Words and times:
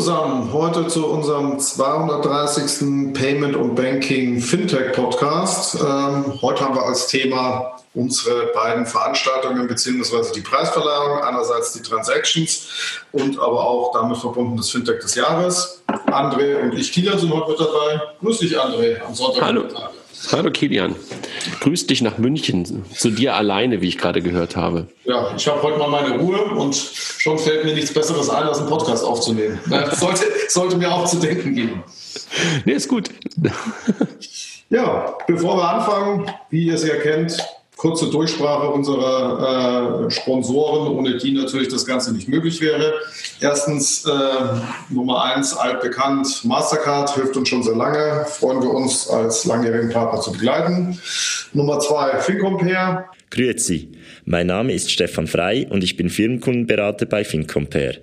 Zusammen, 0.00 0.50
heute 0.54 0.86
zu 0.86 1.08
unserem 1.08 1.58
230. 1.58 3.12
Payment 3.12 3.54
und 3.54 3.74
Banking 3.74 4.40
Fintech 4.40 4.92
Podcast. 4.92 5.74
Ähm, 5.74 6.40
heute 6.40 6.64
haben 6.64 6.74
wir 6.74 6.84
als 6.84 7.06
Thema 7.08 7.76
unsere 7.92 8.46
beiden 8.54 8.86
Veranstaltungen 8.86 9.68
beziehungsweise 9.68 10.32
die 10.32 10.40
Preisverleihung, 10.40 11.22
einerseits 11.22 11.74
die 11.74 11.82
Transactions 11.82 12.70
und 13.12 13.38
aber 13.38 13.62
auch 13.62 13.92
damit 13.92 14.16
verbunden 14.16 14.56
das 14.56 14.70
Fintech 14.70 15.00
des 15.00 15.16
Jahres. 15.16 15.82
André 16.06 16.62
und 16.62 16.72
ich, 16.78 16.90
Kilian, 16.92 17.18
sind 17.18 17.30
heute 17.34 17.50
mit 17.50 17.60
dabei. 17.60 18.00
Grüß 18.20 18.38
dich, 18.38 18.58
André, 18.58 19.02
am 19.06 19.14
Sonntag. 19.14 19.42
Hallo. 19.42 19.64
Hallo 20.28 20.50
Kilian. 20.50 20.94
Grüß 21.60 21.86
dich 21.86 22.02
nach 22.02 22.18
München, 22.18 22.84
zu 22.94 23.10
dir 23.10 23.34
alleine, 23.34 23.80
wie 23.80 23.88
ich 23.88 23.98
gerade 23.98 24.22
gehört 24.22 24.54
habe. 24.54 24.86
Ja, 25.04 25.34
ich 25.34 25.48
habe 25.48 25.62
heute 25.62 25.78
mal 25.78 25.88
meine 25.88 26.18
Ruhe 26.18 26.42
und 26.44 26.74
schon 26.74 27.38
fällt 27.38 27.64
mir 27.64 27.74
nichts 27.74 27.92
Besseres 27.92 28.28
ein, 28.28 28.44
als 28.44 28.58
einen 28.58 28.68
Podcast 28.68 29.04
aufzunehmen. 29.04 29.58
Das 29.68 29.98
sollte, 29.98 30.24
sollte 30.48 30.76
mir 30.76 30.92
auch 30.92 31.06
zu 31.06 31.16
denken 31.18 31.54
geben. 31.54 31.82
Nee, 32.64 32.72
ist 32.72 32.88
gut. 32.88 33.10
Ja, 34.68 35.16
bevor 35.26 35.56
wir 35.56 35.68
anfangen, 35.68 36.30
wie 36.50 36.66
ihr 36.66 36.74
es 36.74 36.86
ja 36.86 36.96
kennt, 36.96 37.36
kurze 37.80 38.10
Durchsprache 38.10 38.68
unserer 38.68 40.04
äh, 40.06 40.10
Sponsoren, 40.10 40.88
ohne 40.88 41.16
die 41.16 41.32
natürlich 41.32 41.68
das 41.68 41.86
Ganze 41.86 42.12
nicht 42.12 42.28
möglich 42.28 42.60
wäre. 42.60 42.92
Erstens 43.40 44.04
äh, 44.04 44.92
Nummer 44.92 45.24
eins, 45.24 45.56
altbekannt, 45.56 46.44
Mastercard 46.44 47.14
hilft 47.14 47.38
uns 47.38 47.48
schon 47.48 47.62
sehr 47.62 47.76
lange, 47.76 48.26
freuen 48.26 48.60
wir 48.60 48.68
uns 48.68 49.08
als 49.08 49.46
langjährigen 49.46 49.88
Partner 49.88 50.20
zu 50.20 50.32
begleiten. 50.32 51.00
Nummer 51.54 51.80
zwei, 51.80 52.18
FinCompare. 52.18 53.06
Grüezi, 53.30 53.88
mein 54.26 54.48
Name 54.48 54.74
ist 54.74 54.90
Stefan 54.90 55.26
Frei 55.26 55.66
und 55.70 55.82
ich 55.82 55.96
bin 55.96 56.10
Firmenkundenberater 56.10 57.06
bei 57.06 57.24
FinCompare. 57.24 57.96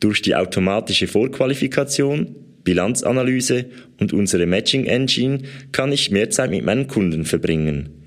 Durch 0.00 0.22
die 0.22 0.34
automatische 0.34 1.06
Vorqualifikation 1.06 2.34
Bilanzanalyse 2.64 3.66
und 4.00 4.12
unsere 4.12 4.46
Matching 4.46 4.86
Engine 4.86 5.42
kann 5.70 5.92
ich 5.92 6.10
mehr 6.10 6.30
Zeit 6.30 6.50
mit 6.50 6.64
meinen 6.64 6.88
Kunden 6.88 7.24
verbringen. 7.24 8.03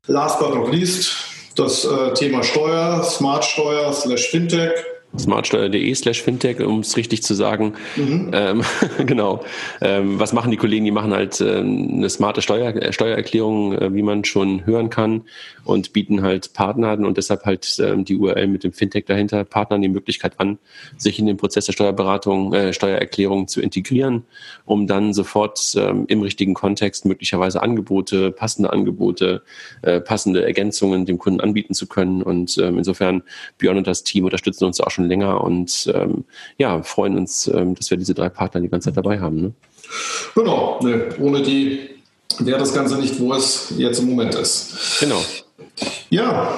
Last 0.06 0.40
but 0.40 0.54
not 0.54 0.72
least 0.74 1.12
das 1.56 1.84
äh, 1.86 2.14
Thema 2.14 2.44
Steuer, 2.44 3.04
Smart 3.04 3.44
Steuer 3.44 3.92
slash 3.92 4.28
Fintech 4.28 4.74
smartsteuer.de 5.18 5.94
slash 5.96 6.22
fintech, 6.22 6.62
um 6.62 6.80
es 6.80 6.96
richtig 6.98 7.24
zu 7.24 7.34
sagen. 7.34 7.74
Mhm. 7.96 8.32
Ähm, 8.34 8.64
genau. 9.06 9.44
Ähm, 9.82 10.20
was 10.20 10.34
machen 10.34 10.52
die 10.52 10.58
Kollegen? 10.58 10.86
Die 10.86 10.92
machen 10.92 11.14
halt 11.14 11.42
äh, 11.42 11.60
eine 11.60 12.10
smarte 12.10 12.42
Steuer, 12.42 12.76
äh, 12.76 12.94
Steuererklärung, 12.94 13.74
äh, 13.74 13.94
wie 13.94 14.04
man 14.04 14.24
schon 14.24 14.66
hören 14.66 14.90
kann 14.90 15.24
und 15.64 15.94
bieten 15.94 16.22
halt 16.22 16.54
Partnern 16.54 17.06
und 17.06 17.18
deshalb 17.18 17.46
halt 17.46 17.78
ähm, 17.80 18.06
die 18.06 18.18
URL 18.18 18.48
mit 18.48 18.64
dem 18.64 18.74
Fintech 18.74 19.06
dahinter, 19.06 19.44
Partnern 19.44 19.82
die 19.82 19.90
Möglichkeit 19.90 20.40
an, 20.40 20.60
sich 20.98 21.20
in 21.20 21.26
den 21.26 21.38
Prozess 21.38 21.66
der 21.66 21.74
Steuerberatung, 21.74 22.54
äh, 22.54 22.74
Steuererklärung 22.74 23.48
zu 23.48 23.62
integrieren, 23.62 24.26
um 24.66 24.88
dann 24.88 25.14
sofort 25.14 25.74
ähm, 25.76 26.06
im 26.08 26.22
richtigen 26.22 26.54
Kontext 26.54 27.06
möglicherweise 27.06 27.62
Angebote, 27.62 28.32
passende 28.32 28.72
Angebote, 28.72 29.42
äh, 29.82 30.00
passende 30.00 30.44
Ergänzungen 30.44 31.06
dem 31.06 31.18
Kunden 31.18 31.42
anbieten 31.42 31.74
zu 31.74 31.88
können. 31.88 32.22
Und 32.22 32.58
ähm, 32.58 32.78
insofern 32.78 33.24
Björn 33.58 33.78
und 33.78 33.88
das 33.88 34.04
Team 34.04 34.26
unterstützen 34.26 34.66
uns 34.66 34.80
auch 34.82 34.92
schon 34.92 34.99
schon 35.00 35.08
länger 35.08 35.42
und 35.42 35.92
ähm, 35.94 36.26
ja, 36.58 36.84
freuen 36.84 37.18
uns, 37.18 37.48
ähm, 37.48 37.76
dass 37.76 37.90
wir 37.90 37.98
diese 37.98 38.14
drei 38.14 38.30
Partner 38.30 38.62
die 38.62 38.70
ganze 38.70 38.90
Zeit 38.90 38.98
dabei 38.98 39.20
haben. 39.20 39.42
Ne? 39.42 39.54
Genau, 40.36 40.80
ne, 40.84 41.10
ohne 41.20 41.42
die 41.42 41.90
wäre 42.40 42.60
das 42.60 42.74
Ganze 42.74 42.98
nicht, 42.98 43.20
wo 43.20 43.34
es 43.34 43.74
jetzt 43.78 44.00
im 44.00 44.10
Moment 44.10 44.36
ist. 44.36 45.00
Genau. 45.00 45.22
Ja, 46.10 46.58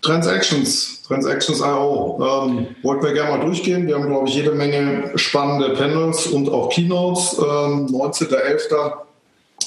Transactions, 0.00 1.02
Transactions.io. 1.02 2.18
Ähm, 2.20 2.66
wollten 2.82 3.04
wir 3.04 3.12
gerne 3.12 3.36
mal 3.36 3.44
durchgehen. 3.44 3.86
Wir 3.86 3.96
haben, 3.96 4.06
glaube 4.06 4.28
ich, 4.28 4.34
jede 4.34 4.52
Menge 4.52 5.12
spannende 5.16 5.70
Panels 5.70 6.26
und 6.28 6.48
auch 6.48 6.70
Keynotes. 6.70 7.38
Ähm, 7.38 7.86
19.11. 7.86 8.92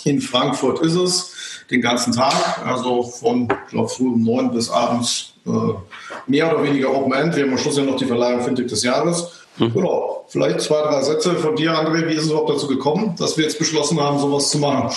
in 0.06 0.22
Frankfurt 0.22 0.82
ist 0.82 0.96
es, 0.96 1.32
den 1.70 1.82
ganzen 1.82 2.14
Tag, 2.14 2.66
also 2.66 3.04
von, 3.04 3.48
ich 3.66 3.72
glaube, 3.72 3.90
früh 3.90 4.08
um 4.08 4.24
neun 4.24 4.52
bis 4.52 4.70
abends 4.70 5.35
mehr 6.28 6.52
oder 6.52 6.64
weniger 6.64 6.94
Open 6.94 7.14
End. 7.14 7.36
Wir 7.36 7.44
haben 7.44 7.52
am 7.52 7.58
Schluss 7.58 7.78
ja 7.78 7.84
noch 7.84 7.98
die 7.98 8.06
Verleihung 8.06 8.42
Fintech 8.42 8.68
des 8.68 8.84
Jahres. 8.84 9.46
Mhm. 9.58 9.74
Genau. 9.74 10.26
Vielleicht 10.28 10.62
zwei, 10.62 10.82
drei 10.82 11.02
Sätze 11.02 11.36
von 11.36 11.56
dir, 11.56 11.72
André. 11.72 12.08
Wie 12.08 12.14
ist 12.14 12.24
es 12.24 12.30
überhaupt 12.30 12.50
dazu 12.50 12.68
gekommen, 12.68 13.16
dass 13.18 13.38
wir 13.38 13.44
jetzt 13.44 13.60
beschlossen 13.60 14.00
haben, 14.00 14.20
sowas 14.20 14.50
zu 14.50 14.58
machen? 14.58 14.90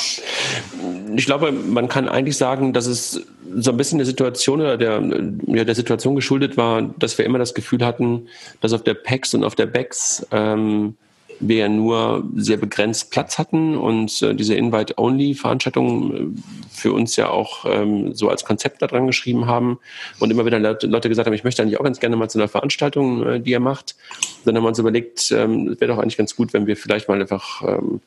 Ich 1.16 1.26
glaube, 1.26 1.52
man 1.52 1.88
kann 1.88 2.08
eigentlich 2.08 2.36
sagen, 2.36 2.72
dass 2.72 2.86
es 2.86 3.22
so 3.56 3.70
ein 3.70 3.76
bisschen 3.76 3.98
der 3.98 4.06
Situation 4.06 4.60
oder 4.60 4.76
der, 4.76 5.02
ja, 5.46 5.64
der 5.64 5.74
Situation 5.74 6.16
geschuldet 6.16 6.56
war, 6.56 6.82
dass 6.82 7.18
wir 7.18 7.24
immer 7.24 7.38
das 7.38 7.54
Gefühl 7.54 7.84
hatten, 7.84 8.28
dass 8.60 8.72
auf 8.72 8.82
der 8.82 8.94
PEX 8.94 9.34
und 9.34 9.44
auf 9.44 9.54
der 9.54 9.66
BEX 9.66 10.26
ähm, 10.32 10.96
wir 11.40 11.56
ja 11.56 11.68
nur 11.68 12.24
sehr 12.36 12.56
begrenzt 12.56 13.10
Platz 13.10 13.38
hatten 13.38 13.76
und 13.76 14.22
äh, 14.22 14.34
diese 14.34 14.54
Invite-Only-Veranstaltung 14.54 16.14
äh, 16.14 16.40
für 16.70 16.92
uns 16.92 17.16
ja 17.16 17.28
auch 17.30 17.64
ähm, 17.66 18.14
so 18.14 18.28
als 18.28 18.44
Konzept 18.44 18.82
da 18.82 18.86
dran 18.86 19.06
geschrieben 19.06 19.46
haben 19.46 19.78
und 20.18 20.30
immer 20.30 20.46
wieder 20.46 20.58
Leute 20.58 21.08
gesagt 21.08 21.26
haben, 21.26 21.34
ich 21.34 21.44
möchte 21.44 21.62
eigentlich 21.62 21.78
auch 21.78 21.84
ganz 21.84 22.00
gerne 22.00 22.16
mal 22.16 22.28
zu 22.28 22.38
einer 22.38 22.48
Veranstaltung, 22.48 23.26
äh, 23.26 23.40
die 23.40 23.50
ihr 23.50 23.60
macht. 23.60 23.96
Dann 24.44 24.56
haben 24.56 24.64
wir 24.64 24.68
uns 24.68 24.78
überlegt, 24.78 25.30
ähm, 25.30 25.68
es 25.68 25.80
wäre 25.80 25.92
doch 25.92 25.98
eigentlich 25.98 26.16
ganz 26.16 26.34
gut, 26.34 26.52
wenn 26.52 26.66
wir 26.66 26.76
vielleicht 26.76 27.08
mal 27.08 27.20
einfach 27.20 27.62
ähm, 27.62 28.00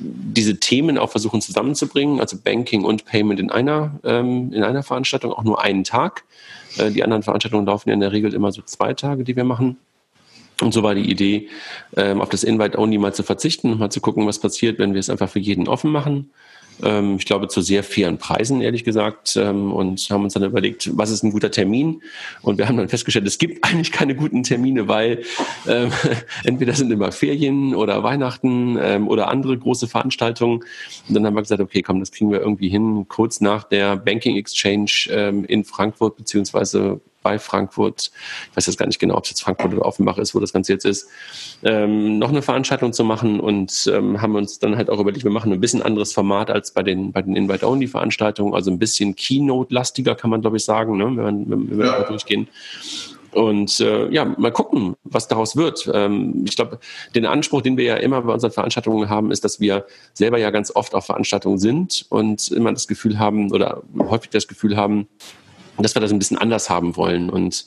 diese 0.00 0.58
Themen 0.58 0.98
auch 0.98 1.10
versuchen 1.10 1.40
zusammenzubringen, 1.40 2.20
also 2.20 2.36
Banking 2.42 2.84
und 2.84 3.04
Payment 3.04 3.40
in 3.40 3.50
einer, 3.50 3.98
ähm, 4.04 4.52
in 4.52 4.62
einer 4.62 4.82
Veranstaltung, 4.82 5.32
auch 5.32 5.44
nur 5.44 5.62
einen 5.62 5.84
Tag. 5.84 6.24
Äh, 6.78 6.90
die 6.90 7.02
anderen 7.02 7.22
Veranstaltungen 7.22 7.66
laufen 7.66 7.88
ja 7.88 7.94
in 7.94 8.00
der 8.00 8.12
Regel 8.12 8.34
immer 8.34 8.52
so 8.52 8.62
zwei 8.62 8.94
Tage, 8.94 9.24
die 9.24 9.36
wir 9.36 9.44
machen. 9.44 9.76
Und 10.60 10.72
so 10.74 10.82
war 10.82 10.94
die 10.94 11.08
Idee, 11.08 11.48
ähm, 11.96 12.20
auf 12.20 12.28
das 12.30 12.42
Invite-Only 12.42 12.98
mal 12.98 13.14
zu 13.14 13.22
verzichten, 13.22 13.78
mal 13.78 13.90
zu 13.90 14.00
gucken, 14.00 14.26
was 14.26 14.40
passiert, 14.40 14.78
wenn 14.78 14.92
wir 14.92 15.00
es 15.00 15.10
einfach 15.10 15.28
für 15.28 15.38
jeden 15.38 15.68
offen 15.68 15.90
machen. 15.90 16.30
Ähm, 16.82 17.16
ich 17.16 17.26
glaube, 17.26 17.48
zu 17.48 17.60
sehr 17.60 17.82
fairen 17.82 18.18
Preisen, 18.18 18.60
ehrlich 18.60 18.84
gesagt, 18.84 19.36
ähm, 19.36 19.72
und 19.72 20.00
haben 20.10 20.24
uns 20.24 20.34
dann 20.34 20.44
überlegt, 20.44 20.90
was 20.96 21.10
ist 21.10 21.22
ein 21.22 21.32
guter 21.32 21.50
Termin? 21.50 22.02
Und 22.42 22.58
wir 22.58 22.68
haben 22.68 22.76
dann 22.76 22.88
festgestellt, 22.88 23.26
es 23.26 23.38
gibt 23.38 23.64
eigentlich 23.68 23.92
keine 23.92 24.14
guten 24.14 24.42
Termine, 24.42 24.88
weil 24.88 25.22
ähm, 25.66 25.90
entweder 26.44 26.74
sind 26.74 26.90
immer 26.90 27.12
Ferien 27.12 27.74
oder 27.74 28.02
Weihnachten 28.02 28.78
ähm, 28.80 29.08
oder 29.08 29.28
andere 29.28 29.56
große 29.58 29.88
Veranstaltungen. 29.88 30.64
Und 31.08 31.14
dann 31.14 31.26
haben 31.26 31.34
wir 31.34 31.42
gesagt, 31.42 31.60
okay, 31.60 31.82
komm, 31.82 32.00
das 32.00 32.12
kriegen 32.12 32.30
wir 32.30 32.40
irgendwie 32.40 32.68
hin, 32.68 33.06
kurz 33.08 33.40
nach 33.40 33.64
der 33.64 33.96
Banking 33.96 34.36
Exchange 34.36 35.08
ähm, 35.10 35.44
in 35.44 35.64
Frankfurt, 35.64 36.16
beziehungsweise 36.16 37.00
bei 37.22 37.38
Frankfurt, 37.38 38.10
ich 38.50 38.56
weiß 38.56 38.66
jetzt 38.66 38.78
gar 38.78 38.86
nicht 38.86 38.98
genau, 38.98 39.16
ob 39.16 39.24
es 39.24 39.30
jetzt 39.30 39.42
Frankfurt 39.42 39.72
oder 39.72 39.84
Offenbach 39.84 40.18
ist, 40.18 40.34
wo 40.34 40.40
das 40.40 40.52
Ganze 40.52 40.72
jetzt 40.72 40.84
ist, 40.84 41.08
ähm, 41.62 42.18
noch 42.18 42.28
eine 42.28 42.42
Veranstaltung 42.42 42.92
zu 42.92 43.04
machen 43.04 43.40
und 43.40 43.90
ähm, 43.92 44.20
haben 44.20 44.34
uns 44.36 44.58
dann 44.58 44.76
halt 44.76 44.90
auch 44.90 45.00
überlegt, 45.00 45.24
wir 45.24 45.30
machen 45.30 45.52
ein 45.52 45.60
bisschen 45.60 45.82
anderes 45.82 46.12
Format 46.12 46.50
als 46.50 46.70
bei 46.72 46.82
den, 46.82 47.12
bei 47.12 47.22
den 47.22 47.36
Invite-Only-Veranstaltungen, 47.36 48.54
also 48.54 48.70
ein 48.70 48.78
bisschen 48.78 49.16
Keynote-lastiger, 49.16 50.14
kann 50.14 50.30
man 50.30 50.40
glaube 50.40 50.56
ich 50.56 50.64
sagen, 50.64 50.96
ne? 50.96 51.04
wenn, 51.16 51.50
wenn, 51.50 51.70
wenn 51.70 51.78
wir 51.78 51.86
ja. 51.86 51.98
da 52.00 52.08
durchgehen. 52.08 52.48
Und 53.32 53.80
äh, 53.80 54.08
ja, 54.08 54.24
mal 54.24 54.50
gucken, 54.50 54.96
was 55.04 55.28
daraus 55.28 55.56
wird. 55.56 55.90
Ähm, 55.92 56.44
ich 56.46 56.56
glaube, 56.56 56.78
den 57.14 57.26
Anspruch, 57.26 57.62
den 57.62 57.76
wir 57.76 57.84
ja 57.84 57.96
immer 57.96 58.22
bei 58.22 58.32
unseren 58.32 58.52
Veranstaltungen 58.52 59.08
haben, 59.08 59.30
ist, 59.30 59.44
dass 59.44 59.60
wir 59.60 59.86
selber 60.14 60.38
ja 60.38 60.50
ganz 60.50 60.74
oft 60.74 60.94
auf 60.94 61.06
Veranstaltungen 61.06 61.58
sind 61.58 62.06
und 62.08 62.50
immer 62.50 62.72
das 62.72 62.88
Gefühl 62.88 63.18
haben 63.18 63.52
oder 63.52 63.82
häufig 63.98 64.30
das 64.30 64.48
Gefühl 64.48 64.76
haben, 64.76 65.08
dass 65.82 65.94
wir 65.94 66.00
das 66.00 66.12
ein 66.12 66.18
bisschen 66.18 66.38
anders 66.38 66.70
haben 66.70 66.96
wollen. 66.96 67.30
Und 67.30 67.66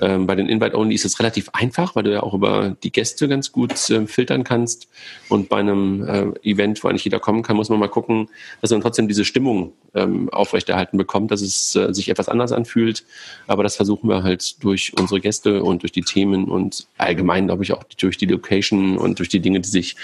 Ähm, 0.00 0.26
bei 0.26 0.34
den 0.34 0.48
Invite-Only 0.48 0.94
ist 0.94 1.04
es 1.04 1.18
relativ 1.18 1.48
einfach, 1.52 1.94
weil 1.94 2.02
du 2.02 2.12
ja 2.12 2.22
auch 2.22 2.34
über 2.34 2.76
die 2.82 2.90
Gäste 2.90 3.28
ganz 3.28 3.52
gut 3.52 3.72
äh, 3.90 4.06
filtern 4.06 4.44
kannst. 4.44 4.88
Und 5.28 5.48
bei 5.48 5.58
einem 5.58 6.06
äh, 6.06 6.50
Event, 6.50 6.82
wo 6.82 6.88
eigentlich 6.88 7.04
jeder 7.04 7.20
kommen 7.20 7.42
kann, 7.42 7.56
muss 7.56 7.68
man 7.68 7.78
mal 7.78 7.88
gucken, 7.88 8.28
dass 8.60 8.70
man 8.70 8.80
trotzdem 8.80 9.08
diese 9.08 9.24
Stimmung 9.24 9.72
ähm, 9.94 10.28
aufrechterhalten 10.30 10.98
bekommt, 10.98 11.30
dass 11.30 11.40
es 11.40 11.76
äh, 11.76 11.92
sich 11.92 12.08
etwas 12.08 12.28
anders 12.28 12.52
anfühlt. 12.52 13.04
Aber 13.46 13.62
das 13.62 13.76
versuchen 13.76 14.08
wir 14.08 14.22
halt 14.22 14.62
durch 14.64 14.92
unsere 14.98 15.20
Gäste 15.20 15.62
und 15.62 15.82
durch 15.82 15.92
die 15.92 16.02
Themen 16.02 16.46
und 16.46 16.86
allgemein, 16.98 17.46
glaube 17.46 17.62
ich, 17.62 17.72
auch 17.72 17.84
durch 17.84 18.16
die 18.16 18.26
Location 18.26 18.98
und 18.98 19.18
durch 19.18 19.28
die 19.28 19.40
Dinge, 19.40 19.60
die 19.60 19.68
sich 19.68 19.96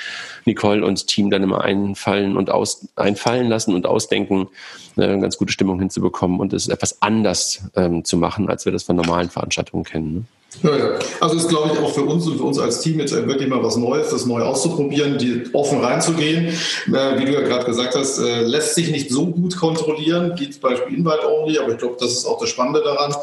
Nicole 0.44 0.84
und 0.84 1.06
Team 1.06 1.30
dann 1.30 1.42
immer 1.42 1.62
einfallen 1.62 2.36
und 2.36 2.50
aus, 2.50 2.88
einfallen 2.96 3.48
lassen 3.48 3.74
und 3.74 3.86
ausdenken, 3.86 4.48
eine 4.96 5.20
ganz 5.20 5.36
gute 5.38 5.52
Stimmung 5.52 5.78
hinzubekommen 5.78 6.40
und 6.40 6.52
es 6.52 6.68
etwas 6.68 7.00
anders 7.02 7.70
ähm, 7.74 8.04
zu 8.04 8.16
machen, 8.16 8.48
als 8.48 8.64
wir 8.64 8.72
das 8.72 8.82
von 8.84 8.96
normalen 8.96 9.30
Veranstaltungen 9.30 9.79
kennen. 9.84 10.14
Ne? 10.14 10.24
Ja, 10.62 10.76
ja. 10.76 10.98
Also 11.20 11.36
ist, 11.36 11.48
glaube 11.48 11.70
ich, 11.72 11.78
auch 11.78 11.92
für 11.92 12.02
uns 12.02 12.26
und 12.26 12.36
für 12.36 12.42
uns 12.42 12.58
als 12.58 12.80
Team 12.80 12.98
jetzt 12.98 13.14
wirklich 13.14 13.48
mal 13.48 13.62
was 13.62 13.76
Neues, 13.76 14.10
das 14.10 14.26
neu 14.26 14.42
auszuprobieren, 14.42 15.16
die 15.16 15.44
offen 15.52 15.80
reinzugehen. 15.80 16.48
Äh, 16.48 17.18
wie 17.18 17.24
du 17.24 17.32
ja 17.32 17.40
gerade 17.40 17.64
gesagt 17.64 17.94
hast, 17.94 18.18
äh, 18.18 18.42
lässt 18.42 18.74
sich 18.74 18.90
nicht 18.90 19.10
so 19.10 19.26
gut 19.26 19.56
kontrollieren, 19.56 20.34
wie 20.36 20.50
zum 20.50 20.62
Beispiel 20.62 20.96
Invite 20.98 21.28
Only, 21.28 21.58
aber 21.58 21.72
ich 21.72 21.78
glaube, 21.78 21.96
das 22.00 22.12
ist 22.12 22.26
auch 22.26 22.40
das 22.40 22.50
Spannende 22.50 22.82
daran. 22.82 23.14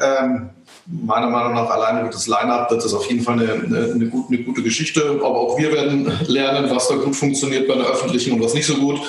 Ähm, 0.00 0.50
meiner 0.86 1.30
Meinung 1.30 1.54
nach 1.54 1.70
alleine 1.70 2.00
durch 2.00 2.12
das 2.12 2.26
Line-Up 2.26 2.70
wird 2.70 2.84
das 2.84 2.92
auf 2.92 3.08
jeden 3.08 3.22
Fall 3.22 3.38
eine, 3.38 3.52
eine, 3.52 3.92
eine, 3.94 4.06
gute, 4.06 4.34
eine, 4.34 4.42
gute, 4.42 4.62
Geschichte. 4.62 5.20
Aber 5.20 5.38
auch 5.38 5.58
wir 5.58 5.72
werden 5.72 6.10
lernen, 6.26 6.70
was 6.70 6.88
da 6.88 6.96
gut 6.96 7.14
funktioniert 7.14 7.68
bei 7.68 7.74
der 7.74 7.86
öffentlichen 7.86 8.32
und 8.32 8.42
was 8.42 8.54
nicht 8.54 8.66
so 8.66 8.74
gut. 8.74 9.00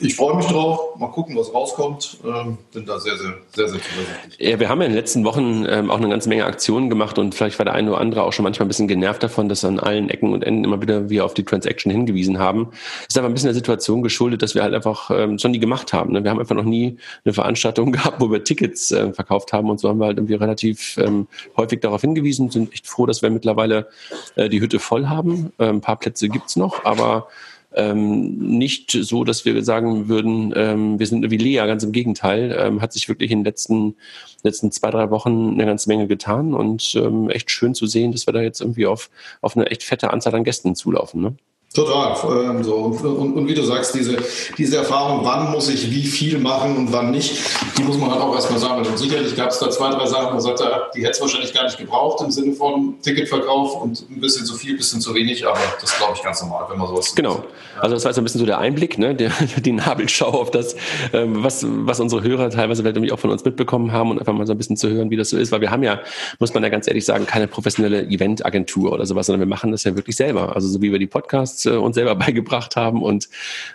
Ich 0.00 0.16
freue 0.16 0.36
mich 0.36 0.46
drauf. 0.46 0.98
Mal 0.98 1.08
gucken, 1.08 1.36
was 1.36 1.52
rauskommt. 1.54 2.18
Ähm, 2.24 2.58
bin 2.72 2.84
da 2.86 2.98
sehr, 2.98 3.16
sehr, 3.16 3.34
sehr, 3.54 3.68
sehr 3.68 3.80
zuversichtlich. 3.80 4.38
Ja, 4.38 4.58
wir 4.58 4.68
haben 4.68 4.80
ja 4.80 4.86
in 4.86 4.92
den 4.92 4.98
letzten 4.98 5.24
Wochen 5.24 5.66
ähm, 5.68 5.90
auch 5.90 5.98
eine 5.98 6.08
ganze 6.08 6.28
Menge 6.28 6.44
Aktionen 6.44 6.90
gemacht 6.90 7.18
und 7.18 7.34
vielleicht 7.34 7.58
war 7.58 7.64
der 7.64 7.74
eine 7.74 7.90
oder 7.90 8.00
andere 8.00 8.22
auch 8.22 8.32
schon 8.32 8.42
manchmal 8.42 8.66
ein 8.66 8.68
bisschen 8.68 8.88
genervt 8.88 9.22
davon, 9.22 9.48
dass 9.48 9.64
an 9.64 9.78
allen 9.78 10.08
Ecken 10.08 10.32
und 10.32 10.42
Enden 10.42 10.64
immer 10.64 10.80
wieder 10.82 11.10
wir 11.10 11.24
auf 11.24 11.34
die 11.34 11.44
Transaction 11.44 11.92
hingewiesen 11.92 12.38
haben. 12.38 12.70
Ist 13.08 13.18
aber 13.18 13.28
ein 13.28 13.34
bisschen 13.34 13.48
der 13.48 13.54
Situation 13.54 14.02
geschuldet, 14.02 14.42
dass 14.42 14.54
wir 14.54 14.62
halt 14.62 14.74
einfach 14.74 15.10
ähm, 15.10 15.38
schon 15.38 15.52
die 15.52 15.60
gemacht 15.60 15.92
haben. 15.92 16.12
Ne? 16.12 16.24
Wir 16.24 16.30
haben 16.30 16.40
einfach 16.40 16.56
noch 16.56 16.64
nie 16.64 16.96
eine 17.24 17.34
Veranstaltung 17.34 17.92
gehabt, 17.92 18.20
wo 18.20 18.30
wir 18.30 18.42
Tickets 18.42 18.90
äh, 18.90 19.12
verkauft 19.12 19.52
haben 19.52 19.70
und 19.70 19.78
so 19.78 19.88
haben 19.88 19.98
wir 19.98 20.06
halt 20.06 20.18
irgendwie 20.18 20.34
relativ 20.34 20.96
ähm, 20.98 21.19
häufig 21.56 21.80
darauf 21.80 22.00
hingewiesen, 22.00 22.50
sind 22.50 22.72
echt 22.72 22.86
froh, 22.86 23.06
dass 23.06 23.22
wir 23.22 23.30
mittlerweile 23.30 23.88
äh, 24.36 24.48
die 24.48 24.60
Hütte 24.60 24.78
voll 24.78 25.06
haben. 25.06 25.52
Äh, 25.58 25.68
ein 25.68 25.80
paar 25.80 25.98
Plätze 25.98 26.28
gibt's 26.28 26.56
noch, 26.56 26.84
aber 26.84 27.28
ähm, 27.72 28.58
nicht 28.58 28.90
so, 28.90 29.24
dass 29.24 29.44
wir 29.44 29.62
sagen 29.62 30.08
würden, 30.08 30.52
ähm, 30.56 30.98
wir 30.98 31.06
sind 31.06 31.30
wie 31.30 31.36
Lea, 31.36 31.66
ganz 31.66 31.84
im 31.84 31.92
Gegenteil, 31.92 32.56
ähm, 32.58 32.82
hat 32.82 32.92
sich 32.92 33.08
wirklich 33.08 33.30
in 33.30 33.40
den 33.40 33.44
letzten, 33.44 33.96
letzten 34.42 34.72
zwei, 34.72 34.90
drei 34.90 35.10
Wochen 35.10 35.52
eine 35.52 35.66
ganze 35.66 35.88
Menge 35.88 36.08
getan 36.08 36.52
und 36.52 36.94
ähm, 36.96 37.30
echt 37.30 37.50
schön 37.50 37.74
zu 37.74 37.86
sehen, 37.86 38.12
dass 38.12 38.26
wir 38.26 38.32
da 38.32 38.40
jetzt 38.42 38.60
irgendwie 38.60 38.86
auf, 38.86 39.10
auf 39.40 39.56
eine 39.56 39.66
echt 39.66 39.84
fette 39.84 40.10
Anzahl 40.12 40.34
an 40.34 40.44
Gästen 40.44 40.74
zulaufen. 40.74 41.20
Ne? 41.20 41.36
Total. 41.72 42.16
Ähm, 42.44 42.64
so. 42.64 42.74
Und, 42.74 43.00
und, 43.00 43.32
und, 43.34 43.46
wie 43.46 43.54
du 43.54 43.62
sagst, 43.62 43.94
diese, 43.94 44.16
diese 44.58 44.78
Erfahrung, 44.78 45.24
wann 45.24 45.52
muss 45.52 45.68
ich 45.68 45.88
wie 45.92 46.02
viel 46.02 46.38
machen 46.38 46.76
und 46.76 46.92
wann 46.92 47.12
nicht, 47.12 47.38
die 47.78 47.84
muss 47.84 47.96
man 47.96 48.10
halt 48.10 48.20
auch 48.20 48.34
erstmal 48.34 48.58
sammeln. 48.58 48.84
Und 48.88 48.98
sicherlich 48.98 49.36
gab 49.36 49.50
es 49.50 49.60
da 49.60 49.70
zwei, 49.70 49.90
drei 49.90 50.04
Sachen, 50.06 50.30
wo 50.30 50.32
man 50.32 50.40
sagt, 50.40 50.60
die 50.96 51.02
hätte 51.02 51.12
es 51.12 51.20
wahrscheinlich 51.20 51.54
gar 51.54 51.62
nicht 51.62 51.78
gebraucht 51.78 52.24
im 52.24 52.32
Sinne 52.32 52.54
von 52.54 52.96
Ticketverkauf 53.02 53.80
und 53.80 54.04
ein 54.10 54.20
bisschen 54.20 54.44
zu 54.46 54.56
viel, 54.56 54.72
ein 54.72 54.78
bisschen 54.78 55.00
zu 55.00 55.14
wenig, 55.14 55.46
aber 55.46 55.60
das 55.80 55.96
glaube 55.96 56.14
ich 56.16 56.22
ganz 56.24 56.42
normal, 56.42 56.66
wenn 56.68 56.76
man 56.76 56.88
sowas 56.88 57.14
Genau. 57.14 57.44
Also 57.80 57.94
das 57.94 58.04
war 58.04 58.10
jetzt 58.10 58.18
ein 58.18 58.24
bisschen 58.24 58.40
so 58.40 58.46
der 58.46 58.58
Einblick, 58.58 58.98
ne? 58.98 59.14
der, 59.14 59.30
die 59.64 59.72
Nabelschau 59.72 60.26
auf 60.26 60.50
das, 60.50 60.74
ähm, 61.12 61.44
was, 61.44 61.64
was 61.64 62.00
unsere 62.00 62.24
Hörer 62.24 62.50
teilweise 62.50 62.82
vielleicht 62.82 62.96
irgendwie 62.96 63.12
auch 63.12 63.20
von 63.20 63.30
uns 63.30 63.44
mitbekommen 63.44 63.92
haben 63.92 64.10
und 64.10 64.18
einfach 64.18 64.32
mal 64.32 64.44
so 64.44 64.52
ein 64.52 64.58
bisschen 64.58 64.76
zu 64.76 64.90
hören, 64.90 65.10
wie 65.10 65.16
das 65.16 65.30
so 65.30 65.38
ist. 65.38 65.52
Weil 65.52 65.60
wir 65.60 65.70
haben 65.70 65.84
ja, 65.84 66.00
muss 66.40 66.52
man 66.52 66.64
ja 66.64 66.68
ganz 66.68 66.88
ehrlich 66.88 67.04
sagen, 67.04 67.26
keine 67.26 67.46
professionelle 67.46 68.02
Eventagentur 68.06 68.90
oder 68.90 69.06
sowas, 69.06 69.26
sondern 69.26 69.38
wir 69.38 69.46
machen 69.46 69.70
das 69.70 69.84
ja 69.84 69.94
wirklich 69.94 70.16
selber. 70.16 70.56
Also 70.56 70.66
so 70.66 70.82
wie 70.82 70.90
wir 70.90 70.98
die 70.98 71.06
Podcasts 71.06 71.59
äh, 71.66 71.70
uns 71.70 71.94
selber 71.94 72.14
beigebracht 72.16 72.76
haben 72.76 73.02
und 73.02 73.28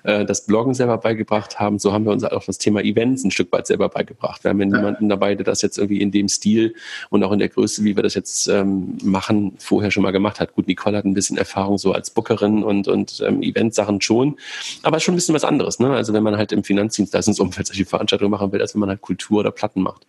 äh, 0.03 0.25
das 0.25 0.45
Bloggen 0.45 0.73
selber 0.73 0.97
beigebracht 0.97 1.59
haben, 1.59 1.79
so 1.79 1.93
haben 1.93 2.05
wir 2.05 2.11
uns 2.11 2.23
auch 2.23 2.43
das 2.43 2.57
Thema 2.57 2.81
Events 2.81 3.23
ein 3.23 3.31
Stück 3.31 3.51
weit 3.51 3.67
selber 3.67 3.89
beigebracht. 3.89 4.43
Wir 4.43 4.49
haben 4.49 4.59
ja 4.59 4.65
niemanden 4.65 5.09
dabei, 5.09 5.35
der 5.35 5.45
das 5.45 5.61
jetzt 5.61 5.77
irgendwie 5.77 6.01
in 6.01 6.11
dem 6.11 6.27
Stil 6.27 6.75
und 7.09 7.23
auch 7.23 7.31
in 7.31 7.39
der 7.39 7.49
Größe, 7.49 7.83
wie 7.83 7.95
wir 7.95 8.03
das 8.03 8.13
jetzt 8.13 8.47
ähm, 8.47 8.97
machen, 9.03 9.53
vorher 9.57 9.91
schon 9.91 10.03
mal 10.03 10.11
gemacht 10.11 10.39
hat. 10.39 10.53
Gut, 10.53 10.67
Nicole 10.67 10.97
hat 10.97 11.05
ein 11.05 11.13
bisschen 11.13 11.37
Erfahrung 11.37 11.77
so 11.77 11.91
als 11.91 12.09
Bookerin 12.09 12.63
und, 12.63 12.87
und 12.87 13.23
ähm, 13.25 13.41
Eventsachen 13.41 14.01
schon, 14.01 14.37
aber 14.83 14.99
schon 14.99 15.13
ein 15.13 15.17
bisschen 15.17 15.35
was 15.35 15.43
anderes. 15.43 15.79
Ne? 15.79 15.91
Also 15.91 16.13
wenn 16.13 16.23
man 16.23 16.37
halt 16.37 16.51
im 16.51 16.63
Finanzdienstleistungsumfeld 16.63 17.67
solche 17.67 17.85
Veranstaltungen 17.85 18.31
machen 18.31 18.51
will, 18.51 18.61
als 18.61 18.73
wenn 18.73 18.79
man 18.79 18.89
halt 18.89 19.01
Kultur 19.01 19.39
oder 19.39 19.51
Platten 19.51 19.81
macht. 19.81 20.05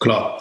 Klar. 0.00 0.38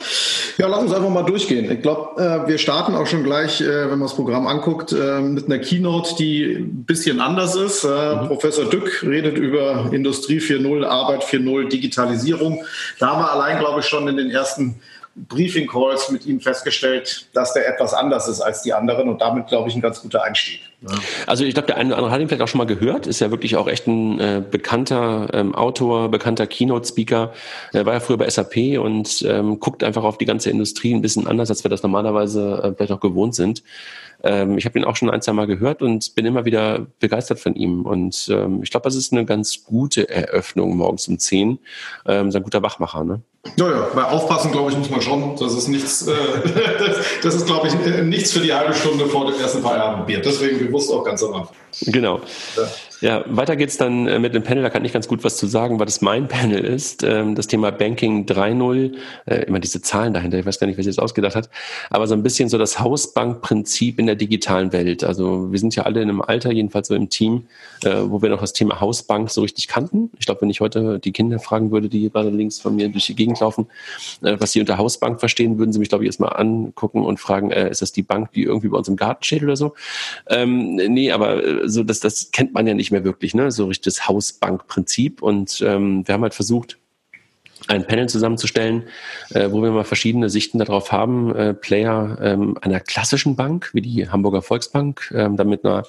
Ja, 0.57 0.67
lass 0.67 0.81
uns 0.81 0.93
einfach 0.93 1.09
mal 1.09 1.23
durchgehen. 1.23 1.71
Ich 1.71 1.81
glaube, 1.81 2.21
äh, 2.21 2.47
wir 2.47 2.57
starten 2.59 2.93
auch 2.95 3.07
schon 3.07 3.23
gleich, 3.23 3.59
äh, 3.59 3.83
wenn 3.83 3.97
man 3.97 4.01
das 4.01 4.15
Programm 4.15 4.45
anguckt, 4.45 4.91
äh, 4.91 5.19
mit 5.19 5.45
einer 5.45 5.57
Keynote, 5.57 6.15
die 6.15 6.57
ein 6.57 6.85
bisschen 6.85 7.19
anders 7.19 7.55
ist. 7.55 7.83
Äh, 7.83 7.87
mhm. 7.87 8.27
Professor 8.27 8.65
Dück 8.65 9.03
redet 9.03 9.37
über 9.37 9.89
Industrie 9.91 10.39
4.0, 10.39 10.85
Arbeit 10.85 11.23
4.0, 11.23 11.69
Digitalisierung. 11.69 12.63
Da 12.99 13.07
haben 13.07 13.21
wir 13.21 13.31
allein, 13.31 13.59
glaube 13.59 13.79
ich, 13.79 13.87
schon 13.87 14.07
in 14.07 14.17
den 14.17 14.29
ersten 14.29 14.79
Briefing 15.15 15.67
Calls 15.67 16.11
mit 16.11 16.27
ihm 16.27 16.39
festgestellt, 16.39 17.27
dass 17.33 17.53
der 17.53 17.67
etwas 17.67 17.93
anders 17.95 18.27
ist 18.27 18.41
als 18.41 18.61
die 18.61 18.73
anderen 18.73 19.09
und 19.09 19.21
damit, 19.21 19.47
glaube 19.47 19.69
ich, 19.69 19.75
ein 19.75 19.81
ganz 19.81 20.01
guter 20.01 20.23
Einstieg. 20.23 20.61
Also 21.25 21.43
ich 21.43 21.55
glaube, 21.55 21.67
der 21.67 21.77
eine 21.77 21.89
oder 21.89 21.97
andere 21.97 22.11
hat 22.11 22.21
ihn 22.21 22.27
vielleicht 22.27 22.43
auch 22.43 22.47
schon 22.47 22.59
mal 22.59 22.65
gehört, 22.65 23.07
ist 23.07 23.19
ja 23.19 23.31
wirklich 23.31 23.55
auch 23.55 23.67
echt 23.67 23.87
ein 23.87 24.19
äh, 24.19 24.43
bekannter 24.49 25.27
ähm, 25.33 25.55
Autor, 25.55 26.09
bekannter 26.09 26.45
Keynote-Speaker. 26.45 27.33
Er 27.73 27.85
war 27.87 27.93
ja 27.93 27.99
früher 27.99 28.17
bei 28.17 28.29
SAP 28.29 28.77
und 28.79 29.25
ähm, 29.27 29.59
guckt 29.59 29.83
einfach 29.83 30.03
auf 30.03 30.19
die 30.19 30.25
ganze 30.25 30.51
Industrie 30.51 30.93
ein 30.93 31.01
bisschen 31.01 31.25
anders, 31.25 31.49
als 31.49 31.63
wir 31.63 31.69
das 31.69 31.81
normalerweise 31.81 32.61
äh, 32.63 32.73
vielleicht 32.75 32.91
auch 32.91 32.99
gewohnt 32.99 33.33
sind. 33.33 33.63
Ähm, 34.23 34.57
ich 34.57 34.65
habe 34.65 34.77
ihn 34.79 34.85
auch 34.85 34.95
schon 34.95 35.09
ein, 35.09 35.21
zwei 35.21 35.33
Mal 35.33 35.47
gehört 35.47 35.81
und 35.81 36.15
bin 36.15 36.25
immer 36.25 36.45
wieder 36.45 36.87
begeistert 36.99 37.39
von 37.39 37.55
ihm. 37.55 37.85
Und 37.85 38.29
ähm, 38.31 38.61
ich 38.63 38.71
glaube, 38.71 38.85
das 38.85 38.95
ist 38.95 39.13
eine 39.13 39.25
ganz 39.25 39.63
gute 39.63 40.09
Eröffnung 40.09 40.77
morgens 40.77 41.07
um 41.07 41.19
10. 41.19 41.59
Ähm, 42.05 42.31
so 42.31 42.37
ein 42.37 42.43
guter 42.43 42.61
Wachmacher, 42.61 43.03
ne? 43.03 43.21
Ja, 43.55 43.69
ja, 43.69 43.87
bei 43.95 44.03
Aufpassen, 44.03 44.51
glaube 44.51 44.71
ich, 44.71 44.77
muss 44.77 44.89
man 44.89 45.01
schon. 45.01 45.35
Das 45.37 45.53
ist 45.53 45.67
nichts, 45.67 46.05
äh, 46.07 46.13
das, 46.79 46.97
das, 47.21 47.35
ist, 47.35 47.45
glaube 47.45 47.67
ich, 47.67 47.73
äh, 47.73 48.01
nichts 48.01 48.31
für 48.31 48.39
die 48.39 48.53
halbe 48.53 48.73
Stunde 48.73 49.05
vor 49.05 49.31
dem 49.31 49.39
ersten 49.39 49.61
Feierabendbier. 49.61 50.21
Deswegen 50.21 50.59
bewusst 50.59 50.91
auch 50.91 51.03
ganz 51.03 51.23
am 51.23 51.33
Anfang. 51.33 51.55
Genau. 51.85 52.19
Ja. 52.55 52.63
Ja, 52.99 53.23
weiter 53.27 53.55
geht's 53.55 53.77
dann 53.77 54.07
äh, 54.07 54.17
mit 54.17 54.33
dem 54.33 54.43
Panel. 54.43 54.63
Da 54.63 54.71
kann 54.71 54.83
ich 54.83 54.91
ganz 54.91 55.07
gut 55.07 55.23
was 55.23 55.37
zu 55.37 55.45
sagen, 55.45 55.77
weil 55.79 55.85
das 55.85 56.01
mein 56.01 56.27
Panel 56.27 56.63
ist. 56.63 57.03
Ähm, 57.03 57.35
das 57.35 57.45
Thema 57.45 57.71
Banking 57.71 58.25
3.0. 58.25 58.95
Äh, 59.25 59.35
immer 59.43 59.59
diese 59.59 59.81
Zahlen 59.81 60.13
dahinter. 60.13 60.39
Ich 60.39 60.45
weiß 60.45 60.59
gar 60.59 60.65
nicht, 60.65 60.77
wer 60.77 60.83
sich 60.83 60.95
das 60.95 61.03
ausgedacht 61.03 61.35
hat. 61.35 61.49
Aber 61.91 62.07
so 62.07 62.15
ein 62.15 62.23
bisschen 62.23 62.49
so 62.49 62.57
das 62.57 62.79
Hausbankprinzip 62.79 63.99
in 63.99 64.06
der 64.07 64.15
digitalen 64.15 64.73
Welt. 64.73 65.03
Also 65.03 65.51
wir 65.51 65.59
sind 65.59 65.75
ja 65.75 65.83
alle 65.83 66.01
in 66.01 66.09
einem 66.09 66.21
Alter, 66.21 66.51
jedenfalls 66.51 66.87
so 66.87 66.95
im 66.95 67.09
Team, 67.09 67.47
äh, 67.83 68.01
wo 68.05 68.21
wir 68.21 68.29
noch 68.29 68.41
das 68.41 68.53
Thema 68.53 68.79
Hausbank 68.81 69.29
so 69.29 69.41
richtig 69.41 69.67
kannten. 69.67 70.09
Ich 70.17 70.25
glaube, 70.25 70.41
wenn 70.41 70.49
ich 70.49 70.59
heute 70.59 70.99
die 70.99 71.11
Kinder 71.11 71.37
fragen 71.39 71.71
würde, 71.71 71.89
die 71.89 72.09
gerade 72.09 72.29
links 72.29 72.59
von 72.59 72.75
mir 72.75 72.89
durch 72.89 73.05
die 73.05 73.15
Gegend 73.15 73.39
laufen, 73.39 73.67
was 74.21 74.51
sie 74.51 74.59
unter 74.59 74.77
Hausbank 74.77 75.19
verstehen, 75.19 75.59
würden 75.59 75.71
sie 75.71 75.79
mich, 75.79 75.89
glaube 75.89 76.03
ich, 76.03 76.07
erstmal 76.07 76.35
angucken 76.35 77.03
und 77.03 77.19
fragen, 77.19 77.51
ist 77.51 77.81
das 77.81 77.91
die 77.91 78.03
Bank, 78.03 78.31
die 78.31 78.43
irgendwie 78.43 78.69
bei 78.69 78.77
uns 78.77 78.87
im 78.87 78.95
Garten 78.95 79.23
steht 79.23 79.43
oder 79.43 79.55
so? 79.55 79.75
Ähm, 80.27 80.75
nee, 80.75 81.11
aber 81.11 81.67
so 81.69 81.83
das, 81.83 81.99
das 81.99 82.31
kennt 82.31 82.53
man 82.53 82.65
ja 82.65 82.73
nicht 82.73 82.87
nicht 82.87 82.91
mehr 82.91 83.03
wirklich, 83.03 83.33
ne? 83.33 83.51
so 83.51 83.65
richtiges 83.65 84.07
Hausbankprinzip. 84.07 85.21
Und 85.21 85.61
ähm, 85.61 86.07
wir 86.07 86.13
haben 86.13 86.21
halt 86.21 86.33
versucht, 86.33 86.77
ein 87.67 87.85
Panel 87.85 88.09
zusammenzustellen, 88.09 88.83
äh, 89.31 89.51
wo 89.51 89.61
wir 89.61 89.71
mal 89.71 89.83
verschiedene 89.83 90.29
Sichten 90.29 90.59
darauf 90.59 90.91
haben. 90.91 91.35
Äh, 91.35 91.53
Player 91.53 92.17
ähm, 92.21 92.57
einer 92.61 92.79
klassischen 92.79 93.35
Bank, 93.35 93.69
wie 93.73 93.81
die 93.81 94.09
Hamburger 94.09 94.41
Volksbank, 94.41 95.13
ähm, 95.15 95.37
dann 95.37 95.49
mit 95.49 95.65
einer 95.65 95.83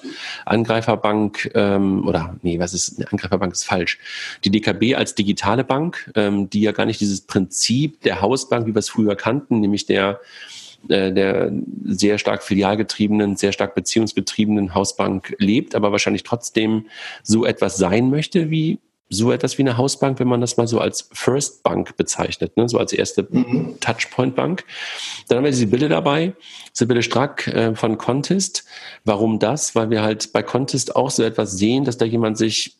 Angreiferbank 0.45 1.51
ähm, 1.55 2.07
oder 2.07 2.35
nee, 2.41 2.59
was 2.59 2.73
ist 2.73 2.97
eine 2.99 3.11
Angreiferbank 3.11 3.53
ist 3.53 3.63
falsch. 3.63 3.97
Die 4.43 4.51
DKB 4.51 4.95
als 4.95 5.15
digitale 5.15 5.63
Bank, 5.63 6.11
ähm, 6.15 6.49
die 6.49 6.61
ja 6.61 6.71
gar 6.71 6.85
nicht 6.85 7.01
dieses 7.01 7.21
Prinzip 7.21 8.01
der 8.01 8.21
Hausbank, 8.21 8.67
wie 8.67 8.75
wir 8.75 8.79
es 8.79 8.89
früher 8.89 9.15
kannten, 9.15 9.59
nämlich 9.59 9.85
der 9.85 10.19
äh, 10.87 11.11
der 11.11 11.51
sehr 11.83 12.17
stark 12.17 12.41
filialgetriebenen, 12.41 13.35
sehr 13.35 13.51
stark 13.51 13.75
beziehungsgetriebenen 13.75 14.73
Hausbank 14.73 15.35
lebt, 15.37 15.75
aber 15.75 15.91
wahrscheinlich 15.91 16.23
trotzdem 16.23 16.85
so 17.21 17.45
etwas 17.45 17.77
sein 17.77 18.09
möchte 18.09 18.49
wie 18.49 18.79
so 19.09 19.31
etwas 19.31 19.57
wie 19.57 19.63
eine 19.63 19.77
Hausbank, 19.77 20.19
wenn 20.19 20.27
man 20.27 20.39
das 20.39 20.57
mal 20.57 20.67
so 20.67 20.79
als 20.79 21.09
First 21.11 21.63
Bank 21.63 21.97
bezeichnet, 21.97 22.55
ne? 22.57 22.69
so 22.69 22.77
als 22.77 22.93
erste 22.93 23.27
mhm. 23.29 23.79
Touchpoint 23.79 24.35
Bank. 24.35 24.63
Dann 25.27 25.39
haben 25.39 25.45
wir 25.45 25.53
Sibylle 25.53 25.89
dabei, 25.89 26.33
Sibylle 26.73 27.01
Strack 27.01 27.47
äh, 27.47 27.75
von 27.75 27.97
Contest. 27.97 28.65
Warum 29.05 29.39
das? 29.39 29.75
Weil 29.75 29.89
wir 29.89 30.03
halt 30.03 30.31
bei 30.31 30.43
Contest 30.43 30.95
auch 30.95 31.09
so 31.09 31.23
etwas 31.23 31.53
sehen, 31.53 31.85
dass 31.85 31.97
da 31.97 32.05
jemand 32.05 32.37
sich 32.37 32.77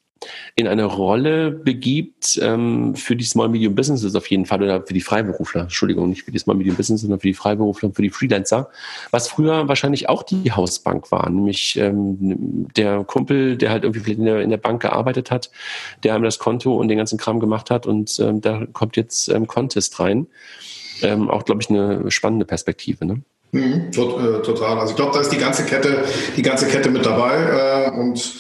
in 0.56 0.68
eine 0.68 0.86
Rolle 0.86 1.52
begibt 1.52 2.40
ähm, 2.42 2.96
für 2.96 3.16
die 3.16 3.24
Small 3.24 3.50
Medium 3.50 3.76
Businesses 3.76 4.16
auf 4.16 4.28
jeden 4.28 4.46
Fall 4.46 4.62
oder 4.62 4.86
für 4.86 4.94
die 4.94 5.02
Freiberufler, 5.02 5.62
Entschuldigung, 5.62 6.10
nicht 6.10 6.24
für 6.24 6.32
die 6.32 6.40
Small 6.40 6.58
Medium 6.58 6.76
Businesses, 6.76 7.04
sondern 7.04 7.20
für 7.20 7.28
die 7.28 7.34
Freiberufler 7.34 7.90
und 7.90 7.96
für 7.96 8.02
die 8.02 8.10
Freelancer, 8.10 8.70
was 9.12 9.28
früher 9.28 9.68
wahrscheinlich 9.68 10.10
auch 10.10 10.24
die 10.24 10.52
Hausbank 10.52 11.12
war, 11.12 11.30
nämlich 11.30 11.78
ähm, 11.78 12.68
der 12.76 13.04
Kumpel, 13.04 13.58
der 13.58 13.72
halt 13.72 13.84
irgendwie 13.84 14.12
in 14.14 14.26
der, 14.26 14.42
in 14.42 14.50
der 14.50 14.58
Bank 14.58 14.82
gearbeitet 14.82 15.32
hat, 15.32 15.52
der 16.04 16.16
einem 16.16 16.24
das 16.24 16.40
Konto 16.40 16.76
und 16.76 16.88
den 16.90 16.98
ganzen 16.98 17.18
Kram 17.18 17.40
gemacht 17.40 17.72
hat 17.72 17.86
und 17.88 18.20
ähm, 18.20 18.42
da 18.42 18.66
kommt 18.74 18.98
jetzt 18.98 19.30
ähm, 19.30 19.48
Contest 19.48 20.00
rein. 20.00 20.28
ähm, 21.02 21.30
auch, 21.30 21.46
glaube 21.46 21.62
ich, 21.62 21.70
eine 21.70 22.10
spannende 22.12 22.46
Perspektive. 22.46 23.06
Ne? 23.06 23.22
Mhm, 23.52 23.90
äh, 23.90 24.42
total. 24.42 24.80
Also 24.80 24.92
ich 24.92 24.96
glaube, 24.96 25.14
da 25.14 25.22
ist 25.22 25.32
die 25.32 25.38
ganze 25.38 25.66
Kette, 25.66 26.04
die 26.36 26.42
ganze 26.42 26.68
Kette 26.68 26.90
mit 26.90 27.06
dabei 27.06 27.88
äh, 27.88 27.92
und 27.92 28.36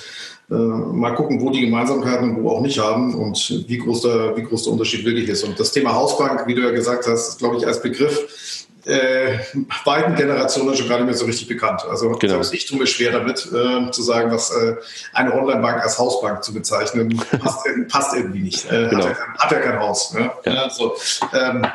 äh, 0.51 0.53
mal 0.53 1.13
gucken, 1.15 1.41
wo 1.41 1.51
die 1.51 1.61
Gemeinsamkeiten 1.61 2.31
und 2.31 2.43
wo 2.43 2.49
auch 2.51 2.61
nicht 2.61 2.79
haben 2.79 3.15
und 3.15 3.63
wie 3.67 3.77
groß 3.77 4.01
der, 4.01 4.37
wie 4.37 4.43
groß 4.43 4.63
der 4.63 4.73
Unterschied 4.73 5.05
wirklich 5.05 5.29
ist. 5.29 5.43
Und 5.43 5.59
das 5.59 5.71
Thema 5.71 5.93
Hausbank, 5.93 6.47
wie 6.47 6.55
du 6.55 6.61
ja 6.61 6.71
gesagt 6.71 7.05
hast, 7.07 7.29
ist, 7.29 7.39
glaube 7.39 7.57
ich, 7.57 7.67
als 7.67 7.81
Begriff 7.81 8.65
äh, 8.85 9.39
beiden 9.85 10.15
Generationen 10.15 10.75
schon 10.75 10.87
gar 10.87 10.97
nicht 10.97 11.05
mehr 11.05 11.15
so 11.15 11.25
richtig 11.25 11.47
bekannt. 11.47 11.85
Also 11.89 12.11
genau. 12.11 12.33
selbst 12.33 12.53
ich 12.53 12.65
tue 12.65 12.79
mir 12.79 12.87
schwer 12.87 13.11
damit, 13.11 13.47
äh, 13.53 13.91
zu 13.91 14.01
sagen, 14.01 14.31
dass 14.31 14.51
äh, 14.51 14.75
eine 15.13 15.33
Online-Bank 15.33 15.83
als 15.83 15.99
Hausbank 15.99 16.43
zu 16.43 16.53
bezeichnen, 16.53 17.15
passt, 17.39 17.67
passt 17.89 18.15
irgendwie 18.15 18.39
nicht. 18.39 18.65
Äh, 18.71 18.87
genau. 18.89 19.05
hat, 19.05 19.17
ja, 19.17 19.33
hat, 19.37 19.51
ja, 19.51 19.59
kein 19.59 19.79
Haus. 19.79 20.13
Ne? 20.13 20.31
Ja. 20.45 20.53
Ja, 20.53 20.69
so, 20.69 20.95
ähm, 21.33 21.65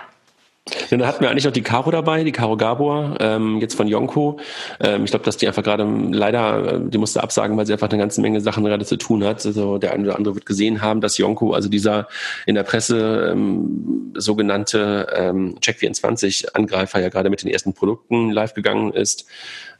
dann 0.90 1.06
hatten 1.06 1.20
wir 1.22 1.30
eigentlich 1.30 1.44
noch 1.44 1.52
die 1.52 1.62
Caro 1.62 1.90
dabei, 1.90 2.24
die 2.24 2.32
Caro 2.32 2.56
Gabor, 2.56 3.16
ähm, 3.20 3.58
jetzt 3.60 3.74
von 3.74 3.86
Yonko. 3.86 4.38
Ähm, 4.80 5.04
ich 5.04 5.10
glaube, 5.10 5.24
dass 5.24 5.36
die 5.36 5.46
einfach 5.46 5.62
gerade 5.62 5.84
leider, 5.84 6.74
äh, 6.74 6.80
die 6.82 6.98
musste 6.98 7.22
absagen, 7.22 7.56
weil 7.56 7.66
sie 7.66 7.72
einfach 7.72 7.88
eine 7.88 7.98
ganze 7.98 8.20
Menge 8.20 8.40
Sachen 8.40 8.64
gerade 8.64 8.84
zu 8.84 8.96
tun 8.96 9.24
hat. 9.24 9.44
Also 9.44 9.78
der 9.78 9.92
eine 9.92 10.04
oder 10.04 10.16
andere 10.16 10.34
wird 10.34 10.46
gesehen 10.46 10.82
haben, 10.82 11.00
dass 11.00 11.18
Yonko, 11.18 11.52
also 11.52 11.68
dieser 11.68 12.08
in 12.46 12.54
der 12.54 12.62
Presse 12.62 13.30
ähm, 13.32 14.12
sogenannte 14.14 15.06
ähm, 15.14 15.56
Check24-Angreifer 15.60 17.00
ja 17.00 17.08
gerade 17.08 17.30
mit 17.30 17.42
den 17.42 17.50
ersten 17.50 17.72
Produkten 17.72 18.30
live 18.30 18.54
gegangen 18.54 18.92
ist. 18.92 19.26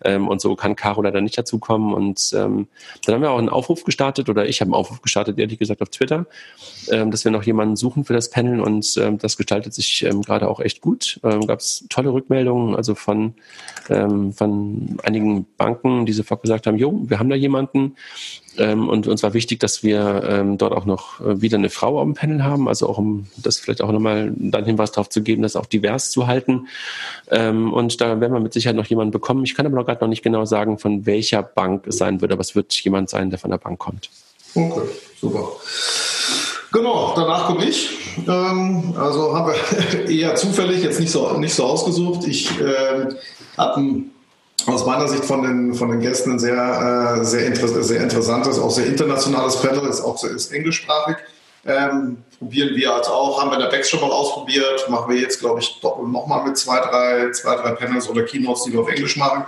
Ähm, 0.02 0.28
und 0.28 0.40
so 0.40 0.54
kann 0.56 0.76
Caro 0.76 1.02
leider 1.02 1.20
nicht 1.20 1.36
dazukommen. 1.36 1.92
Und 1.92 2.32
ähm, 2.34 2.68
dann 3.04 3.14
haben 3.14 3.22
wir 3.22 3.30
auch 3.30 3.38
einen 3.38 3.48
Aufruf 3.48 3.84
gestartet, 3.84 4.28
oder 4.28 4.46
ich 4.46 4.60
habe 4.60 4.68
einen 4.68 4.74
Aufruf 4.74 5.02
gestartet, 5.02 5.38
ehrlich 5.38 5.58
gesagt, 5.58 5.82
auf 5.82 5.88
Twitter, 5.88 6.26
ähm, 6.90 7.10
dass 7.10 7.24
wir 7.24 7.32
noch 7.32 7.44
jemanden 7.44 7.76
suchen 7.76 8.04
für 8.04 8.12
das 8.12 8.30
Panel. 8.30 8.60
Und 8.60 8.96
ähm, 8.98 9.18
das 9.18 9.36
gestaltet 9.36 9.74
sich 9.74 10.04
ähm, 10.04 10.22
gerade 10.22 10.48
auch 10.48 10.60
echt 10.60 10.80
gut. 10.80 10.93
Ähm, 11.22 11.46
Gab 11.46 11.60
es 11.60 11.86
tolle 11.88 12.12
Rückmeldungen, 12.12 12.74
also 12.74 12.94
von, 12.94 13.34
ähm, 13.88 14.32
von 14.32 14.98
einigen 15.02 15.46
Banken, 15.56 16.06
die 16.06 16.12
sofort 16.12 16.42
gesagt 16.42 16.66
haben, 16.66 16.76
jo, 16.76 17.02
wir 17.06 17.18
haben 17.18 17.28
da 17.28 17.36
jemanden. 17.36 17.96
Ähm, 18.56 18.88
und 18.88 19.06
uns 19.06 19.22
war 19.22 19.34
wichtig, 19.34 19.60
dass 19.60 19.82
wir 19.82 20.22
ähm, 20.28 20.58
dort 20.58 20.72
auch 20.72 20.84
noch 20.84 21.20
äh, 21.20 21.40
wieder 21.40 21.58
eine 21.58 21.70
Frau 21.70 22.02
dem 22.02 22.14
Panel 22.14 22.44
haben, 22.44 22.68
also 22.68 22.88
auch 22.88 22.98
um 22.98 23.26
das 23.36 23.58
vielleicht 23.58 23.82
auch 23.82 23.90
nochmal 23.90 24.32
dann 24.36 24.64
Hinweis 24.64 24.92
darauf 24.92 25.08
zu 25.08 25.22
geben, 25.22 25.42
das 25.42 25.56
auch 25.56 25.66
divers 25.66 26.10
zu 26.10 26.26
halten. 26.26 26.68
Ähm, 27.30 27.72
und 27.72 28.00
da 28.00 28.20
werden 28.20 28.32
wir 28.32 28.40
mit 28.40 28.52
Sicherheit 28.52 28.76
noch 28.76 28.86
jemanden 28.86 29.10
bekommen. 29.10 29.44
Ich 29.44 29.54
kann 29.54 29.66
aber 29.66 29.76
noch 29.76 29.86
gerade 29.86 30.00
noch 30.00 30.08
nicht 30.08 30.22
genau 30.22 30.44
sagen, 30.44 30.78
von 30.78 31.04
welcher 31.06 31.42
Bank 31.42 31.86
es 31.88 31.98
sein 31.98 32.20
wird, 32.20 32.32
aber 32.32 32.42
es 32.42 32.54
wird 32.54 32.72
jemand 32.84 33.10
sein, 33.10 33.30
der 33.30 33.38
von 33.38 33.50
der 33.50 33.58
Bank 33.58 33.78
kommt. 33.78 34.10
Okay, 34.54 34.82
super. 35.20 35.52
Genau, 36.74 37.12
danach 37.14 37.46
komme 37.46 37.66
ich. 37.66 37.88
Ähm, 38.26 38.94
also 38.98 39.32
haben 39.32 39.52
wir 39.52 40.08
eher 40.10 40.34
zufällig, 40.34 40.82
jetzt 40.82 40.98
nicht 40.98 41.12
so, 41.12 41.38
nicht 41.38 41.54
so 41.54 41.62
ausgesucht. 41.62 42.26
Ich 42.26 42.50
äh, 42.60 43.14
habe 43.56 44.02
aus 44.66 44.84
meiner 44.84 45.06
Sicht 45.06 45.24
von 45.24 45.44
den, 45.44 45.74
von 45.74 45.90
den 45.90 46.00
Gästen 46.00 46.32
ein 46.32 46.38
sehr, 46.40 47.20
äh, 47.20 47.24
sehr, 47.24 47.46
inter 47.46 47.68
sehr 47.68 48.02
interessantes, 48.02 48.58
auch 48.58 48.72
sehr 48.72 48.86
internationales 48.86 49.56
Panel, 49.62 49.88
ist 49.88 50.00
auch 50.00 50.22
ist 50.24 50.52
englischsprachig. 50.52 51.16
Ähm, 51.66 52.18
probieren 52.38 52.76
wir 52.76 52.94
als 52.94 53.08
auch, 53.08 53.40
haben 53.40 53.50
wir 53.50 53.58
in 53.58 53.70
der 53.70 53.82
schon 53.84 54.00
mal 54.00 54.10
ausprobiert, 54.10 54.88
machen 54.90 55.12
wir 55.12 55.20
jetzt, 55.20 55.40
glaube 55.40 55.60
ich, 55.60 55.80
nochmal 55.82 56.44
mit 56.44 56.58
zwei 56.58 56.78
drei, 56.80 57.30
zwei, 57.32 57.56
drei 57.56 57.70
Panels 57.72 58.08
oder 58.08 58.22
Keynotes, 58.22 58.64
die 58.64 58.72
wir 58.72 58.80
auf 58.80 58.88
Englisch 58.88 59.16
machen. 59.16 59.44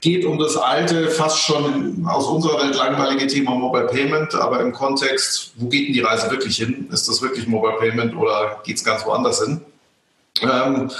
Geht 0.00 0.24
um 0.24 0.38
das 0.38 0.56
alte, 0.56 1.10
fast 1.10 1.38
schon 1.38 2.06
aus 2.08 2.26
unserer 2.26 2.62
Welt 2.62 2.74
langweilige 2.74 3.26
Thema 3.26 3.54
Mobile 3.54 3.86
Payment, 3.86 4.34
aber 4.34 4.60
im 4.60 4.72
Kontext, 4.72 5.52
wo 5.56 5.68
geht 5.68 5.88
denn 5.88 5.92
die 5.92 6.00
Reise 6.00 6.30
wirklich 6.30 6.56
hin? 6.56 6.88
Ist 6.90 7.08
das 7.08 7.20
wirklich 7.20 7.46
Mobile 7.46 7.74
Payment 7.78 8.16
oder 8.16 8.60
geht 8.64 8.76
es 8.76 8.84
ganz 8.84 9.04
woanders 9.04 9.44
hin? 9.44 9.60
Ähm, 10.40 10.90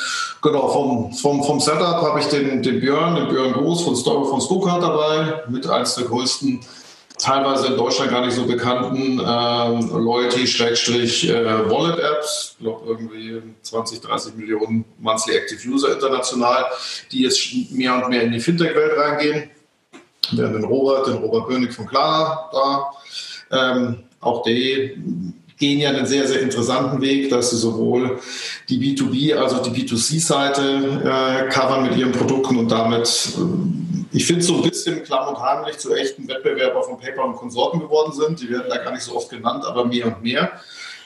genau, 0.43 0.69
vom, 0.69 1.13
vom, 1.15 1.43
vom 1.43 1.61
Setup 1.61 2.03
habe 2.03 2.21
ich 2.21 2.27
den, 2.27 2.63
den 2.63 2.81
Björn, 2.81 3.15
den 3.15 3.29
Björn 3.29 3.55
Groß 3.55 3.83
von 3.83 3.97
Story 3.97 4.29
von 4.29 4.41
Stuttgart 4.41 4.83
dabei, 4.83 5.43
mit 5.49 5.67
eines 5.67 5.95
der 5.95 6.05
größten, 6.05 6.61
teilweise 7.23 7.69
in 7.69 7.77
Deutschland 7.77 8.11
gar 8.11 8.27
nicht 8.27 8.35
so 8.35 8.45
bekannten 8.45 9.21
ähm, 9.21 9.91
Loyalty-Wallet-Apps. 9.91 12.57
Ich 12.59 12.65
glaube, 12.65 12.85
irgendwie 12.87 13.41
20, 13.63 14.01
30 14.01 14.35
Millionen 14.35 14.85
Monthly 14.99 15.37
Active 15.37 15.69
User 15.69 15.93
international, 15.93 16.65
die 17.13 17.23
jetzt 17.23 17.41
mehr 17.71 17.95
und 17.95 18.09
mehr 18.09 18.23
in 18.23 18.33
die 18.33 18.41
Fintech-Welt 18.41 18.99
reingehen. 18.99 19.51
Wir 20.33 20.47
haben 20.47 20.55
den 20.55 20.65
Robert, 20.65 21.07
den 21.07 21.19
Robert 21.19 21.47
Bönig 21.49 21.73
von 21.73 21.87
Klar 21.87 22.51
da. 22.53 22.91
Ähm, 23.51 24.03
auch 24.21 24.43
die 24.43 24.99
gehen 25.59 25.79
ja 25.79 25.91
einen 25.91 26.07
sehr, 26.07 26.27
sehr 26.27 26.41
interessanten 26.41 27.01
Weg, 27.01 27.31
dass 27.31 27.51
sie 27.51 27.57
sowohl 27.57 28.19
die 28.69 28.79
B2B, 28.79 29.37
also 29.37 29.63
die 29.63 29.71
B2C-Seite 29.71 31.01
äh, 31.05 31.49
covern 31.51 31.85
mit 31.85 31.97
ihren 31.97 32.11
Produkten 32.11 32.57
und 32.57 32.69
damit, 32.69 33.29
äh, 33.37 34.02
ich 34.13 34.27
finde, 34.27 34.43
so 34.43 34.57
ein 34.57 34.63
bisschen 34.63 35.03
klamm 35.03 35.29
und 35.29 35.41
heimlich 35.41 35.79
zu 35.79 35.95
echten 35.95 36.29
Wettbewerber 36.29 36.83
von 36.83 36.99
Paper 36.99 37.25
und 37.25 37.37
Konsorten 37.37 37.81
geworden 37.81 38.13
sind. 38.13 38.41
Die 38.41 38.51
werden 38.51 38.67
da 38.69 38.79
gar 38.79 38.93
nicht 38.93 39.03
so 39.03 39.17
oft 39.17 39.31
genannt, 39.31 39.65
aber 39.65 39.85
mehr 39.85 40.07
und 40.07 40.23
mehr. 40.23 40.53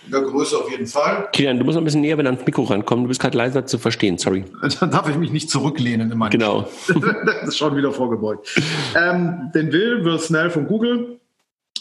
In 0.04 0.12
der 0.12 0.22
Größe 0.22 0.56
auf 0.56 0.70
jeden 0.70 0.86
Fall. 0.86 1.28
Kilian, 1.32 1.58
du 1.58 1.64
musst 1.64 1.76
ein 1.76 1.82
bisschen 1.82 2.00
näher 2.00 2.16
wenn 2.16 2.26
ans 2.26 2.44
Mikro 2.46 2.62
rankommen. 2.62 3.04
Du 3.04 3.08
bist 3.08 3.20
gerade 3.20 3.36
leiser 3.36 3.66
zu 3.66 3.78
verstehen, 3.78 4.18
sorry. 4.18 4.44
Dann 4.80 4.90
darf 4.90 5.08
ich 5.08 5.16
mich 5.16 5.32
nicht 5.32 5.50
zurücklehnen 5.50 6.12
in 6.12 6.18
meinem 6.18 6.30
Genau. 6.30 6.68
das 7.26 7.48
ist 7.48 7.58
schon 7.58 7.76
wieder 7.76 7.90
vorgebeugt. 7.92 8.48
Ähm, 8.94 9.50
den 9.52 9.72
Will 9.72 10.04
wird 10.04 10.22
schnell 10.22 10.50
von 10.50 10.68
Google 10.68 11.18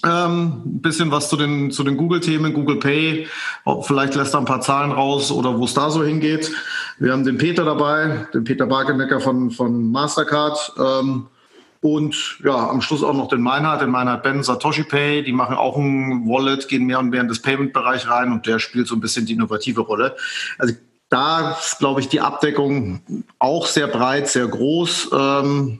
ähm, 0.05 0.61
ein 0.65 0.81
bisschen 0.81 1.11
was 1.11 1.29
zu 1.29 1.37
den, 1.37 1.71
zu 1.71 1.83
den 1.83 1.97
Google-Themen, 1.97 2.53
Google 2.53 2.77
Pay. 2.77 3.27
Vielleicht 3.81 4.15
lässt 4.15 4.35
er 4.35 4.39
ein 4.39 4.45
paar 4.45 4.61
Zahlen 4.61 4.91
raus 4.91 5.31
oder 5.31 5.57
wo 5.57 5.65
es 5.65 5.73
da 5.73 5.89
so 5.89 6.03
hingeht. 6.03 6.51
Wir 6.97 7.11
haben 7.11 7.25
den 7.25 7.37
Peter 7.37 7.65
dabei, 7.65 8.25
den 8.33 8.43
Peter 8.43 8.65
Barkenecker 8.65 9.19
von, 9.19 9.51
von 9.51 9.91
Mastercard. 9.91 10.73
Ähm, 10.77 11.27
und 11.81 12.39
ja, 12.43 12.69
am 12.69 12.81
Schluss 12.81 13.03
auch 13.03 13.13
noch 13.13 13.27
den 13.27 13.41
Meinhard, 13.41 13.81
den 13.81 13.91
Meinhard 13.91 14.23
Ben, 14.23 14.41
Satoshi 14.41 14.83
Pay. 14.83 15.23
Die 15.23 15.33
machen 15.33 15.55
auch 15.55 15.77
ein 15.77 16.25
Wallet, 16.27 16.67
gehen 16.67 16.85
mehr 16.85 16.99
und 16.99 17.09
mehr 17.09 17.21
in 17.21 17.27
das 17.27 17.41
Payment-Bereich 17.41 18.09
rein 18.09 18.31
und 18.31 18.47
der 18.47 18.59
spielt 18.59 18.87
so 18.87 18.95
ein 18.95 19.01
bisschen 19.01 19.25
die 19.25 19.33
innovative 19.33 19.81
Rolle. 19.81 20.15
Also 20.57 20.73
da 21.09 21.51
ist, 21.51 21.77
glaube 21.77 22.01
ich, 22.01 22.07
die 22.07 22.21
Abdeckung 22.21 23.01
auch 23.37 23.67
sehr 23.67 23.87
breit, 23.87 24.27
sehr 24.27 24.47
groß. 24.47 25.11
Ähm, 25.13 25.79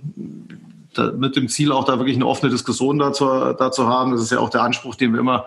da, 0.98 1.12
mit 1.12 1.36
dem 1.36 1.48
Ziel 1.48 1.72
auch 1.72 1.84
da 1.84 1.98
wirklich 2.00 2.16
eine 2.16 2.26
offene 2.26 2.52
Diskussion 2.52 2.98
dazu, 3.00 3.26
dazu 3.26 3.88
haben. 3.88 4.12
Das 4.12 4.22
ist 4.22 4.32
ja 4.32 4.40
auch 4.40 4.50
der 4.50 4.64
Anspruch, 4.64 4.96
den 4.96 5.14
wir 5.14 5.20
immer 5.20 5.46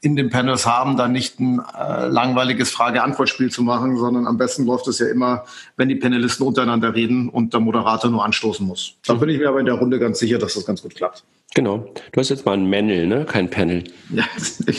in 0.00 0.16
den 0.16 0.30
Panels 0.30 0.66
haben, 0.66 0.96
da 0.96 1.08
nicht 1.08 1.38
ein 1.40 1.60
äh, 1.60 2.06
langweiliges 2.06 2.70
Frage-Antwort-Spiel 2.70 3.50
zu 3.50 3.62
machen, 3.62 3.96
sondern 3.96 4.26
am 4.26 4.36
besten 4.38 4.64
läuft 4.66 4.88
es 4.88 4.98
ja 4.98 5.08
immer, 5.08 5.44
wenn 5.76 5.88
die 5.88 5.96
Panelisten 5.96 6.46
untereinander 6.46 6.94
reden 6.94 7.28
und 7.28 7.52
der 7.52 7.60
Moderator 7.60 8.10
nur 8.10 8.24
anstoßen 8.24 8.66
muss. 8.66 8.94
Da 9.06 9.14
bin 9.14 9.28
ich 9.28 9.38
mir 9.38 9.48
aber 9.48 9.60
in 9.60 9.66
der 9.66 9.74
Runde 9.74 9.98
ganz 9.98 10.18
sicher, 10.18 10.38
dass 10.38 10.54
das 10.54 10.66
ganz 10.66 10.82
gut 10.82 10.94
klappt. 10.94 11.24
Genau. 11.56 11.86
Du 12.12 12.20
hast 12.20 12.28
jetzt 12.28 12.44
mal 12.44 12.52
ein 12.52 12.68
Manel, 12.68 13.06
ne? 13.06 13.24
Kein 13.24 13.48
Panel. 13.48 13.82
Ja, 14.10 14.24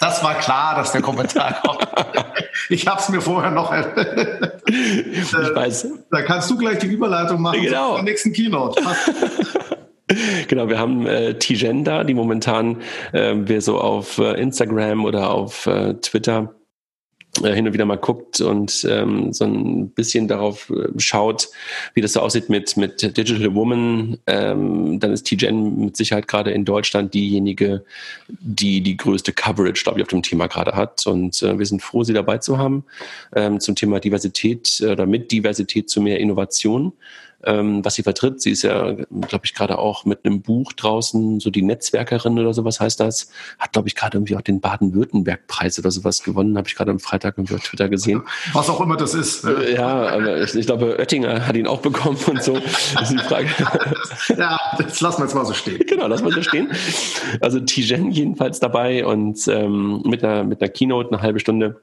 das 0.00 0.24
war 0.24 0.34
klar, 0.34 0.74
dass 0.74 0.90
der 0.90 1.00
Kommentar 1.00 1.62
kommt. 1.62 1.86
Ich 2.68 2.88
habe 2.88 3.00
es 3.00 3.08
mir 3.08 3.20
vorher 3.20 3.52
noch. 3.52 3.72
ich 3.72 5.32
weiß. 5.32 5.86
Da 6.10 6.22
kannst 6.22 6.50
du 6.50 6.58
gleich 6.58 6.80
die 6.80 6.88
Überleitung 6.88 7.40
machen 7.40 7.62
genau. 7.62 7.94
zur 7.94 8.02
nächsten 8.02 8.32
Keynote. 8.32 8.82
Genau, 10.46 10.68
wir 10.68 10.78
haben 10.78 11.06
äh, 11.06 11.38
Tijen 11.38 11.84
da, 11.84 12.04
die 12.04 12.12
momentan 12.12 12.82
äh, 13.12 13.32
wir 13.34 13.62
so 13.62 13.80
auf 13.80 14.18
äh, 14.18 14.38
Instagram 14.38 15.06
oder 15.06 15.30
auf 15.30 15.66
äh, 15.66 15.94
Twitter 15.94 16.52
äh, 16.60 16.61
hin 17.40 17.66
und 17.66 17.72
wieder 17.72 17.86
mal 17.86 17.96
guckt 17.96 18.40
und 18.40 18.86
ähm, 18.88 19.32
so 19.32 19.44
ein 19.44 19.88
bisschen 19.88 20.28
darauf 20.28 20.70
äh, 20.70 20.88
schaut, 20.98 21.48
wie 21.94 22.02
das 22.02 22.12
so 22.12 22.20
aussieht 22.20 22.50
mit, 22.50 22.76
mit 22.76 23.00
Digital 23.16 23.54
Woman, 23.54 24.18
ähm, 24.26 25.00
dann 25.00 25.12
ist 25.12 25.26
TGen 25.26 25.86
mit 25.86 25.96
Sicherheit 25.96 26.28
gerade 26.28 26.50
in 26.50 26.64
Deutschland 26.64 27.14
diejenige, 27.14 27.84
die 28.28 28.82
die 28.82 28.96
größte 28.96 29.32
Coverage, 29.32 29.82
glaube 29.82 29.98
ich, 29.98 30.02
auf 30.02 30.10
dem 30.10 30.22
Thema 30.22 30.46
gerade 30.46 30.72
hat. 30.72 31.06
Und 31.06 31.42
äh, 31.42 31.58
wir 31.58 31.66
sind 31.66 31.82
froh, 31.82 32.04
sie 32.04 32.12
dabei 32.12 32.38
zu 32.38 32.58
haben 32.58 32.84
ähm, 33.34 33.60
zum 33.60 33.76
Thema 33.76 33.98
Diversität 33.98 34.82
oder 34.86 35.06
mit 35.06 35.32
Diversität 35.32 35.88
zu 35.88 36.02
mehr 36.02 36.20
Innovation 36.20 36.92
ähm, 37.44 37.84
was 37.84 37.94
sie 37.94 38.02
vertritt. 38.02 38.40
Sie 38.40 38.50
ist 38.50 38.62
ja, 38.62 38.92
glaube 38.92 39.44
ich, 39.44 39.54
gerade 39.54 39.78
auch 39.78 40.04
mit 40.04 40.24
einem 40.24 40.42
Buch 40.42 40.72
draußen, 40.72 41.40
so 41.40 41.50
die 41.50 41.62
Netzwerkerin 41.62 42.38
oder 42.38 42.54
sowas 42.54 42.80
heißt 42.80 43.00
das. 43.00 43.30
Hat, 43.58 43.72
glaube 43.72 43.88
ich, 43.88 43.94
gerade 43.94 44.16
irgendwie 44.16 44.36
auch 44.36 44.42
den 44.42 44.60
Baden-Württemberg-Preis 44.60 45.78
oder 45.78 45.90
sowas 45.90 46.22
gewonnen, 46.22 46.56
habe 46.56 46.68
ich 46.68 46.74
gerade 46.74 46.90
am 46.90 47.00
Freitag 47.00 47.38
irgendwie 47.38 47.54
auf 47.54 47.62
Twitter 47.62 47.88
gesehen. 47.88 48.22
Was 48.52 48.68
auch 48.68 48.80
immer 48.80 48.96
das 48.96 49.14
ist. 49.14 49.44
Ne? 49.44 49.72
Ja, 49.74 50.08
aber 50.08 50.42
ich, 50.42 50.54
ich, 50.54 50.66
glaube, 50.66 50.98
Oettinger 50.98 51.46
hat 51.46 51.56
ihn 51.56 51.66
auch 51.66 51.80
bekommen 51.80 52.18
und 52.26 52.42
so. 52.42 52.58
Das 52.94 53.10
ist 53.10 53.12
die 53.12 53.24
Frage. 53.24 53.48
ja, 54.36 54.58
das 54.78 55.00
lassen 55.00 55.20
wir 55.20 55.24
jetzt 55.24 55.34
mal 55.34 55.44
so 55.44 55.54
stehen. 55.54 55.80
Genau, 55.86 56.06
lassen 56.06 56.24
wir 56.24 56.32
so 56.32 56.42
stehen. 56.42 56.70
Also 57.40 57.60
Tijen 57.60 58.10
jedenfalls 58.10 58.60
dabei 58.60 59.04
und 59.04 59.46
ähm, 59.48 60.02
mit, 60.04 60.24
einer, 60.24 60.44
mit 60.44 60.60
einer 60.60 60.70
Keynote 60.70 61.10
eine 61.12 61.22
halbe 61.22 61.40
Stunde 61.40 61.80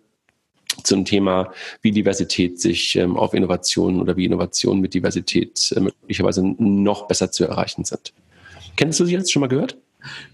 zum 0.83 1.05
Thema, 1.05 1.51
wie 1.81 1.91
Diversität 1.91 2.59
sich 2.59 2.95
ähm, 2.95 3.17
auf 3.17 3.33
Innovationen 3.33 4.01
oder 4.01 4.17
wie 4.17 4.25
Innovationen 4.25 4.81
mit 4.81 4.93
Diversität 4.93 5.73
äh, 5.75 5.79
möglicherweise 5.79 6.43
noch 6.57 7.07
besser 7.07 7.31
zu 7.31 7.45
erreichen 7.45 7.85
sind. 7.85 8.13
Kennst 8.75 8.99
du 8.99 9.05
sie 9.05 9.13
jetzt 9.13 9.31
schon 9.31 9.41
mal 9.41 9.47
gehört? 9.47 9.77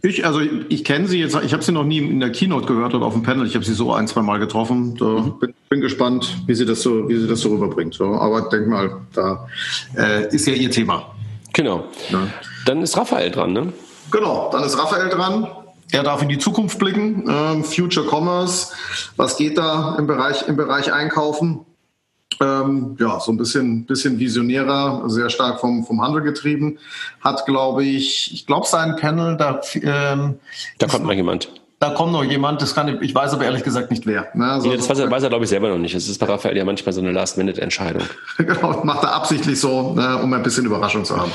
Ich, 0.04 0.26
also 0.26 0.42
ich 0.70 0.84
kenne 0.84 1.08
sie 1.08 1.20
jetzt, 1.20 1.36
ich 1.44 1.54
habe 1.54 1.64
sie 1.64 1.72
noch 1.72 1.84
nie 1.84 1.98
in 1.98 2.20
der 2.20 2.32
Keynote 2.32 2.68
gehört 2.68 2.94
oder 2.94 3.06
auf 3.06 3.14
dem 3.14 3.24
Panel. 3.24 3.48
Ich 3.48 3.56
habe 3.56 3.66
sie 3.66 3.74
so 3.74 3.94
ein, 3.94 4.08
zwei 4.08 4.22
Mal 4.22 4.38
getroffen. 4.38 4.96
Da 4.96 5.06
mhm. 5.06 5.40
bin, 5.40 5.54
bin, 5.70 5.82
gespannt, 5.82 6.38
wie 6.46 6.54
sie 6.54 6.66
das 6.66 6.82
so, 6.82 7.10
wie 7.10 7.18
sie 7.18 7.28
das 7.28 7.40
so 7.40 7.50
rüberbringt. 7.50 7.96
So, 7.96 8.06
aber 8.14 8.42
denk 8.50 8.68
mal, 8.68 9.02
da 9.14 9.48
äh, 9.98 10.28
ist 10.34 10.46
ja 10.46 10.54
ihr 10.54 10.70
Thema. 10.70 11.16
Genau. 11.54 11.86
Ja. 12.10 12.28
Dann 12.66 12.82
ist 12.84 12.96
Raphael 12.96 13.32
dran, 13.32 13.54
ne? 13.54 13.74
Genau, 14.12 14.50
dann 14.52 14.64
ist 14.64 14.78
Raphael 14.78 15.10
dran. 15.10 15.48
Er 15.92 16.04
darf 16.04 16.22
in 16.22 16.30
die 16.30 16.40
Zukunft 16.40 16.80
blicken. 16.80 17.26
Ähm, 17.30 17.64
Future 17.64 18.08
Commerce. 18.08 18.74
Was 19.16 19.38
geht 19.38 19.58
da 19.58 19.96
im 19.98 20.08
Bereich, 20.08 20.48
im 20.48 20.56
Bereich 20.56 20.92
Einkaufen? 20.92 21.66
ähm, 22.42 22.98
ja, 23.00 23.20
so 23.20 23.32
ein 23.32 23.38
bisschen, 23.38 23.86
bisschen 23.86 24.20
visionärer, 24.20 25.04
sehr 25.10 25.30
stark 25.30 25.60
vom, 25.60 25.86
vom 25.86 26.02
Handel 26.02 26.22
getrieben, 26.22 26.80
hat, 27.22 27.46
glaube 27.46 27.84
ich, 27.84 28.34
ich 28.34 28.46
glaube, 28.46 28.68
sein 28.68 28.96
Panel, 28.96 29.38
da, 29.38 29.62
ähm, 29.76 30.40
da 30.78 30.88
kommt 30.88 31.06
noch 31.06 31.14
jemand. 31.14 31.50
Da 31.80 31.90
kommt 31.90 32.14
noch 32.14 32.24
jemand, 32.24 32.62
das 32.62 32.74
kann 32.74 32.88
ich, 32.88 33.02
ich 33.02 33.14
weiß 33.14 33.34
aber 33.34 33.44
ehrlich 33.44 33.64
gesagt 33.64 33.92
nicht 33.92 34.06
wer. 34.06 34.28
Ne? 34.34 34.46
Also, 34.46 34.70
ja, 34.70 34.78
das 34.78 34.90
weiß 34.90 35.00
er, 35.00 35.12
weiß 35.12 35.24
er, 35.24 35.30
glaube 35.30 35.44
ich, 35.44 35.50
selber 35.50 35.68
noch 35.68 35.78
nicht. 35.78 35.94
Es 35.94 36.08
ist 36.08 36.18
bei 36.20 36.26
Raphael 36.26 36.56
ja 36.56 36.64
manchmal 36.64 36.94
so 36.94 37.02
eine 37.02 37.12
Last-Minute-Entscheidung. 37.12 38.04
genau, 38.38 38.82
macht 38.84 39.04
er 39.04 39.14
absichtlich 39.14 39.60
so, 39.60 39.94
ne, 39.94 40.18
um 40.24 40.32
ein 40.34 40.42
bisschen 40.42 40.66
Überraschung 40.66 41.04
zu 41.04 41.18
haben. 41.18 41.32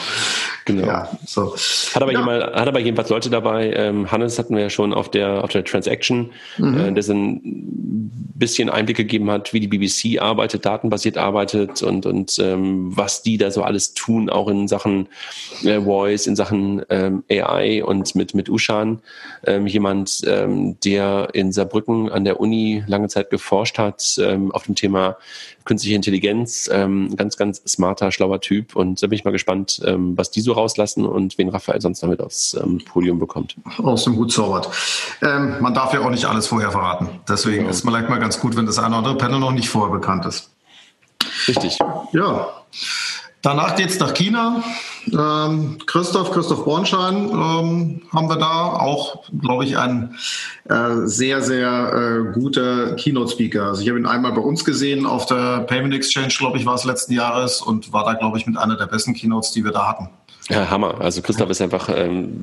Genau. 0.65 0.87
Ja, 0.87 1.09
so. 1.27 1.55
Hat 1.95 2.03
aber, 2.03 2.13
ja. 2.13 2.21
jemand, 2.21 2.43
hat 2.43 2.69
aber 2.69 2.81
jedenfalls 2.81 3.11
Leute 3.11 3.29
dabei. 3.29 3.73
Ähm, 3.73 4.11
Hannes 4.11 4.39
hatten 4.39 4.55
wir 4.55 4.63
ja 4.63 4.71
schon 4.71 4.95
auf 4.95 5.11
der, 5.11 5.45
auf 5.45 5.51
der 5.51 5.65
Transaction, 5.65 6.31
mhm. 6.59 6.79
äh, 6.79 6.93
der 6.93 7.03
so 7.03 7.13
ein 7.13 8.11
bisschen 8.41 8.71
Einblick 8.71 8.97
gegeben 8.97 9.31
hat, 9.31 9.53
wie 9.53 9.61
die 9.61 9.69
BBC 9.69 10.21
arbeitet, 10.21 10.65
datenbasiert 10.65 11.19
arbeitet 11.19 11.83
und, 11.83 12.07
und 12.07 12.39
ähm, 12.39 12.97
was 12.97 13.23
die 13.23 13.37
da 13.37 13.51
so 13.51 13.63
alles 13.63 13.95
tun, 13.95 14.31
auch 14.31 14.49
in 14.49 14.67
Sachen 14.69 15.09
äh, 15.63 15.81
Voice, 15.81 16.27
in 16.27 16.37
Sachen 16.37 16.83
ähm, 16.89 17.23
AI 17.31 17.85
und 17.85 18.15
mit, 18.15 18.35
mit 18.35 18.49
Ushan. 18.49 19.01
Ähm, 19.47 19.67
jemand, 19.67 20.23
ähm, 20.31 20.79
der 20.81 21.29
in 21.33 21.53
Saarbrücken 21.53 22.11
an 22.11 22.25
der 22.25 22.41
Uni 22.41 22.83
lange 22.87 23.09
Zeit 23.09 23.31
geforscht 23.31 23.79
hat 23.79 24.17
ähm, 24.19 24.53
auf 24.53 24.65
dem 24.65 24.75
Thema 24.75 25.17
künstliche 25.65 25.97
Intelligenz. 25.97 26.69
Ähm, 26.73 27.15
ganz, 27.17 27.37
ganz 27.37 27.63
smarter, 27.67 28.13
schlauer 28.13 28.41
Typ. 28.41 28.75
Und 28.77 29.03
da 29.03 29.09
bin 29.09 29.17
ich 29.17 29.25
mal 29.25 29.31
gespannt, 29.31 29.81
ähm, 29.85 30.17
was 30.17 30.31
die 30.31 30.41
so 30.41 30.53
rauslassen 30.53 31.05
und 31.05 31.37
wen 31.39 31.49
Raphael 31.49 31.81
sonst 31.81 32.03
damit 32.03 32.21
aufs 32.21 32.55
ähm, 32.55 32.83
Podium 32.85 33.19
bekommt. 33.19 33.57
Aus 33.79 34.05
dem 34.05 34.17
Hut 34.17 34.33
zaubert. 34.33 34.71
Ähm, 35.23 35.57
man 35.61 35.75
darf 35.75 35.93
ja 35.93 36.01
auch 36.01 36.11
nicht 36.11 36.25
alles 36.25 36.47
vorher 36.47 36.71
verraten. 36.71 37.09
Deswegen 37.29 37.59
genau. 37.59 37.71
ist 37.71 37.83
vielleicht 37.83 38.09
mal 38.09 38.19
ganz 38.19 38.41
gut, 38.41 38.57
wenn 38.57 38.67
das 38.67 38.79
eine 38.79 38.89
oder 38.89 38.99
andere 38.99 39.17
Panel 39.17 39.41
noch 39.41 39.53
nicht 39.53 39.69
vorher 39.69 39.93
bekannt 39.93 40.25
ist. 40.27 40.51
Richtig. 41.49 41.79
Ja. 42.13 42.49
Danach 43.43 43.75
geht's 43.75 43.99
nach 43.99 44.13
China. 44.13 44.63
Ähm, 45.11 45.79
Christoph, 45.87 46.31
Christoph 46.31 46.65
Bornschein 46.65 47.17
ähm, 47.31 48.03
haben 48.13 48.29
wir 48.29 48.37
da. 48.37 48.75
Auch, 48.75 49.25
glaube 49.41 49.65
ich, 49.65 49.79
ein 49.79 50.15
äh, 50.69 51.07
sehr, 51.07 51.41
sehr 51.41 51.93
äh, 52.29 52.33
guter 52.33 52.97
Keynote-Speaker. 52.97 53.65
Also 53.69 53.83
ich 53.83 53.89
habe 53.89 53.99
ihn 53.99 54.07
einmal 54.07 54.33
bei 54.33 54.43
uns 54.43 54.65
gesehen 54.65 55.07
auf 55.07 55.25
der 55.25 55.61
Payment 55.61 55.95
Exchange, 55.95 56.35
glaube 56.39 56.59
ich, 56.59 56.67
war 56.67 56.75
es 56.75 56.85
letzten 56.85 57.15
Jahres 57.15 57.63
und 57.63 57.95
war 57.95 58.05
da, 58.05 58.13
glaube 58.13 58.37
ich, 58.37 58.47
mit 58.47 58.59
einer 58.59 58.77
der 58.77 58.87
besten 58.87 59.15
Keynotes, 59.15 59.53
die 59.53 59.65
wir 59.65 59.73
da 59.73 59.89
hatten. 59.89 60.11
Ja, 60.51 60.69
Hammer. 60.69 61.01
Also 61.01 61.23
Christoph 61.23 61.49
ist 61.51 61.63
einfach, 61.63 61.89
ähm, 61.95 62.41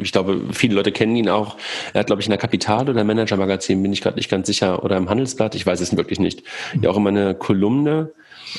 ich 0.00 0.12
glaube, 0.12 0.40
viele 0.52 0.74
Leute 0.74 0.92
kennen 0.92 1.16
ihn 1.16 1.28
auch. 1.28 1.56
Er 1.92 2.00
hat, 2.00 2.06
glaube 2.06 2.22
ich, 2.22 2.26
in 2.26 2.30
der 2.30 2.38
Kapital 2.38 2.88
oder 2.88 3.04
Manager 3.04 3.36
Magazin, 3.36 3.82
bin 3.82 3.92
ich 3.92 4.00
gerade 4.00 4.16
nicht 4.16 4.30
ganz 4.30 4.46
sicher, 4.46 4.84
oder 4.84 4.96
im 4.96 5.10
Handelsblatt, 5.10 5.54
ich 5.54 5.66
weiß 5.66 5.80
es 5.80 5.96
wirklich 5.96 6.20
nicht, 6.20 6.42
ja 6.80 6.90
auch 6.90 6.96
immer 6.96 7.10
eine 7.10 7.34
Kolumne 7.34 8.12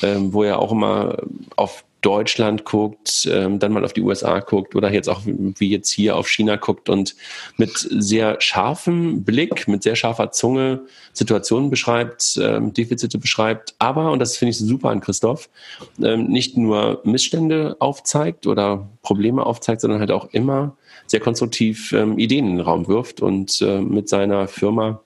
ähm, 0.04 0.34
wo 0.34 0.44
er 0.44 0.60
auch 0.60 0.72
immer 0.72 1.18
auf 1.56 1.84
Deutschland 2.02 2.64
guckt, 2.64 3.28
ähm, 3.32 3.60
dann 3.60 3.74
mal 3.74 3.84
auf 3.84 3.94
die 3.94 4.02
USA 4.02 4.40
guckt 4.40 4.76
oder 4.76 4.92
jetzt 4.92 5.10
auch 5.10 5.22
wie 5.26 5.70
jetzt 5.70 5.90
hier 5.90 6.16
auf 6.16 6.30
China 6.30 6.56
guckt 6.56 6.90
und 6.90 7.16
mit 7.58 7.78
sehr 7.78 8.40
scharfem 8.40 9.24
Blick, 9.24 9.68
mit 9.68 9.84
sehr 9.84 9.96
scharfer 9.96 10.32
Zunge 10.32 10.86
Situationen 11.14 11.70
beschreibt, 11.70 12.40
ähm, 12.42 12.74
Defizite 12.74 13.18
beschreibt, 13.18 13.76
aber, 13.80 14.12
und 14.12 14.20
das 14.20 14.38
finde 14.38 14.52
ich 14.52 14.58
super 14.58 14.90
an 14.90 15.02
Christoph, 15.02 15.50
ähm, 16.02 16.28
nicht 16.28 16.58
nur 16.58 17.02
Missstände 17.04 17.76
aufzeigt 17.80 18.48
oder 18.48 18.88
Probleme 19.02 19.46
aufzeigt, 19.46 19.82
sondern 19.82 20.00
halt 20.00 20.12
auch 20.12 20.30
immer 20.32 20.78
sehr 21.08 21.20
konstruktiv 21.20 21.92
ähm, 21.92 22.18
Ideen 22.18 22.46
in 22.46 22.58
den 22.58 22.66
Raum 22.66 22.88
wirft 22.88 23.22
und 23.22 23.62
äh, 23.62 23.82
mit 23.82 24.08
seiner 24.08 24.48
Firma 24.48 25.02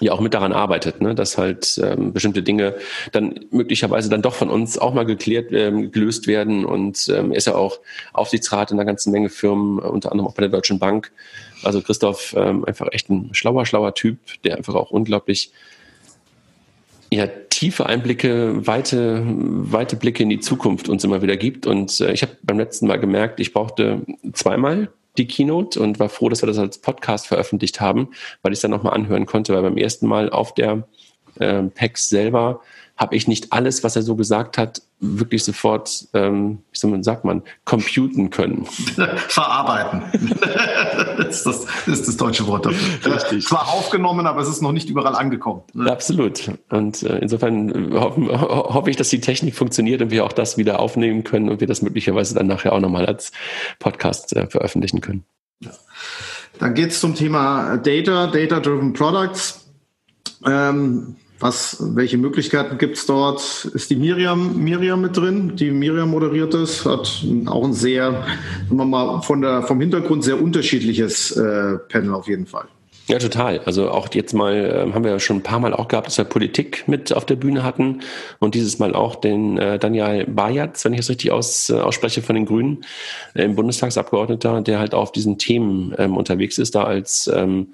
ja 0.00 0.12
auch 0.12 0.20
mit 0.20 0.34
daran 0.34 0.52
arbeitet, 0.52 1.00
ne, 1.00 1.14
dass 1.14 1.38
halt 1.38 1.80
ähm, 1.82 2.12
bestimmte 2.12 2.42
Dinge 2.42 2.74
dann 3.12 3.40
möglicherweise 3.50 4.08
dann 4.08 4.22
doch 4.22 4.34
von 4.34 4.50
uns 4.50 4.78
auch 4.78 4.94
mal 4.94 5.04
geklärt, 5.04 5.52
ähm, 5.52 5.90
gelöst 5.92 6.26
werden. 6.26 6.64
Und 6.64 7.08
ähm, 7.08 7.32
ist 7.32 7.46
ja 7.46 7.54
auch 7.54 7.80
Aufsichtsrat 8.12 8.70
in 8.70 8.78
einer 8.78 8.86
ganzen 8.86 9.12
Menge 9.12 9.28
Firmen, 9.28 9.78
äh, 9.78 9.82
unter 9.82 10.12
anderem 10.12 10.28
auch 10.28 10.34
bei 10.34 10.42
der 10.42 10.50
Deutschen 10.50 10.78
Bank. 10.78 11.12
Also 11.62 11.82
Christoph 11.82 12.34
ähm, 12.36 12.64
einfach 12.64 12.88
echt 12.92 13.10
ein 13.10 13.30
schlauer, 13.32 13.66
schlauer 13.66 13.94
Typ, 13.94 14.18
der 14.44 14.56
einfach 14.56 14.74
auch 14.74 14.90
unglaublich 14.90 15.50
ja, 17.10 17.26
tiefe 17.26 17.86
Einblicke, 17.86 18.66
weite, 18.66 19.22
weite 19.26 19.96
Blicke 19.96 20.22
in 20.22 20.28
die 20.28 20.40
Zukunft 20.40 20.88
uns 20.88 21.04
immer 21.04 21.22
wieder 21.22 21.36
gibt. 21.36 21.66
Und 21.66 22.00
äh, 22.00 22.12
ich 22.12 22.22
habe 22.22 22.32
beim 22.42 22.58
letzten 22.58 22.86
Mal 22.86 22.98
gemerkt, 22.98 23.40
ich 23.40 23.52
brauchte 23.52 24.02
zweimal 24.32 24.90
die 25.18 25.26
Keynote 25.26 25.80
und 25.80 25.98
war 25.98 26.08
froh, 26.08 26.28
dass 26.28 26.42
wir 26.42 26.46
das 26.46 26.58
als 26.58 26.78
Podcast 26.78 27.26
veröffentlicht 27.26 27.80
haben, 27.80 28.10
weil 28.42 28.52
ich 28.52 28.58
es 28.58 28.62
dann 28.62 28.70
nochmal 28.70 28.94
anhören 28.94 29.26
konnte, 29.26 29.54
weil 29.54 29.62
beim 29.62 29.76
ersten 29.76 30.06
Mal 30.06 30.30
auf 30.30 30.54
der 30.54 30.86
äh, 31.38 31.62
PEX 31.62 32.08
selber 32.08 32.60
habe 32.98 33.14
ich 33.14 33.28
nicht 33.28 33.52
alles, 33.52 33.84
was 33.84 33.94
er 33.94 34.02
so 34.02 34.16
gesagt 34.16 34.58
hat, 34.58 34.82
wirklich 34.98 35.44
sofort, 35.44 36.08
ähm, 36.14 36.58
wie 36.72 37.02
sagt 37.04 37.24
man, 37.24 37.42
computen 37.64 38.30
können. 38.30 38.66
Verarbeiten. 39.28 40.02
das, 41.16 41.28
ist 41.28 41.46
das, 41.46 41.66
das, 41.86 42.00
ist 42.00 42.08
das 42.08 42.16
deutsche 42.16 42.46
Wort 42.48 42.66
dafür. 42.66 43.14
Richtig. 43.14 43.46
Zwar 43.46 43.68
aufgenommen, 43.68 44.26
aber 44.26 44.40
es 44.40 44.48
ist 44.48 44.60
noch 44.60 44.72
nicht 44.72 44.90
überall 44.90 45.14
angekommen. 45.14 45.62
Absolut. 45.86 46.50
Und 46.70 47.04
äh, 47.04 47.18
insofern 47.18 47.94
hoffen, 47.94 48.28
ho 48.28 48.74
hoffe 48.74 48.90
ich, 48.90 48.96
dass 48.96 49.08
die 49.08 49.20
Technik 49.20 49.54
funktioniert 49.54 50.02
und 50.02 50.10
wir 50.10 50.24
auch 50.24 50.32
das 50.32 50.58
wieder 50.58 50.80
aufnehmen 50.80 51.22
können 51.22 51.48
und 51.48 51.60
wir 51.60 51.68
das 51.68 51.80
möglicherweise 51.82 52.34
dann 52.34 52.48
nachher 52.48 52.72
auch 52.72 52.80
nochmal 52.80 53.06
als 53.06 53.30
Podcast 53.78 54.34
äh, 54.34 54.48
veröffentlichen 54.48 55.00
können. 55.00 55.24
Ja. 55.60 55.70
Dann 56.58 56.74
geht 56.74 56.90
es 56.90 56.98
zum 56.98 57.14
Thema 57.14 57.76
Data, 57.76 58.26
Data-Driven 58.26 58.92
Products. 58.92 59.64
Ähm, 60.44 61.14
was, 61.40 61.76
welche 61.94 62.18
Möglichkeiten 62.18 62.78
gibt's 62.78 63.06
dort? 63.06 63.64
Ist 63.72 63.90
die 63.90 63.96
Miriam, 63.96 64.56
Miriam 64.56 65.00
mit 65.00 65.16
drin, 65.16 65.56
die 65.56 65.70
Miriam 65.70 66.10
moderiert 66.10 66.54
ist, 66.54 66.84
hat 66.84 67.24
auch 67.46 67.64
ein 67.64 67.72
sehr, 67.72 68.12
sagen 68.12 68.76
wir 68.76 68.84
mal, 68.84 69.22
von 69.22 69.40
der, 69.40 69.62
vom 69.62 69.80
Hintergrund 69.80 70.24
sehr 70.24 70.40
unterschiedliches 70.42 71.32
äh, 71.36 71.78
Panel 71.88 72.14
auf 72.14 72.28
jeden 72.28 72.46
Fall. 72.46 72.66
Ja, 73.08 73.18
total. 73.18 73.60
Also 73.60 73.90
auch 73.90 74.08
jetzt 74.12 74.34
mal 74.34 74.54
äh, 74.54 74.92
haben 74.92 75.02
wir 75.02 75.12
ja 75.12 75.18
schon 75.18 75.36
ein 75.36 75.42
paar 75.42 75.60
Mal 75.60 75.72
auch 75.72 75.88
gehabt, 75.88 76.08
dass 76.08 76.18
wir 76.18 76.26
Politik 76.26 76.86
mit 76.88 77.10
auf 77.14 77.24
der 77.24 77.36
Bühne 77.36 77.64
hatten 77.64 78.02
und 78.38 78.54
dieses 78.54 78.78
Mal 78.78 78.94
auch 78.94 79.16
den 79.16 79.56
äh, 79.56 79.78
Daniel 79.78 80.26
Bayatz, 80.26 80.84
wenn 80.84 80.92
ich 80.92 81.00
das 81.00 81.08
richtig 81.08 81.30
aus, 81.32 81.70
äh, 81.70 81.74
ausspreche, 81.80 82.20
von 82.20 82.34
den 82.34 82.44
Grünen, 82.44 82.84
äh, 83.32 83.48
Bundestagsabgeordneter, 83.48 84.60
der 84.60 84.78
halt 84.78 84.92
auf 84.92 85.10
diesen 85.10 85.38
Themen 85.38 85.94
ähm, 85.96 86.18
unterwegs 86.18 86.58
ist, 86.58 86.74
da 86.74 86.84
als, 86.84 87.30
ähm, 87.34 87.68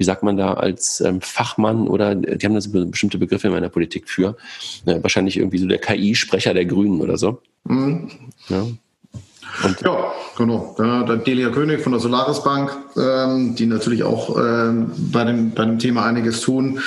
wie 0.00 0.04
sagt 0.04 0.22
man 0.22 0.38
da, 0.38 0.54
als 0.54 1.02
ähm, 1.02 1.20
Fachmann 1.20 1.86
oder 1.86 2.14
die 2.14 2.44
haben 2.46 2.54
da 2.54 2.60
so 2.62 2.86
bestimmte 2.86 3.18
Begriffe 3.18 3.48
in 3.48 3.52
meiner 3.52 3.68
Politik 3.68 4.08
für. 4.08 4.34
Äh, 4.86 5.02
wahrscheinlich 5.02 5.36
irgendwie 5.36 5.58
so 5.58 5.68
der 5.68 5.76
KI-Sprecher 5.76 6.54
der 6.54 6.64
Grünen 6.64 7.02
oder 7.02 7.18
so. 7.18 7.42
Mhm. 7.64 8.10
Ja. 8.48 8.66
Und 9.64 9.80
ja, 9.82 10.12
genau. 10.38 10.74
Der, 10.78 11.02
der 11.02 11.16
Delia 11.16 11.50
König 11.50 11.82
von 11.82 11.92
der 11.92 12.00
Solaris 12.00 12.42
Bank, 12.42 12.74
ähm, 12.96 13.54
die 13.56 13.66
natürlich 13.66 14.02
auch 14.04 14.36
ähm, 14.38 14.90
bei, 15.12 15.24
dem, 15.24 15.50
bei 15.50 15.64
dem 15.66 15.78
Thema 15.78 16.06
einiges 16.06 16.40
tun. 16.40 16.80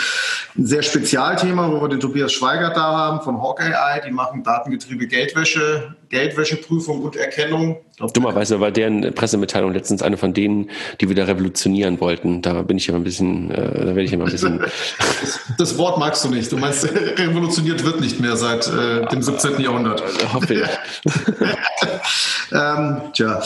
Ein 0.57 0.65
sehr 0.65 0.81
Spezialthema, 0.81 1.71
wo 1.71 1.81
wir 1.81 1.89
den 1.89 1.99
Tobias 1.99 2.33
Schweiger 2.33 2.69
da 2.71 2.81
haben 2.81 3.21
von 3.21 3.41
Hawk 3.41 3.61
AI. 3.61 4.01
Die 4.07 4.11
machen 4.11 4.43
datengetriebene 4.43 5.07
Geldwäsche, 5.07 5.95
Geldwäscheprüfung 6.13 7.01
und 7.01 7.15
Erkennung. 7.15 7.77
Dummerweise 8.13 8.59
war 8.59 8.69
deren 8.69 9.15
Pressemitteilung 9.15 9.73
letztens 9.73 10.03
eine 10.03 10.15
von 10.15 10.31
denen, 10.31 10.69
die 11.01 11.09
wieder 11.09 11.27
revolutionieren 11.27 11.99
wollten. 11.99 12.43
Da 12.43 12.61
bin 12.61 12.77
ich 12.77 12.87
immer 12.87 12.99
ein 12.99 13.03
bisschen, 13.03 13.49
äh, 13.49 13.55
da 13.55 13.87
werde 13.87 14.03
ich 14.03 14.13
immer 14.13 14.25
ein 14.25 14.31
bisschen. 14.31 14.59
das, 14.59 15.39
das, 15.57 15.77
Wort 15.79 15.97
magst 15.97 16.23
du 16.23 16.29
nicht. 16.29 16.51
Du 16.51 16.57
meinst, 16.57 16.83
revolutioniert 17.17 17.83
wird 17.83 17.99
nicht 17.99 18.19
mehr 18.19 18.37
seit 18.37 18.67
äh, 18.67 19.07
dem 19.07 19.23
17. 19.23 19.59
Jahrhundert. 19.59 20.01
Äh, 20.01 20.25
hoffe 20.31 20.53
ich. 20.53 20.61
ähm, 22.51 23.01
tja, 23.13 23.41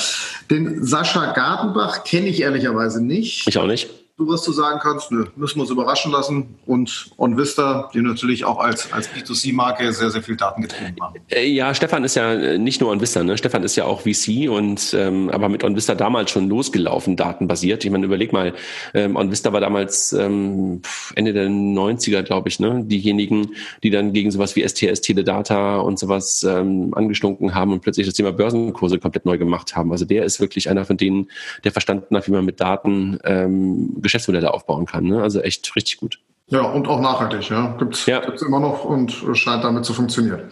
den 0.51 0.83
Sascha 0.83 1.31
Gartenbach 1.31 2.03
kenne 2.03 2.27
ich 2.27 2.41
ehrlicherweise 2.41 3.01
nicht. 3.01 3.47
Ich 3.47 3.57
auch 3.57 3.65
nicht. 3.65 3.89
Du 4.17 4.27
wirst 4.27 4.47
du 4.47 4.51
sagen 4.51 4.79
kannst, 4.81 5.11
nö, 5.11 5.25
müssen 5.35 5.57
wir 5.57 5.61
uns 5.61 5.69
überraschen 5.69 6.11
lassen. 6.11 6.55
Und 6.65 7.11
OnVista, 7.17 7.89
die 7.93 8.01
natürlich 8.01 8.45
auch 8.45 8.59
als, 8.59 8.91
als 8.91 9.09
B2C-Marke 9.09 9.93
sehr, 9.93 10.09
sehr 10.09 10.23
viel 10.23 10.35
Daten 10.35 10.63
getrieben 10.63 10.95
haben. 10.99 11.19
Äh, 11.29 11.45
ja, 11.45 11.73
Stefan 11.75 12.03
ist 12.03 12.15
ja 12.15 12.33
äh, 12.33 12.57
nicht 12.57 12.81
nur 12.81 12.89
OnVista, 12.89 13.23
ne? 13.23 13.37
Stefan 13.37 13.61
ist 13.61 13.75
ja 13.75 13.85
auch 13.85 14.01
VC 14.01 14.49
und 14.49 14.95
ähm, 14.97 15.29
aber 15.29 15.49
mit 15.49 15.63
OnVista 15.63 15.93
damals 15.93 16.31
schon 16.31 16.49
losgelaufen, 16.49 17.15
datenbasiert. 17.15 17.85
Ich 17.85 17.91
meine, 17.91 18.05
überleg 18.05 18.33
mal, 18.33 18.55
ähm, 18.95 19.15
OnVista 19.15 19.53
war 19.53 19.61
damals 19.61 20.13
ähm, 20.13 20.81
Ende 21.13 21.33
der 21.33 21.47
90er, 21.47 22.23
glaube 22.23 22.49
ich, 22.49 22.59
ne? 22.59 22.83
Diejenigen, 22.85 23.51
die 23.83 23.91
dann 23.91 24.13
gegen 24.13 24.31
sowas 24.31 24.55
wie 24.55 24.67
STS, 24.67 25.01
Teledata 25.01 25.77
und 25.77 25.99
sowas 25.99 26.43
ähm, 26.43 26.91
angestunken 26.95 27.53
haben 27.53 27.71
und 27.71 27.81
plötzlich 27.81 28.07
das 28.07 28.15
Thema 28.15 28.31
Börsenkurse 28.31 28.97
komplett 28.97 29.25
neu 29.25 29.37
gemacht 29.37 29.75
haben. 29.75 29.91
Also 29.91 30.05
der 30.05 30.25
ist 30.25 30.39
wirklich 30.39 30.71
einer 30.71 30.85
von 30.85 30.97
denen, 30.97 31.29
der 31.63 31.71
verstanden 31.71 32.17
hat, 32.17 32.27
wie 32.27 32.31
man 32.31 32.45
mit 32.45 32.59
Daten 32.59 33.19
ähm, 33.23 33.91
Geschäftsmodelle 34.07 34.53
aufbauen 34.53 34.85
kann. 34.85 35.03
Ne? 35.05 35.21
Also 35.21 35.41
echt 35.41 35.75
richtig 35.75 35.97
gut. 35.97 36.19
Ja, 36.49 36.61
und 36.61 36.87
auch 36.87 37.01
nachhaltig, 37.01 37.49
ja. 37.49 37.75
Gibt's, 37.77 38.05
ja. 38.05 38.21
gibt's 38.21 38.41
immer 38.41 38.61
noch 38.61 38.85
und 38.85 39.11
scheint 39.33 39.65
damit 39.65 39.83
zu 39.83 39.93
funktionieren. 39.93 40.43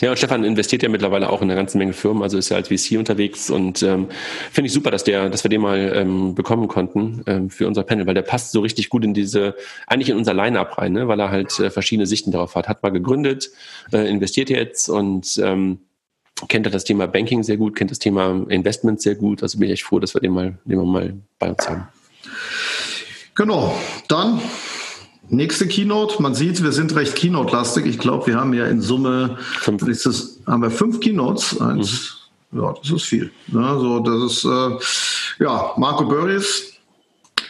Ja, 0.00 0.08
und 0.08 0.16
Stefan 0.16 0.44
investiert 0.44 0.82
ja 0.82 0.88
mittlerweile 0.88 1.28
auch 1.28 1.42
in 1.42 1.50
eine 1.50 1.56
ganze 1.56 1.76
Menge 1.76 1.92
Firmen, 1.92 2.22
also 2.22 2.38
ist 2.38 2.48
ja 2.48 2.56
als 2.56 2.68
VC 2.68 2.96
unterwegs 2.96 3.50
und 3.50 3.82
ähm, 3.82 4.08
finde 4.50 4.68
ich 4.68 4.72
super, 4.72 4.90
dass 4.90 5.04
der, 5.04 5.28
dass 5.28 5.44
wir 5.44 5.50
den 5.50 5.60
mal 5.60 5.92
ähm, 5.94 6.34
bekommen 6.34 6.68
konnten 6.68 7.22
ähm, 7.26 7.50
für 7.50 7.66
unser 7.66 7.82
Panel, 7.82 8.06
weil 8.06 8.14
der 8.14 8.22
passt 8.22 8.52
so 8.52 8.60
richtig 8.60 8.88
gut 8.88 9.04
in 9.04 9.12
diese, 9.12 9.54
eigentlich 9.86 10.08
in 10.08 10.16
unser 10.16 10.32
Line-Up 10.32 10.78
rein, 10.78 10.92
ne? 10.92 11.06
weil 11.06 11.20
er 11.20 11.28
halt 11.28 11.60
äh, 11.60 11.68
verschiedene 11.68 12.06
Sichten 12.06 12.30
darauf 12.30 12.54
hat. 12.54 12.66
Hat 12.66 12.82
mal 12.82 12.88
gegründet, 12.88 13.50
äh, 13.92 14.08
investiert 14.08 14.48
jetzt 14.48 14.88
und 14.88 15.36
ähm, 15.36 15.80
kennt 16.48 16.66
er 16.66 16.72
das 16.72 16.84
Thema 16.84 17.06
Banking 17.06 17.42
sehr 17.42 17.58
gut, 17.58 17.76
kennt 17.76 17.90
das 17.90 17.98
Thema 17.98 18.46
Investment 18.48 19.02
sehr 19.02 19.16
gut. 19.16 19.42
Also 19.42 19.58
bin 19.58 19.68
ich 19.68 19.74
echt 19.74 19.84
froh, 19.84 19.98
dass 19.98 20.14
wir 20.14 20.22
den 20.22 20.32
mal, 20.32 20.58
den 20.64 20.78
wir 20.78 20.86
mal 20.86 21.12
bei 21.38 21.50
uns 21.50 21.68
haben. 21.68 21.88
Genau, 23.34 23.74
dann 24.08 24.40
nächste 25.28 25.66
Keynote. 25.66 26.22
Man 26.22 26.34
sieht, 26.34 26.62
wir 26.62 26.72
sind 26.72 26.94
recht 26.94 27.16
Keynote-lastig. 27.16 27.86
Ich 27.86 27.98
glaube, 27.98 28.26
wir 28.26 28.36
haben 28.36 28.52
ja 28.52 28.66
in 28.66 28.80
Summe 28.80 29.38
fünf. 29.38 29.84
Das, 29.84 30.38
haben 30.46 30.62
wir 30.62 30.70
fünf 30.70 31.00
Keynotes. 31.00 31.60
Eins, 31.60 32.28
mhm. 32.50 32.60
Ja, 32.60 32.74
das 32.80 32.90
ist 32.90 33.04
viel. 33.04 33.32
Ja, 33.48 33.78
so, 33.78 34.00
das 34.00 34.32
ist 34.32 34.44
äh, 34.44 35.44
ja 35.44 35.72
Marco 35.76 36.04
Börries 36.04 36.74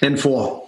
N4. 0.00 0.61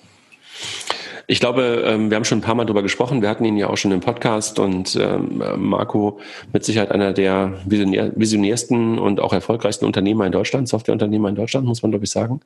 Ich 1.27 1.41
glaube, 1.41 1.83
ähm, 1.87 2.11
wir 2.11 2.17
haben 2.17 2.25
schon 2.25 2.39
ein 2.39 2.43
paar 2.43 2.55
Mal 2.55 2.65
darüber 2.65 2.83
gesprochen. 2.83 3.23
Wir 3.23 3.31
hatten 3.31 3.47
ihn 3.47 3.57
ja 3.57 3.71
auch 3.71 3.79
schon 3.79 3.93
im 3.93 4.01
Podcast 4.01 4.59
und 4.59 4.95
ähm, 4.97 5.43
Marco 5.57 6.19
mit 6.53 6.65
Sicherheit 6.65 6.91
einer 6.91 7.15
der 7.15 7.55
visionärsten 7.65 8.99
und 8.99 9.21
auch 9.21 9.33
erfolgreichsten 9.33 9.87
Unternehmer 9.87 10.27
in 10.27 10.33
Deutschland, 10.33 10.69
Softwareunternehmer 10.69 11.31
in 11.31 11.35
Deutschland, 11.35 11.67
muss 11.67 11.83
man 11.83 11.93
glaube 11.93 12.05
ich 12.05 12.11
sagen, 12.11 12.41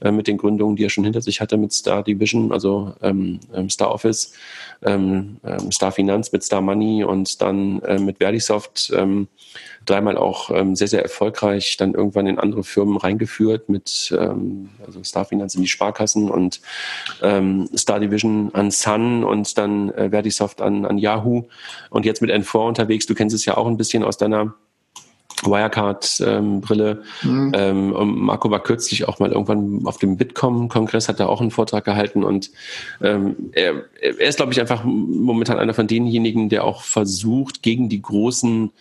äh, 0.00 0.10
mit 0.10 0.26
den 0.26 0.38
Gründungen, 0.38 0.74
die 0.74 0.84
er 0.84 0.90
schon 0.90 1.04
hinter 1.04 1.22
sich 1.22 1.40
hatte 1.40 1.56
mit 1.56 1.72
Star 1.72 2.02
Division, 2.02 2.50
also 2.50 2.94
ähm, 3.00 3.38
Star 3.70 3.92
Office, 3.92 4.32
Star 5.72 5.92
Finanz 5.92 6.32
mit 6.32 6.42
Star 6.42 6.60
Money 6.60 7.02
und 7.02 7.40
dann 7.40 7.80
äh, 7.80 7.98
mit 7.98 8.18
Verdisoft 8.18 8.92
dreimal 9.86 10.18
auch 10.18 10.50
sehr, 10.74 10.88
sehr 10.88 11.02
erfolgreich 11.02 11.76
dann 11.76 11.94
irgendwann 11.94 12.26
in 12.26 12.38
andere 12.38 12.64
Firmen 12.64 12.96
reingeführt 12.96 13.68
mit 13.68 14.14
ähm, 14.18 14.68
also 14.84 15.02
Starfinanz 15.02 15.54
in 15.54 15.62
die 15.62 15.68
Sparkassen 15.68 16.28
und 16.28 16.60
Star 17.20 18.00
Division 18.00 18.15
an 18.24 18.70
Sun 18.70 19.24
und 19.24 19.56
dann 19.58 19.90
äh, 19.90 20.10
Verdisoft 20.10 20.60
an, 20.62 20.84
an 20.84 20.98
Yahoo 20.98 21.44
und 21.90 22.04
jetzt 22.04 22.22
mit 22.22 22.30
N4 22.30 22.66
unterwegs. 22.66 23.06
Du 23.06 23.14
kennst 23.14 23.34
es 23.34 23.44
ja 23.44 23.56
auch 23.56 23.66
ein 23.66 23.76
bisschen 23.76 24.02
aus 24.02 24.16
deiner 24.16 24.54
Wirecard-Brille. 25.42 27.02
Ähm, 27.22 27.48
mhm. 27.48 27.52
ähm, 27.54 28.18
Marco 28.20 28.50
war 28.50 28.62
kürzlich 28.62 29.06
auch 29.06 29.18
mal 29.18 29.32
irgendwann 29.32 29.82
auf 29.84 29.98
dem 29.98 30.16
Bitkom-Kongress, 30.16 31.08
hat 31.08 31.20
da 31.20 31.26
auch 31.26 31.40
einen 31.40 31.50
Vortrag 31.50 31.84
gehalten 31.84 32.24
und 32.24 32.50
ähm, 33.02 33.50
er, 33.52 33.84
er 34.00 34.18
ist, 34.20 34.36
glaube 34.36 34.52
ich, 34.52 34.60
einfach 34.60 34.84
momentan 34.84 35.58
einer 35.58 35.74
von 35.74 35.86
denjenigen, 35.86 36.48
der 36.48 36.64
auch 36.64 36.82
versucht, 36.82 37.62
gegen 37.62 37.88
die 37.88 38.00
großen 38.00 38.72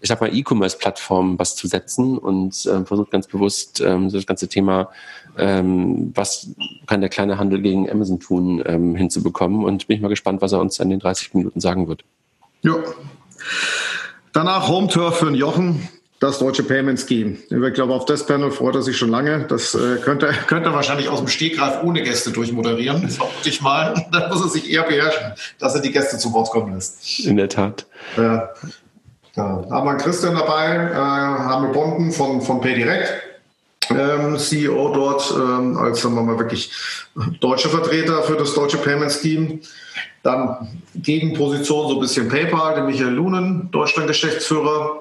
ich 0.00 0.08
sag 0.08 0.20
mal, 0.20 0.36
E-Commerce-Plattformen 0.36 1.38
was 1.38 1.56
zu 1.56 1.66
setzen 1.66 2.18
und 2.18 2.68
ähm, 2.70 2.84
versucht 2.84 3.10
ganz 3.10 3.26
bewusst 3.26 3.80
ähm, 3.80 4.12
das 4.12 4.26
ganze 4.26 4.48
Thema, 4.48 4.90
ähm, 5.38 6.12
was 6.14 6.48
kann 6.86 7.00
der 7.00 7.10
kleine 7.10 7.38
Handel 7.38 7.60
gegen 7.60 7.90
Amazon 7.90 8.20
tun, 8.20 8.62
ähm, 8.66 8.96
hinzubekommen. 8.96 9.64
Und 9.64 9.86
bin 9.86 9.96
ich 9.96 10.02
mal 10.02 10.08
gespannt, 10.08 10.42
was 10.42 10.52
er 10.52 10.60
uns 10.60 10.78
in 10.78 10.90
den 10.90 11.00
30 11.00 11.34
Minuten 11.34 11.60
sagen 11.60 11.88
wird. 11.88 12.04
Ja. 12.62 12.76
Danach 14.32 14.68
Home 14.68 14.88
Tour 14.88 15.12
für 15.12 15.26
den 15.26 15.34
Jochen 15.34 15.88
das 16.24 16.38
deutsche 16.38 16.62
Payment 16.62 16.98
Scheme. 16.98 17.36
Ich 17.50 17.74
glaube, 17.74 17.92
auf 17.92 18.06
das 18.06 18.24
Panel 18.24 18.50
freut 18.50 18.74
er 18.76 18.82
sich 18.82 18.96
schon 18.96 19.10
lange. 19.10 19.46
Das 19.46 19.74
äh, 19.74 19.96
könnte, 19.96 20.28
könnte 20.46 20.70
er 20.70 20.74
wahrscheinlich 20.74 21.08
aus 21.08 21.18
dem 21.18 21.28
Stegreif 21.28 21.82
ohne 21.82 22.02
Gäste 22.02 22.30
durchmoderieren. 22.30 23.08
Vermute 23.08 23.48
ich 23.48 23.60
mal. 23.60 23.94
Da 24.12 24.28
muss 24.28 24.42
er 24.42 24.48
sich 24.48 24.70
eher 24.70 24.84
beherrschen, 24.84 25.32
dass 25.58 25.74
er 25.74 25.82
die 25.82 25.90
Gäste 25.90 26.18
zu 26.18 26.32
Wort 26.32 26.50
kommen 26.50 26.72
lässt. 26.72 27.20
In 27.26 27.36
der 27.36 27.48
Tat. 27.48 27.86
Äh, 28.16 28.20
ja, 28.20 29.66
haben 29.70 29.86
wir 29.86 29.96
Christian 29.96 30.34
dabei, 30.34 30.76
äh, 30.76 30.94
haben 30.94 31.66
wir 31.66 31.72
Bonden 31.72 32.12
von, 32.12 32.40
von 32.40 32.60
PayDirect, 32.60 33.12
ähm, 33.90 34.38
CEO 34.38 34.92
dort, 34.94 35.34
ähm, 35.36 35.76
als 35.76 36.02
sagen 36.02 36.14
wir 36.14 36.22
mal 36.22 36.38
wirklich 36.38 36.70
deutsche 37.40 37.68
Vertreter 37.68 38.22
für 38.22 38.36
das 38.36 38.54
deutsche 38.54 38.78
Payment 38.78 39.12
Scheme. 39.12 39.60
Dann 40.22 40.80
Gegenposition 40.94 41.88
so 41.88 41.94
ein 41.94 42.00
bisschen 42.00 42.28
PayPal, 42.28 42.74
der 42.74 42.84
Michael 42.84 43.12
Lunen, 43.12 43.70
Deutschland-Geschäftsführer. 43.70 45.00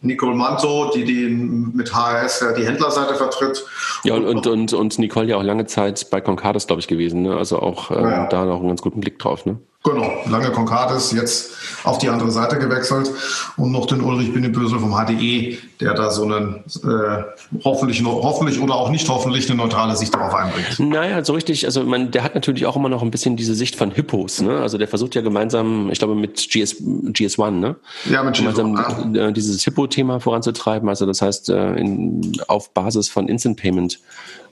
Nicole 0.00 0.36
Manto, 0.36 0.92
die, 0.94 1.04
die 1.04 1.28
mit 1.28 1.92
HRS 1.92 2.40
ja 2.40 2.52
die 2.52 2.64
Händlerseite 2.64 3.16
vertritt. 3.16 3.64
Ja, 4.04 4.14
und, 4.14 4.26
und, 4.26 4.46
und, 4.46 4.72
und 4.72 4.98
Nicole 4.98 5.26
ja 5.26 5.36
auch 5.36 5.42
lange 5.42 5.66
Zeit 5.66 6.08
bei 6.10 6.20
Concardis, 6.20 6.68
glaube 6.68 6.80
ich, 6.80 6.86
gewesen. 6.86 7.22
Ne? 7.22 7.36
Also 7.36 7.58
auch 7.58 7.90
ähm, 7.90 8.04
ja. 8.04 8.26
da 8.28 8.44
noch 8.44 8.60
einen 8.60 8.68
ganz 8.68 8.80
guten 8.80 9.00
Blick 9.00 9.18
drauf. 9.18 9.44
Ne? 9.44 9.58
Genau, 9.84 10.10
lange 10.28 10.50
Concardis, 10.50 11.12
jetzt 11.12 11.52
auf 11.84 11.98
die 11.98 12.08
andere 12.08 12.32
Seite 12.32 12.58
gewechselt 12.58 13.10
und 13.56 13.70
noch 13.70 13.86
den 13.86 14.00
Ulrich 14.00 14.32
Binneböse 14.32 14.78
vom 14.80 14.92
HDE, 14.92 15.56
der 15.80 15.94
da 15.94 16.10
so 16.10 16.24
einen 16.24 16.64
äh, 16.82 17.22
hoffentlich, 17.62 18.04
hoffentlich 18.04 18.60
oder 18.60 18.74
auch 18.74 18.90
nicht 18.90 19.08
hoffentlich 19.08 19.48
eine 19.48 19.56
neutrale 19.56 19.94
Sicht 19.94 20.12
darauf 20.12 20.34
einbringt. 20.34 20.80
Naja, 20.80 21.24
so 21.24 21.32
richtig, 21.32 21.64
also 21.64 21.84
man, 21.84 22.10
der 22.10 22.24
hat 22.24 22.34
natürlich 22.34 22.66
auch 22.66 22.74
immer 22.74 22.88
noch 22.88 23.02
ein 23.02 23.12
bisschen 23.12 23.36
diese 23.36 23.54
Sicht 23.54 23.76
von 23.76 23.92
Hippos, 23.92 24.42
ne? 24.42 24.58
Also 24.60 24.78
der 24.78 24.88
versucht 24.88 25.14
ja 25.14 25.20
gemeinsam, 25.20 25.90
ich 25.90 26.00
glaube 26.00 26.16
mit 26.16 26.36
GS, 26.50 26.82
GS1, 26.82 27.50
ne? 27.52 27.76
Ja, 28.10 28.24
mit 28.24 28.36
gemeinsam 28.36 28.74
GS1, 28.74 29.16
ja. 29.16 29.28
Äh, 29.28 29.32
dieses 29.32 29.62
Hippo-Thema 29.62 30.18
voranzutreiben. 30.18 30.88
Also 30.88 31.06
das 31.06 31.22
heißt, 31.22 31.50
äh, 31.50 31.74
in, 31.74 32.32
auf 32.48 32.74
Basis 32.74 33.08
von 33.08 33.28
Instant 33.28 33.56
Payment 33.56 34.00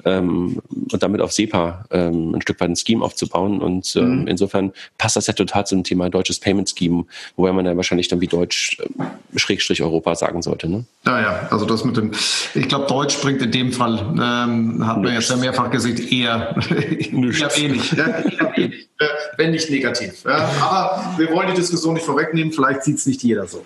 ähm, 0.05 0.61
und 0.93 1.03
damit 1.03 1.21
auf 1.21 1.33
SEPA 1.33 1.85
ähm, 1.91 2.35
ein 2.35 2.43
Stück 2.43 2.61
weit 2.61 2.71
ein 2.71 2.77
Scheme 2.77 3.05
aufzubauen. 3.05 3.61
Und 3.61 3.95
ähm, 3.97 4.23
mhm. 4.23 4.27
insofern 4.29 4.73
passt 4.99 5.17
das 5.17 5.27
ja 5.27 5.33
total 5.33 5.67
zum 5.67 5.85
Thema 5.85 6.11
deutsches 6.11 6.41
Payment 6.41 6.73
Scheme, 6.77 7.05
wobei 7.37 7.53
man 7.53 7.67
ja 7.67 7.77
wahrscheinlich 7.77 8.09
dann 8.09 8.21
wie 8.21 8.27
Deutsch 8.27 8.79
äh, 8.81 9.39
Schrägstrich 9.39 9.83
Europa 9.83 10.15
sagen 10.15 10.43
sollte. 10.43 10.69
Ne? 10.69 10.85
Ja, 11.05 11.21
ja, 11.21 11.49
also 11.51 11.65
das 11.67 11.85
mit 11.85 11.97
dem, 11.97 12.13
ich 12.55 12.69
glaube, 12.69 12.87
Deutsch 12.87 13.21
bringt 13.21 13.43
in 13.43 13.51
dem 13.51 13.73
Fall, 13.73 13.99
ähm, 13.99 14.87
hat 14.87 15.03
man 15.03 15.13
jetzt 15.13 15.31
ja 15.31 15.37
mehrfach 15.37 15.71
gesehen, 15.71 15.97
eher, 15.97 16.57
eher 16.57 17.57
wenig. 17.57 17.93
Ja, 17.93 18.07
eher 18.07 18.53
wenig 18.57 18.89
wenn 19.37 19.51
nicht 19.51 19.71
negativ. 19.71 20.25
Ja. 20.25 20.51
Aber 20.61 21.15
wir 21.19 21.31
wollen 21.31 21.49
die 21.49 21.55
Diskussion 21.55 21.95
nicht 21.95 22.07
vorwegnehmen, 22.07 22.53
vielleicht 22.53 22.83
sieht 22.85 22.99
es 22.99 23.07
nicht 23.07 23.23
jeder 23.23 23.47
so. 23.47 23.65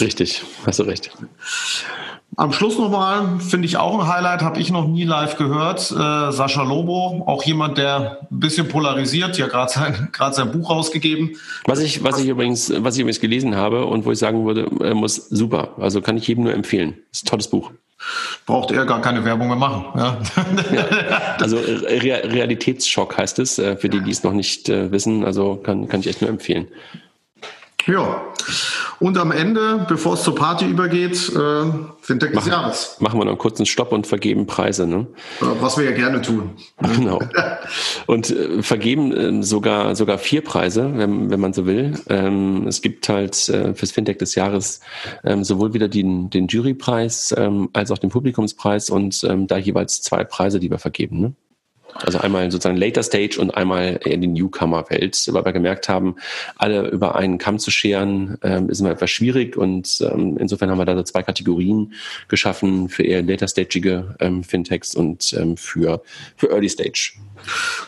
Richtig, 0.00 0.42
hast 0.66 0.78
du 0.78 0.84
recht. 0.84 1.10
Am 2.36 2.52
Schluss 2.52 2.78
nochmal, 2.78 3.38
finde 3.40 3.66
ich 3.66 3.76
auch 3.76 3.98
ein 3.98 4.08
Highlight, 4.08 4.42
habe 4.42 4.58
ich 4.58 4.70
noch 4.70 4.86
nie 4.86 5.04
live 5.04 5.36
gehört. 5.36 5.90
Äh, 5.90 6.32
Sascha 6.32 6.62
Lobo, 6.62 7.22
auch 7.26 7.42
jemand, 7.44 7.78
der 7.78 8.18
ein 8.30 8.40
bisschen 8.40 8.68
polarisiert, 8.68 9.38
ja 9.38 9.46
gerade 9.46 9.70
sein, 9.70 10.08
sein 10.32 10.50
Buch 10.50 10.70
rausgegeben. 10.70 11.36
Was 11.66 11.80
ich, 11.80 12.02
was 12.02 12.18
ich 12.18 12.28
übrigens, 12.28 12.72
was 12.78 12.96
ich 12.96 13.02
übrigens 13.02 13.20
gelesen 13.20 13.56
habe 13.56 13.86
und 13.86 14.04
wo 14.04 14.12
ich 14.12 14.18
sagen 14.18 14.46
würde, 14.46 14.68
äh, 14.80 14.94
muss 14.94 15.16
super. 15.16 15.74
Also 15.78 16.00
kann 16.00 16.16
ich 16.16 16.26
jedem 16.26 16.44
nur 16.44 16.54
empfehlen. 16.54 16.94
ist 17.12 17.24
ein 17.24 17.28
tolles 17.28 17.48
Buch. 17.48 17.70
Braucht 18.46 18.70
er 18.70 18.84
gar 18.84 19.00
keine 19.00 19.24
Werbung 19.24 19.48
mehr 19.48 19.56
machen. 19.56 19.84
Ja. 19.96 20.18
ja. 20.74 21.36
Also 21.40 21.56
Re 21.56 22.22
Realitätsschock 22.24 23.16
heißt 23.16 23.38
es, 23.38 23.58
äh, 23.58 23.76
für 23.76 23.88
die, 23.88 24.00
die 24.00 24.10
es 24.10 24.22
noch 24.22 24.32
nicht 24.32 24.68
äh, 24.68 24.90
wissen. 24.90 25.24
Also 25.24 25.56
kann, 25.56 25.88
kann 25.88 26.00
ich 26.00 26.08
echt 26.08 26.20
nur 26.20 26.30
empfehlen. 26.30 26.68
Ja. 27.86 28.22
Und 29.00 29.18
am 29.18 29.32
Ende, 29.32 29.84
bevor 29.88 30.14
es 30.14 30.22
zur 30.22 30.34
Party 30.34 30.66
übergeht, 30.66 31.30
äh, 31.34 31.64
Fintech 32.00 32.32
des 32.32 32.46
Jahres. 32.46 32.96
Machen 33.00 33.18
wir 33.18 33.24
noch 33.24 33.32
einen 33.32 33.38
kurzen 33.38 33.66
Stopp 33.66 33.92
und 33.92 34.06
vergeben 34.06 34.46
Preise. 34.46 34.86
Ne? 34.86 35.06
Was 35.40 35.76
wir 35.76 35.84
ja 35.84 35.92
gerne 35.92 36.22
tun. 36.22 36.50
Genau. 36.94 37.18
Und 38.06 38.30
äh, 38.30 38.62
vergeben 38.62 39.12
äh, 39.12 39.42
sogar, 39.42 39.96
sogar 39.96 40.18
vier 40.18 40.42
Preise, 40.42 40.92
wenn, 40.94 41.30
wenn 41.30 41.40
man 41.40 41.52
so 41.52 41.66
will. 41.66 41.98
Ähm, 42.08 42.66
es 42.68 42.82
gibt 42.82 43.08
halt 43.08 43.48
äh, 43.48 43.74
fürs 43.74 43.90
Fintech 43.90 44.18
des 44.18 44.34
Jahres 44.34 44.80
ähm, 45.24 45.44
sowohl 45.44 45.74
wieder 45.74 45.88
den, 45.88 46.30
den 46.30 46.46
Jurypreis 46.46 47.34
ähm, 47.36 47.68
als 47.72 47.90
auch 47.90 47.98
den 47.98 48.10
Publikumspreis 48.10 48.90
und 48.90 49.24
ähm, 49.24 49.46
da 49.46 49.56
jeweils 49.56 50.02
zwei 50.02 50.24
Preise, 50.24 50.60
die 50.60 50.70
wir 50.70 50.78
vergeben. 50.78 51.20
Ne? 51.20 51.34
Also 51.94 52.18
einmal 52.18 52.50
sozusagen 52.50 52.76
Later 52.76 53.02
Stage 53.02 53.38
und 53.38 53.56
einmal 53.56 54.00
in 54.04 54.20
die 54.20 54.26
Newcomer-Welt, 54.26 55.28
weil 55.32 55.44
wir 55.44 55.52
gemerkt 55.52 55.88
haben, 55.88 56.16
alle 56.56 56.88
über 56.88 57.14
einen 57.14 57.38
Kamm 57.38 57.58
zu 57.58 57.70
scheren, 57.70 58.36
ähm, 58.42 58.68
ist 58.68 58.80
immer 58.80 58.90
etwas 58.90 59.10
schwierig 59.10 59.56
und 59.56 60.00
ähm, 60.00 60.36
insofern 60.38 60.70
haben 60.70 60.78
wir 60.78 60.84
da 60.84 60.96
so 60.96 61.02
zwei 61.02 61.22
Kategorien 61.22 61.94
geschaffen 62.28 62.88
für 62.88 63.04
eher 63.04 63.22
Later 63.22 63.48
Stageige 63.48 64.16
ähm, 64.20 64.42
Fintechs 64.42 64.94
und 64.94 65.32
ähm, 65.34 65.56
für, 65.56 66.02
für 66.36 66.50
Early 66.50 66.68
Stage. 66.68 67.12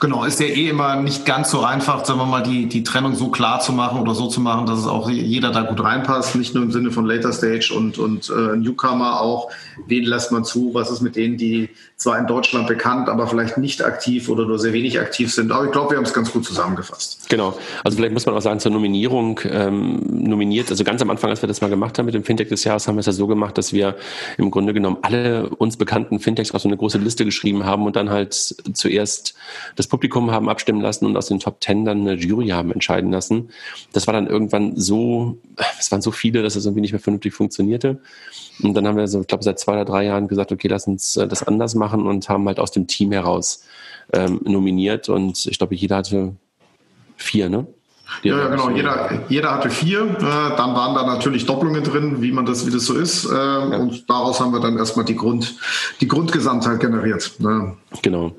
Genau, 0.00 0.24
ist 0.24 0.40
ja 0.40 0.46
eh 0.46 0.68
immer 0.68 0.96
nicht 0.96 1.24
ganz 1.24 1.50
so 1.50 1.62
einfach, 1.62 2.04
sagen 2.04 2.18
wir 2.18 2.26
mal, 2.26 2.42
die, 2.42 2.66
die 2.66 2.82
Trennung 2.82 3.14
so 3.14 3.30
klar 3.30 3.60
zu 3.60 3.72
machen 3.72 4.00
oder 4.00 4.14
so 4.14 4.28
zu 4.28 4.40
machen, 4.40 4.66
dass 4.66 4.80
es 4.80 4.86
auch 4.86 5.08
jeder 5.08 5.50
da 5.50 5.62
gut 5.62 5.82
reinpasst, 5.82 6.34
nicht 6.36 6.54
nur 6.54 6.64
im 6.64 6.72
Sinne 6.72 6.90
von 6.90 7.06
Later 7.06 7.32
Stage 7.32 7.72
und, 7.74 7.98
und 7.98 8.28
äh, 8.28 8.56
Newcomer 8.56 9.20
auch. 9.20 9.50
Wen 9.86 10.04
lässt 10.04 10.32
man 10.32 10.44
zu? 10.44 10.74
Was 10.74 10.90
ist 10.90 11.00
mit 11.00 11.16
denen, 11.16 11.38
die 11.38 11.70
zwar 11.96 12.18
in 12.18 12.26
Deutschland 12.26 12.66
bekannt, 12.66 13.08
aber 13.08 13.26
vielleicht 13.26 13.56
nicht 13.56 13.82
aktiv 13.82 13.95
oder 14.28 14.46
nur 14.46 14.58
sehr 14.58 14.72
wenig 14.72 14.98
aktiv 15.00 15.32
sind? 15.32 15.52
Aber 15.52 15.64
ich 15.64 15.72
glaube, 15.72 15.90
wir 15.90 15.96
haben 15.96 16.04
es 16.04 16.12
ganz 16.12 16.32
gut 16.32 16.44
zusammengefasst. 16.44 17.28
Genau. 17.28 17.58
Also 17.84 17.96
vielleicht 17.96 18.12
muss 18.12 18.26
man 18.26 18.34
auch 18.34 18.40
sagen, 18.40 18.60
zur 18.60 18.72
Nominierung 18.72 19.40
ähm, 19.50 20.00
nominiert, 20.06 20.70
also 20.70 20.84
ganz 20.84 21.02
am 21.02 21.10
Anfang, 21.10 21.30
als 21.30 21.42
wir 21.42 21.46
das 21.46 21.60
mal 21.60 21.68
gemacht 21.68 21.98
haben 21.98 22.06
mit 22.06 22.14
dem 22.14 22.24
Fintech 22.24 22.48
des 22.48 22.64
Jahres, 22.64 22.86
haben 22.88 22.96
wir 22.96 23.00
es 23.00 23.06
ja 23.06 23.12
so 23.12 23.26
gemacht, 23.26 23.58
dass 23.58 23.72
wir 23.72 23.96
im 24.38 24.50
Grunde 24.50 24.74
genommen 24.74 24.98
alle 25.02 25.48
uns 25.50 25.76
bekannten 25.76 26.20
Fintechs 26.20 26.52
auf 26.52 26.62
so 26.62 26.68
eine 26.68 26.76
große 26.76 26.98
Liste 26.98 27.24
geschrieben 27.24 27.64
haben 27.64 27.86
und 27.86 27.96
dann 27.96 28.10
halt 28.10 28.34
zuerst 28.34 29.34
das 29.76 29.86
Publikum 29.86 30.30
haben 30.30 30.48
abstimmen 30.48 30.80
lassen 30.80 31.06
und 31.06 31.16
aus 31.16 31.26
den 31.26 31.40
Top 31.40 31.60
Ten 31.60 31.84
dann 31.84 32.00
eine 32.00 32.14
Jury 32.14 32.48
haben 32.48 32.72
entscheiden 32.72 33.10
lassen. 33.10 33.50
Das 33.92 34.06
war 34.06 34.14
dann 34.14 34.26
irgendwann 34.26 34.76
so, 34.76 35.38
es 35.78 35.90
waren 35.90 36.02
so 36.02 36.10
viele, 36.10 36.42
dass 36.42 36.56
es 36.56 36.64
irgendwie 36.64 36.82
nicht 36.82 36.92
mehr 36.92 37.00
vernünftig 37.00 37.34
funktionierte. 37.34 38.00
Und 38.62 38.74
dann 38.74 38.86
haben 38.86 38.96
wir 38.96 39.06
so, 39.08 39.20
ich 39.20 39.26
glaube, 39.26 39.44
seit 39.44 39.58
zwei 39.58 39.72
oder 39.72 39.84
drei 39.84 40.04
Jahren 40.04 40.28
gesagt, 40.28 40.52
okay, 40.52 40.68
lass 40.68 40.86
uns 40.86 41.16
äh, 41.16 41.28
das 41.28 41.42
anders 41.42 41.74
machen 41.74 42.06
und 42.06 42.28
haben 42.28 42.46
halt 42.46 42.58
aus 42.58 42.70
dem 42.70 42.86
Team 42.86 43.12
heraus 43.12 43.64
ähm, 44.12 44.40
nominiert. 44.44 45.08
Und 45.08 45.46
ich 45.46 45.58
glaube, 45.58 45.74
jeder 45.74 45.96
hatte 45.96 46.34
vier, 47.16 47.48
ne? 47.48 47.66
Ja, 48.22 48.38
ja, 48.38 48.48
genau. 48.48 48.70
Jeder, 48.70 49.24
jeder 49.28 49.52
hatte 49.52 49.68
vier. 49.70 50.02
Äh, 50.02 50.56
dann 50.56 50.74
waren 50.74 50.94
da 50.94 51.04
natürlich 51.04 51.44
Doppelungen 51.44 51.82
drin, 51.82 52.22
wie 52.22 52.32
man 52.32 52.46
das, 52.46 52.66
wie 52.66 52.70
das 52.70 52.84
so 52.84 52.94
ist. 52.94 53.24
Äh, 53.24 53.34
ja. 53.34 53.62
Und 53.76 54.08
daraus 54.08 54.40
haben 54.40 54.52
wir 54.52 54.60
dann 54.60 54.78
erstmal 54.78 55.04
die 55.04 55.16
Grund, 55.16 55.56
die 56.00 56.08
Grundgesamtheit 56.08 56.80
generiert. 56.80 57.34
Ne? 57.38 57.76
Genau. 58.02 58.32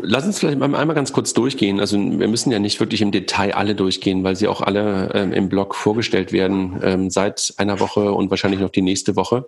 Lass 0.00 0.26
uns 0.26 0.38
vielleicht 0.38 0.60
einmal 0.60 0.94
ganz 0.94 1.12
kurz 1.12 1.32
durchgehen. 1.32 1.80
Also 1.80 1.98
wir 1.98 2.28
müssen 2.28 2.50
ja 2.50 2.58
nicht 2.58 2.80
wirklich 2.80 3.02
im 3.02 3.10
Detail 3.10 3.54
alle 3.54 3.74
durchgehen, 3.74 4.24
weil 4.24 4.36
sie 4.36 4.48
auch 4.48 4.60
alle 4.60 5.10
ähm, 5.14 5.32
im 5.32 5.48
Blog 5.48 5.74
vorgestellt 5.74 6.32
werden 6.32 6.80
ähm, 6.82 7.10
seit 7.10 7.54
einer 7.56 7.80
Woche 7.80 8.12
und 8.12 8.30
wahrscheinlich 8.30 8.60
noch 8.60 8.70
die 8.70 8.82
nächste 8.82 9.16
Woche. 9.16 9.46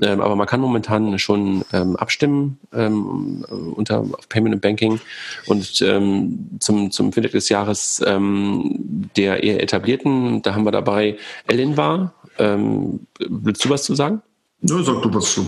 Ähm, 0.00 0.20
aber 0.20 0.36
man 0.36 0.46
kann 0.46 0.60
momentan 0.60 1.18
schon 1.18 1.64
ähm, 1.72 1.96
abstimmen 1.96 2.58
ähm, 2.72 3.44
unter 3.76 4.04
Payment 4.28 4.54
and 4.54 4.62
Banking 4.62 5.00
und 5.46 5.82
ähm, 5.82 6.50
zum 6.60 6.90
zum 6.90 7.12
Fintech 7.12 7.32
des 7.32 7.48
Jahres 7.48 8.02
der 8.04 9.42
eher 9.42 9.62
etablierten. 9.62 10.42
Da 10.42 10.54
haben 10.54 10.64
wir 10.64 10.72
dabei 10.72 11.16
Ellen 11.46 11.76
war. 11.76 12.14
willst 12.38 13.64
du 13.64 13.70
was 13.70 13.84
zu 13.84 13.94
sagen? 13.94 14.22
Ja, 14.62 14.82
sag 14.82 15.00
du 15.00 15.14
was 15.14 15.32
zu. 15.32 15.46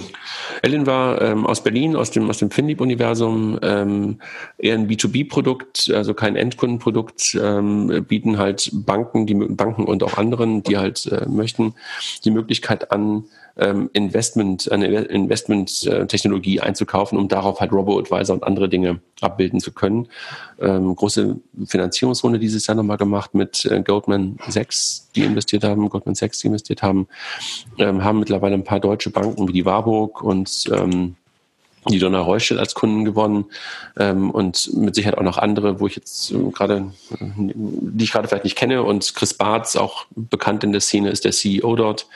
Ellen 0.62 0.86
war 0.86 1.20
ähm, 1.20 1.46
aus 1.46 1.62
Berlin, 1.62 1.96
aus 1.96 2.10
dem, 2.10 2.30
aus 2.30 2.38
dem 2.38 2.50
FinLeap-Universum, 2.50 3.58
ähm, 3.60 4.18
eher 4.56 4.74
ein 4.74 4.88
B2B-Produkt, 4.88 5.90
also 5.94 6.14
kein 6.14 6.34
Endkundenprodukt, 6.34 7.38
ähm, 7.40 8.06
bieten 8.08 8.38
halt 8.38 8.70
Banken, 8.72 9.26
die 9.26 9.34
Banken 9.34 9.84
und 9.84 10.02
auch 10.02 10.16
anderen, 10.16 10.62
die 10.62 10.78
halt 10.78 11.06
äh, 11.12 11.28
möchten, 11.28 11.74
die 12.24 12.30
Möglichkeit 12.30 12.90
an, 12.90 13.24
ähm, 13.56 13.90
Investment, 13.92 14.70
eine 14.70 14.86
Investment-Technologie 14.86 16.60
einzukaufen, 16.60 17.18
um 17.18 17.28
darauf 17.28 17.60
halt 17.60 17.72
Robo-Advisor 17.72 18.34
und 18.34 18.44
andere 18.44 18.68
Dinge 18.68 19.00
abbilden 19.20 19.60
zu 19.60 19.72
können. 19.72 20.08
Ähm, 20.60 20.94
große 20.94 21.36
Finanzierungsrunde 21.66 22.38
dieses 22.38 22.66
Jahr 22.66 22.76
nochmal 22.76 22.96
gemacht 22.96 23.34
mit 23.34 23.64
äh, 23.64 23.82
Goldman 23.82 24.38
Sachs, 24.48 25.10
die 25.14 25.22
investiert 25.22 25.64
haben, 25.64 25.88
Goldman 25.88 26.14
Sachs, 26.14 26.40
die 26.40 26.48
investiert 26.48 26.82
haben, 26.82 27.08
ähm, 27.78 28.02
haben 28.02 28.18
mittlerweile 28.18 28.54
ein 28.54 28.64
paar 28.64 28.80
deutsche 28.80 29.10
Banken 29.10 29.48
wie 29.48 29.52
die 29.52 29.64
Warburg 29.64 30.22
und 30.22 30.70
ähm, 30.72 31.16
die 31.88 31.98
Donna 31.98 32.20
Reuschel 32.20 32.58
als 32.58 32.74
Kunden 32.74 33.04
gewonnen 33.04 33.46
ähm, 33.98 34.30
und 34.30 34.72
mit 34.74 34.94
Sicherheit 34.94 35.18
auch 35.18 35.22
noch 35.22 35.38
andere, 35.38 35.80
wo 35.80 35.86
ich 35.86 35.96
jetzt 35.96 36.30
äh, 36.30 36.38
gerade, 36.52 36.92
die 37.10 38.04
ich 38.04 38.12
gerade 38.12 38.28
vielleicht 38.28 38.44
nicht 38.44 38.56
kenne 38.56 38.82
und 38.82 39.14
Chris 39.14 39.34
Bartz, 39.34 39.76
auch 39.76 40.06
bekannt 40.14 40.62
in 40.64 40.72
der 40.72 40.80
Szene, 40.80 41.10
ist 41.10 41.24
der 41.24 41.32
CEO 41.32 41.74
dort. 41.76 42.06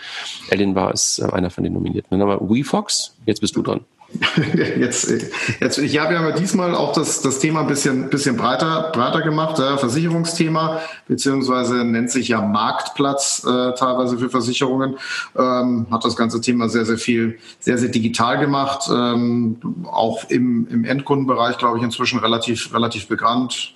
Ellen 0.50 0.74
war 0.74 0.92
ist 0.92 1.18
äh, 1.18 1.32
einer 1.32 1.50
von 1.50 1.64
den 1.64 1.72
Nominierten. 1.72 2.08
Dann 2.10 2.28
haben 2.28 2.40
wir 2.40 2.48
WeFox, 2.48 3.16
jetzt 3.26 3.40
bist 3.40 3.56
du 3.56 3.62
dran. 3.62 3.80
Jetzt, 4.78 5.12
jetzt, 5.60 5.78
ich 5.78 5.98
habe 5.98 6.14
ja 6.14 6.30
diesmal 6.32 6.74
auch 6.74 6.92
das, 6.92 7.22
das 7.22 7.38
Thema 7.38 7.60
ein 7.60 7.66
bisschen, 7.66 8.08
bisschen 8.10 8.36
breiter, 8.36 8.90
breiter 8.92 9.22
gemacht, 9.22 9.58
äh, 9.58 9.76
Versicherungsthema, 9.76 10.80
beziehungsweise 11.08 11.84
nennt 11.84 12.10
sich 12.10 12.28
ja 12.28 12.40
Marktplatz 12.40 13.44
äh, 13.44 13.72
teilweise 13.74 14.18
für 14.18 14.30
Versicherungen. 14.30 14.96
Ähm, 15.36 15.86
hat 15.90 16.04
das 16.04 16.16
ganze 16.16 16.40
Thema 16.40 16.68
sehr, 16.68 16.84
sehr 16.84 16.98
viel, 16.98 17.38
sehr, 17.58 17.78
sehr 17.78 17.88
digital 17.88 18.38
gemacht. 18.38 18.88
Ähm, 18.90 19.58
auch 19.90 20.24
im, 20.28 20.66
im 20.68 20.84
Endkundenbereich, 20.84 21.58
glaube 21.58 21.78
ich, 21.78 21.84
inzwischen 21.84 22.18
relativ, 22.18 22.72
relativ 22.74 23.08
bekannt. 23.08 23.74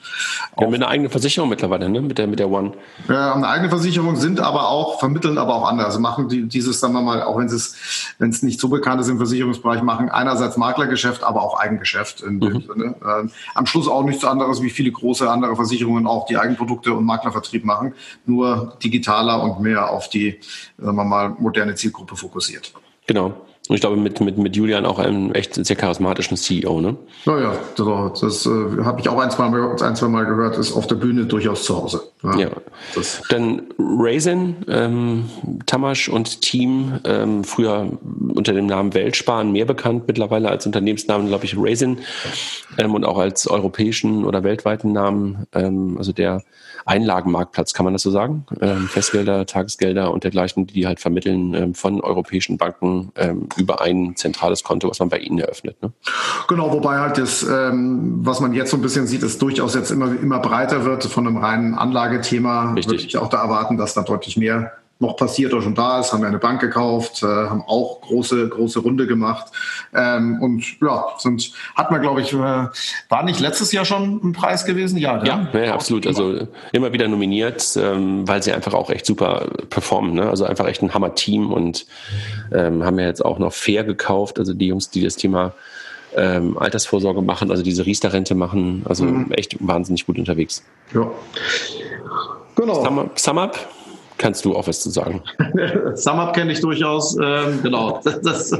Wir 0.56 0.66
haben 0.66 0.74
eine 0.74 0.88
eigene 0.88 1.10
Versicherung 1.10 1.48
mittlerweile, 1.48 1.88
ne? 1.88 2.00
Mit 2.00 2.18
der, 2.18 2.26
mit 2.26 2.38
der 2.38 2.50
One. 2.50 2.72
Ja, 3.08 3.34
eine 3.34 3.48
eigene 3.48 3.70
Versicherung 3.70 4.16
sind 4.16 4.40
aber 4.40 4.68
auch, 4.68 4.98
vermitteln 4.98 5.38
aber 5.38 5.54
auch 5.54 5.68
andere. 5.68 5.86
Also 5.86 6.00
machen 6.00 6.28
die, 6.28 6.46
dieses, 6.46 6.80
sagen 6.80 6.94
wir 6.94 7.02
mal, 7.02 7.22
auch 7.22 7.38
wenn 7.38 7.46
es, 7.46 7.76
wenn 8.18 8.30
es 8.30 8.42
nicht 8.42 8.60
so 8.60 8.68
bekannt 8.68 9.00
ist 9.00 9.08
im 9.08 9.16
Versicherungsbereich, 9.18 9.82
machen 9.82 10.08
einerseits 10.30 10.56
Maklergeschäft, 10.56 11.22
aber 11.22 11.42
auch 11.42 11.58
Eigengeschäft 11.58 12.22
in 12.22 12.40
dem 12.40 12.52
mhm. 12.52 12.60
Sinne. 12.62 12.94
Ähm, 13.04 13.30
am 13.54 13.66
Schluss 13.66 13.88
auch 13.88 14.04
nichts 14.04 14.24
anderes 14.24 14.62
wie 14.62 14.70
viele 14.70 14.92
große 14.92 15.28
andere 15.28 15.56
Versicherungen 15.56 16.06
auch, 16.06 16.26
die 16.26 16.38
Eigenprodukte 16.38 16.94
und 16.94 17.04
Maklervertrieb 17.04 17.64
machen, 17.64 17.94
nur 18.26 18.74
digitaler 18.82 19.42
und 19.42 19.60
mehr 19.60 19.90
auf 19.90 20.08
die, 20.08 20.40
sagen 20.78 20.96
wir 20.96 21.04
mal, 21.04 21.30
moderne 21.38 21.74
Zielgruppe 21.74 22.16
fokussiert. 22.16 22.72
Genau. 23.06 23.34
Und 23.70 23.76
ich 23.76 23.82
glaube, 23.82 23.96
mit, 23.96 24.20
mit, 24.20 24.36
mit 24.36 24.56
Julian 24.56 24.84
auch 24.84 24.98
einem 24.98 25.30
echt 25.30 25.54
sehr 25.54 25.76
charismatischen 25.76 26.36
CEO, 26.36 26.80
ne? 26.80 26.96
Naja, 27.24 27.52
das, 27.76 28.20
das 28.20 28.46
äh, 28.46 28.82
habe 28.82 29.00
ich 29.00 29.08
auch 29.08 29.20
ein 29.20 29.30
zwei, 29.30 29.48
Mal, 29.48 29.76
ein, 29.80 29.94
zwei 29.94 30.08
Mal 30.08 30.26
gehört, 30.26 30.58
ist 30.58 30.72
auf 30.72 30.88
der 30.88 30.96
Bühne 30.96 31.26
durchaus 31.26 31.62
zu 31.62 31.76
Hause. 31.76 32.02
Ja. 32.24 32.36
ja. 32.36 32.48
Dann 33.28 33.62
Raisin, 33.78 34.56
ähm, 34.66 35.30
Tamasch 35.66 36.08
und 36.08 36.40
Team, 36.40 36.98
ähm, 37.04 37.44
früher 37.44 37.92
unter 38.34 38.54
dem 38.54 38.66
Namen 38.66 38.92
Weltsparen, 38.92 39.52
mehr 39.52 39.66
bekannt 39.66 40.02
mittlerweile 40.08 40.48
als 40.48 40.66
Unternehmensnamen, 40.66 41.28
glaube 41.28 41.44
ich, 41.44 41.56
Raisin 41.56 41.98
ähm, 42.76 42.92
und 42.92 43.04
auch 43.04 43.18
als 43.18 43.46
europäischen 43.46 44.24
oder 44.24 44.42
weltweiten 44.42 44.90
Namen, 44.90 45.46
ähm, 45.54 45.94
also 45.96 46.10
der 46.10 46.42
Einlagenmarktplatz, 46.90 47.72
kann 47.72 47.84
man 47.84 47.92
das 47.92 48.02
so 48.02 48.10
sagen? 48.10 48.44
Ähm, 48.60 48.88
Festgelder, 48.88 49.46
Tagesgelder 49.46 50.12
und 50.12 50.24
dergleichen, 50.24 50.66
die 50.66 50.88
halt 50.88 50.98
vermitteln 50.98 51.54
ähm, 51.54 51.74
von 51.74 52.00
europäischen 52.00 52.58
Banken 52.58 53.12
ähm, 53.14 53.48
über 53.56 53.80
ein 53.80 54.16
zentrales 54.16 54.64
Konto, 54.64 54.90
was 54.90 54.98
man 54.98 55.08
bei 55.08 55.18
ihnen 55.18 55.38
eröffnet. 55.38 55.80
Ne? 55.82 55.92
Genau, 56.48 56.72
wobei 56.72 56.98
halt 56.98 57.16
das, 57.16 57.44
ähm, 57.44 58.18
was 58.22 58.40
man 58.40 58.52
jetzt 58.54 58.72
so 58.72 58.76
ein 58.76 58.82
bisschen 58.82 59.06
sieht, 59.06 59.22
ist 59.22 59.40
durchaus 59.40 59.76
jetzt 59.76 59.92
immer, 59.92 60.06
immer 60.20 60.40
breiter 60.40 60.84
wird 60.84 61.04
von 61.04 61.28
einem 61.28 61.36
reinen 61.36 61.74
Anlagethema. 61.74 62.72
Richtig. 62.72 62.92
Würde 62.92 63.04
ich 63.04 63.18
auch 63.18 63.28
da 63.28 63.40
erwarten, 63.40 63.76
dass 63.76 63.94
da 63.94 64.02
deutlich 64.02 64.36
mehr 64.36 64.72
noch 65.00 65.16
passiert 65.16 65.52
oder 65.54 65.62
schon 65.62 65.74
da 65.74 65.98
ist, 65.98 66.12
haben 66.12 66.20
wir 66.20 66.28
eine 66.28 66.38
Bank 66.38 66.60
gekauft, 66.60 67.22
äh, 67.22 67.26
haben 67.26 67.62
auch 67.66 68.02
große, 68.02 68.48
große 68.50 68.80
Runde 68.80 69.06
gemacht. 69.06 69.50
Ähm, 69.94 70.40
und 70.42 70.62
ja, 70.80 71.06
sind, 71.18 71.52
hat 71.74 71.90
man, 71.90 72.02
glaube 72.02 72.20
ich, 72.20 72.32
äh, 72.34 72.36
war 72.36 73.22
nicht 73.24 73.40
letztes 73.40 73.72
Jahr 73.72 73.86
schon 73.86 74.20
ein 74.22 74.32
Preis 74.32 74.66
gewesen? 74.66 74.98
Ja, 74.98 75.24
ja, 75.24 75.48
ja 75.54 75.74
absolut. 75.74 76.06
Also 76.06 76.46
immer 76.72 76.92
wieder 76.92 77.08
nominiert, 77.08 77.78
ähm, 77.80 78.28
weil 78.28 78.42
sie 78.42 78.52
einfach 78.52 78.74
auch 78.74 78.90
echt 78.90 79.06
super 79.06 79.46
performen. 79.70 80.12
Ne? 80.12 80.28
Also 80.28 80.44
einfach 80.44 80.66
echt 80.66 80.82
ein 80.82 80.92
Hammer-Team 80.92 81.50
und 81.50 81.86
ähm, 82.52 82.84
haben 82.84 82.98
ja 82.98 83.06
jetzt 83.06 83.24
auch 83.24 83.38
noch 83.38 83.54
fair 83.54 83.84
gekauft. 83.84 84.38
Also 84.38 84.52
die 84.52 84.66
Jungs, 84.66 84.90
die 84.90 85.02
das 85.02 85.16
Thema 85.16 85.54
ähm, 86.14 86.58
Altersvorsorge 86.58 87.22
machen, 87.22 87.50
also 87.50 87.62
diese 87.62 87.86
Riester-Rente 87.86 88.34
machen, 88.34 88.82
also 88.86 89.04
mhm. 89.04 89.32
echt 89.32 89.56
wahnsinnig 89.60 90.06
gut 90.06 90.18
unterwegs. 90.18 90.62
Ja. 90.92 91.10
Genau. 92.56 92.84
Sum, 92.84 93.10
sum 93.14 93.38
up, 93.38 93.68
kannst 94.20 94.44
du 94.44 94.54
auch 94.54 94.68
was 94.68 94.80
zu 94.82 94.90
sagen. 94.90 95.22
SumUp 95.94 96.34
kenne 96.34 96.52
ich 96.52 96.60
durchaus, 96.60 97.16
ähm, 97.20 97.60
genau. 97.62 98.00
Das, 98.10 98.20
das, 98.20 98.52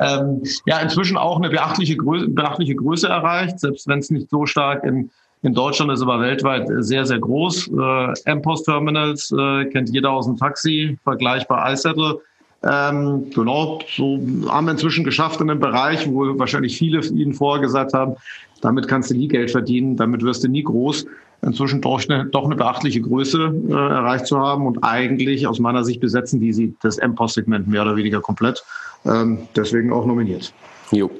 ähm, 0.00 0.42
ja, 0.66 0.80
inzwischen 0.80 1.16
auch 1.16 1.36
eine 1.36 1.50
beachtliche 1.50 1.96
Größe, 1.96 2.28
beachtliche 2.28 2.74
Größe 2.74 3.08
erreicht, 3.08 3.60
selbst 3.60 3.86
wenn 3.86 4.00
es 4.00 4.10
nicht 4.10 4.28
so 4.28 4.44
stark 4.44 4.82
in, 4.84 5.10
in 5.42 5.54
Deutschland 5.54 5.92
ist, 5.92 6.02
aber 6.02 6.20
weltweit 6.20 6.66
sehr, 6.78 7.06
sehr 7.06 7.18
groß. 7.18 7.68
Äh, 7.68 8.34
MPOS-Terminals 8.34 9.32
äh, 9.32 9.66
kennt 9.66 9.90
jeder 9.90 10.10
aus 10.10 10.26
dem 10.26 10.36
Taxi, 10.36 10.98
vergleichbar 11.04 11.72
iSettle. 11.72 12.20
Ähm, 12.64 13.30
genau, 13.34 13.80
so 13.94 14.18
haben 14.48 14.66
wir 14.66 14.72
inzwischen 14.72 15.04
geschafft 15.04 15.40
in 15.40 15.50
einem 15.50 15.60
Bereich, 15.60 16.08
wo 16.08 16.38
wahrscheinlich 16.38 16.76
viele 16.76 17.00
Ihnen 17.00 17.34
vorher 17.34 17.60
gesagt 17.60 17.92
haben, 17.92 18.16
damit 18.62 18.88
kannst 18.88 19.10
du 19.10 19.14
nie 19.14 19.28
Geld 19.28 19.50
verdienen, 19.50 19.96
damit 19.96 20.22
wirst 20.22 20.42
du 20.42 20.48
nie 20.48 20.62
groß 20.62 21.06
inzwischen 21.44 21.80
doch 21.80 22.02
eine, 22.08 22.26
doch 22.26 22.44
eine 22.44 22.56
beachtliche 22.56 23.00
Größe 23.00 23.54
äh, 23.68 23.72
erreicht 23.72 24.26
zu 24.26 24.38
haben. 24.38 24.66
Und 24.66 24.82
eigentlich 24.82 25.46
aus 25.46 25.58
meiner 25.58 25.84
Sicht 25.84 26.00
besetzen 26.00 26.40
die 26.40 26.52
sie 26.52 26.74
das 26.82 26.98
M-Post-Segment 26.98 27.68
mehr 27.68 27.82
oder 27.82 27.96
weniger 27.96 28.20
komplett. 28.20 28.64
Ähm, 29.04 29.48
deswegen 29.54 29.92
auch 29.92 30.06
nominiert. 30.06 30.52
Jo. 30.90 31.10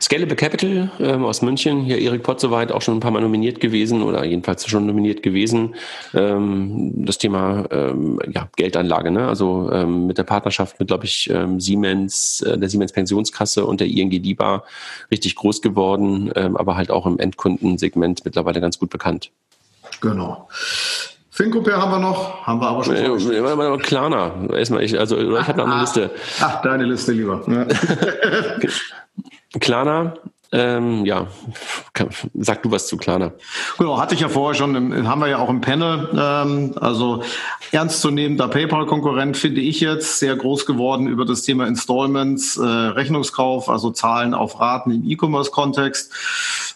Scalable 0.00 0.36
Capital 0.36 0.90
ähm, 1.00 1.24
aus 1.24 1.42
München, 1.42 1.82
hier 1.82 1.98
Erik 1.98 2.22
Pott 2.22 2.40
soweit 2.40 2.72
auch 2.72 2.80
schon 2.80 2.96
ein 2.96 3.00
paar 3.00 3.10
Mal 3.10 3.20
nominiert 3.20 3.60
gewesen 3.60 4.02
oder 4.02 4.24
jedenfalls 4.24 4.66
schon 4.66 4.86
nominiert 4.86 5.22
gewesen. 5.22 5.74
Ähm, 6.14 6.92
das 7.04 7.18
Thema 7.18 7.66
ähm, 7.70 8.18
ja, 8.32 8.48
Geldanlage, 8.56 9.10
ne? 9.10 9.26
also 9.26 9.70
ähm, 9.72 10.06
mit 10.06 10.16
der 10.16 10.22
Partnerschaft 10.22 10.78
mit, 10.78 10.88
glaube 10.88 11.04
ich, 11.04 11.28
ähm, 11.30 11.60
Siemens, 11.60 12.40
äh, 12.42 12.56
der 12.56 12.68
Siemens 12.68 12.92
Pensionskasse 12.92 13.66
und 13.66 13.80
der 13.80 13.88
ING 13.88 14.10
DIBA 14.10 14.64
richtig 15.10 15.34
groß 15.34 15.60
geworden, 15.60 16.30
ähm, 16.36 16.56
aber 16.56 16.76
halt 16.76 16.90
auch 16.90 17.06
im 17.06 17.18
Endkundensegment 17.18 18.24
mittlerweile 18.24 18.60
ganz 18.60 18.78
gut 18.78 18.90
bekannt. 18.90 19.32
Genau. 20.00 20.48
Fincopair 21.30 21.78
haben 21.78 21.92
wir 21.92 21.98
noch, 21.98 22.46
haben 22.46 22.60
wir 22.60 22.68
aber 22.68 22.84
schon. 22.84 22.96
Äh, 22.96 23.78
Klarna, 23.78 24.32
erstmal 24.52 24.82
ich, 24.82 24.98
also 24.98 25.16
ich 25.16 25.48
habe 25.48 25.58
noch 25.58 25.64
eine 25.64 25.74
ah, 25.76 25.80
Liste. 25.80 26.10
Ach, 26.40 26.60
deine 26.60 26.84
Liste 26.84 27.12
lieber. 27.12 27.42
Ja. 27.46 27.66
Klarna, 29.60 30.14
ähm, 30.52 31.04
ja, 31.04 31.28
sag 32.34 32.64
du 32.64 32.72
was 32.72 32.88
zu 32.88 32.96
Klarna. 32.96 33.32
Genau, 33.78 34.00
hatte 34.00 34.14
ich 34.14 34.20
ja 34.20 34.28
vorher 34.28 34.58
schon, 34.58 35.08
haben 35.08 35.20
wir 35.20 35.28
ja 35.28 35.38
auch 35.38 35.48
im 35.48 35.60
Panel. 35.60 36.08
Ähm, 36.12 36.74
also 36.80 37.22
ernstzunehmender 37.70 38.48
PayPal-Konkurrent 38.48 39.36
finde 39.36 39.60
ich 39.60 39.80
jetzt 39.80 40.18
sehr 40.18 40.34
groß 40.34 40.66
geworden 40.66 41.06
über 41.06 41.24
das 41.24 41.42
Thema 41.42 41.68
Installments, 41.68 42.56
äh, 42.56 42.64
Rechnungskauf, 42.64 43.68
also 43.68 43.90
Zahlen 43.90 44.34
auf 44.34 44.58
Raten 44.58 44.90
im 44.90 45.08
E-Commerce-Kontext. 45.08 46.12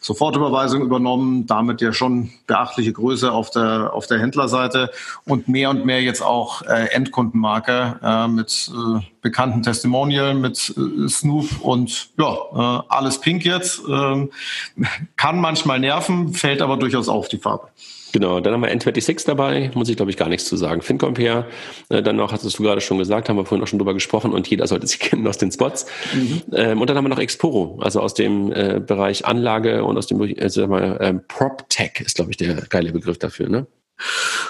Sofortüberweisung 0.04 0.82
übernommen, 0.82 1.46
damit 1.46 1.80
ja 1.80 1.94
schon 1.94 2.30
beachtliche 2.46 2.92
Größe 2.92 3.32
auf 3.32 3.50
der, 3.50 3.94
auf 3.94 4.06
der 4.06 4.18
Händlerseite 4.18 4.90
und 5.24 5.48
mehr 5.48 5.70
und 5.70 5.86
mehr 5.86 6.02
jetzt 6.02 6.22
auch 6.22 6.60
äh, 6.60 6.88
Endkundenmarke 6.90 7.98
äh, 8.02 8.28
mit 8.28 8.70
äh, 8.70 9.00
bekannten 9.22 9.62
Testimonial, 9.62 10.34
mit 10.34 10.74
äh, 10.76 11.08
Snoop 11.08 11.48
und 11.62 12.10
ja, 12.18 12.34
äh, 12.34 12.82
alles 12.90 13.18
pink 13.18 13.46
jetzt. 13.46 13.80
Ähm, 13.88 14.30
kann 15.16 15.40
manchmal 15.40 15.80
nerven, 15.80 16.34
fällt 16.34 16.60
aber 16.60 16.76
durchaus 16.76 17.08
auf 17.08 17.28
die 17.28 17.38
Farbe. 17.38 17.68
Genau, 18.14 18.38
dann 18.38 18.54
haben 18.54 18.62
wir 18.62 18.70
N26 18.70 19.26
dabei, 19.26 19.72
muss 19.74 19.88
ich 19.88 19.96
glaube 19.96 20.12
ich 20.12 20.16
gar 20.16 20.28
nichts 20.28 20.44
zu 20.44 20.56
sagen. 20.56 20.82
FinCompare, 20.82 21.46
äh, 21.88 22.00
dann 22.00 22.14
noch, 22.14 22.30
hast 22.30 22.44
du 22.44 22.62
gerade 22.62 22.80
schon 22.80 22.96
gesagt, 22.96 23.28
haben 23.28 23.36
wir 23.36 23.44
vorhin 23.44 23.64
auch 23.64 23.66
schon 23.66 23.80
drüber 23.80 23.92
gesprochen 23.92 24.32
und 24.32 24.46
jeder 24.46 24.68
sollte 24.68 24.86
sie 24.86 24.98
kennen 25.00 25.26
aus 25.26 25.36
den 25.36 25.50
Spots. 25.50 25.86
Mhm. 26.14 26.42
Ähm, 26.52 26.80
und 26.80 26.88
dann 26.88 26.96
haben 26.96 27.04
wir 27.04 27.08
noch 27.08 27.18
Exporo, 27.18 27.80
also 27.82 28.00
aus 28.00 28.14
dem 28.14 28.52
äh, 28.52 28.78
Bereich 28.78 29.26
Anlage 29.26 29.82
und 29.82 29.98
aus 29.98 30.06
dem 30.06 30.18
mal, 30.18 30.98
ähm, 31.00 31.22
PropTech 31.26 32.02
ist 32.04 32.14
glaube 32.14 32.30
ich 32.30 32.36
der 32.36 32.54
geile 32.68 32.92
Begriff 32.92 33.18
dafür, 33.18 33.48
ne? 33.48 33.66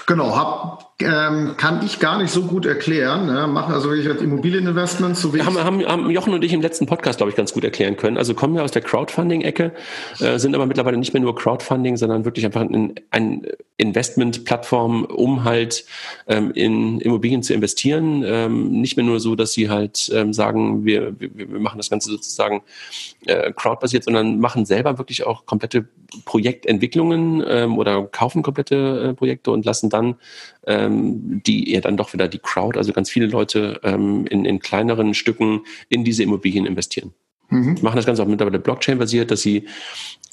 Genau, 0.05 0.35
hab, 0.35 0.94
ähm, 1.01 1.55
kann 1.57 1.85
ich 1.85 1.99
gar 1.99 2.17
nicht 2.19 2.31
so 2.31 2.43
gut 2.43 2.65
erklären. 2.65 3.25
Ne? 3.25 3.47
Machen 3.47 3.73
also 3.73 3.89
wirklich 3.89 4.07
als 4.07 4.21
Immobilieninvestments. 4.21 5.21
So 5.21 5.33
haben, 5.37 5.57
haben, 5.57 5.85
haben 5.85 6.09
Jochen 6.09 6.33
und 6.33 6.41
ich 6.41 6.53
im 6.53 6.61
letzten 6.61 6.85
Podcast, 6.85 7.17
glaube 7.17 7.31
ich, 7.31 7.35
ganz 7.35 7.51
gut 7.51 7.65
erklären 7.65 7.97
können. 7.97 8.17
Also 8.17 8.33
kommen 8.33 8.55
wir 8.55 8.63
aus 8.63 8.71
der 8.71 8.81
Crowdfunding-Ecke, 8.81 9.73
äh, 10.21 10.39
sind 10.39 10.55
aber 10.55 10.65
mittlerweile 10.65 10.95
nicht 10.95 11.13
mehr 11.13 11.21
nur 11.21 11.35
Crowdfunding, 11.35 11.97
sondern 11.97 12.23
wirklich 12.23 12.45
einfach 12.45 12.61
ein, 12.61 12.95
ein 13.11 13.45
Investment-Plattform, 13.75 15.03
um 15.03 15.43
halt 15.43 15.83
ähm, 16.27 16.51
in 16.51 17.01
Immobilien 17.01 17.43
zu 17.43 17.53
investieren. 17.53 18.23
Ähm, 18.25 18.79
nicht 18.79 18.95
mehr 18.95 19.05
nur 19.05 19.19
so, 19.19 19.35
dass 19.35 19.51
sie 19.51 19.69
halt 19.69 20.09
ähm, 20.13 20.31
sagen, 20.31 20.85
wir, 20.85 21.19
wir, 21.19 21.29
wir 21.37 21.59
machen 21.59 21.77
das 21.77 21.89
Ganze 21.89 22.09
sozusagen 22.09 22.61
äh, 23.25 23.51
crowdbasiert, 23.51 24.05
sondern 24.05 24.39
machen 24.39 24.65
selber 24.65 24.97
wirklich 24.97 25.25
auch 25.25 25.45
komplette 25.45 25.89
Projektentwicklungen 26.23 27.43
ähm, 27.45 27.77
oder 27.77 28.03
kaufen 28.05 28.43
komplette 28.43 29.09
äh, 29.09 29.13
Projekte 29.13 29.51
und 29.51 29.65
lassen 29.65 29.89
dann 29.89 30.15
ähm, 30.67 31.41
die 31.45 31.71
eher 31.71 31.81
dann 31.81 31.97
doch 31.97 32.13
wieder 32.13 32.27
die 32.27 32.39
Crowd, 32.39 32.77
also 32.77 32.93
ganz 32.93 33.09
viele 33.09 33.27
Leute 33.27 33.79
ähm, 33.83 34.25
in, 34.27 34.45
in 34.45 34.59
kleineren 34.59 35.13
Stücken 35.13 35.61
in 35.89 36.03
diese 36.03 36.23
Immobilien 36.23 36.65
investieren. 36.65 37.13
Mhm. 37.49 37.77
Machen 37.81 37.97
das 37.97 38.05
Ganze 38.05 38.23
auch 38.23 38.27
mittlerweile 38.27 38.59
Blockchain-basiert, 38.59 39.31
dass 39.31 39.41
sie 39.41 39.65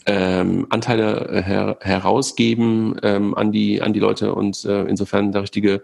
ähm, 0.07 0.66
Anteile 0.71 1.29
äh, 1.29 1.42
her 1.42 1.79
herausgeben 1.81 2.97
ähm, 3.03 3.35
an 3.35 3.53
die 3.53 3.83
an 3.83 3.92
die 3.92 4.01
Leute 4.01 4.35
und 4.35 4.64
äh, 4.64 4.83
insofern 4.85 5.31
da 5.31 5.40
richtige 5.40 5.83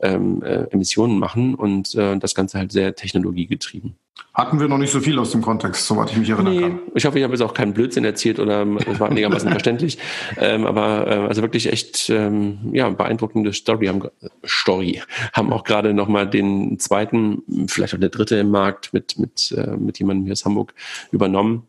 ähm, 0.00 0.42
äh, 0.42 0.64
Emissionen 0.70 1.18
machen 1.18 1.54
und 1.54 1.94
äh, 1.94 2.18
das 2.18 2.34
Ganze 2.34 2.58
halt 2.58 2.72
sehr 2.72 2.94
technologiegetrieben. 2.94 3.94
Hatten 4.32 4.60
wir 4.60 4.68
noch 4.68 4.78
nicht 4.78 4.92
so 4.92 5.00
viel 5.00 5.18
aus 5.18 5.32
dem 5.32 5.42
Kontext, 5.42 5.86
soweit 5.86 6.10
ich 6.10 6.16
mich 6.16 6.30
erinnern 6.30 6.54
nee, 6.54 6.60
kann. 6.60 6.78
Ich 6.94 7.04
hoffe, 7.04 7.18
ich 7.18 7.24
habe 7.24 7.34
jetzt 7.34 7.42
auch 7.42 7.52
keinen 7.52 7.74
Blödsinn 7.74 8.04
erzählt 8.04 8.38
oder 8.38 8.66
es 8.86 9.00
war 9.00 9.10
einigermaßen 9.10 9.50
verständlich. 9.50 9.98
Ähm, 10.38 10.66
aber 10.66 11.06
äh, 11.06 11.26
also 11.26 11.42
wirklich 11.42 11.70
echt 11.70 12.08
ähm, 12.10 12.70
ja 12.72 12.88
beeindruckende 12.88 13.52
Story 13.52 13.86
haben 13.86 14.02
Story 14.46 15.02
haben 15.32 15.52
auch 15.52 15.64
gerade 15.64 15.94
noch 15.94 16.08
mal 16.08 16.28
den 16.28 16.78
zweiten, 16.78 17.42
vielleicht 17.66 17.94
auch 17.94 18.00
der 18.00 18.08
dritte 18.08 18.36
im 18.36 18.50
Markt 18.50 18.92
mit 18.92 19.18
mit 19.18 19.52
äh, 19.52 19.76
mit 19.76 19.98
jemandem 19.98 20.24
hier 20.26 20.32
aus 20.32 20.44
Hamburg 20.44 20.74
übernommen. 21.10 21.66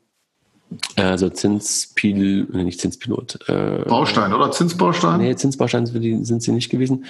Also 0.96 1.30
Zinspil, 1.30 2.46
nicht 2.52 2.80
Zinspilot. 2.80 3.40
Äh, 3.50 3.84
Baustein, 3.88 4.34
oder? 4.34 4.52
Zinsbaustein? 4.52 5.20
Nee, 5.20 5.36
Zinsbaustein 5.36 5.86
sind 5.86 6.42
sie 6.42 6.52
nicht 6.52 6.70
gewesen. 6.70 7.06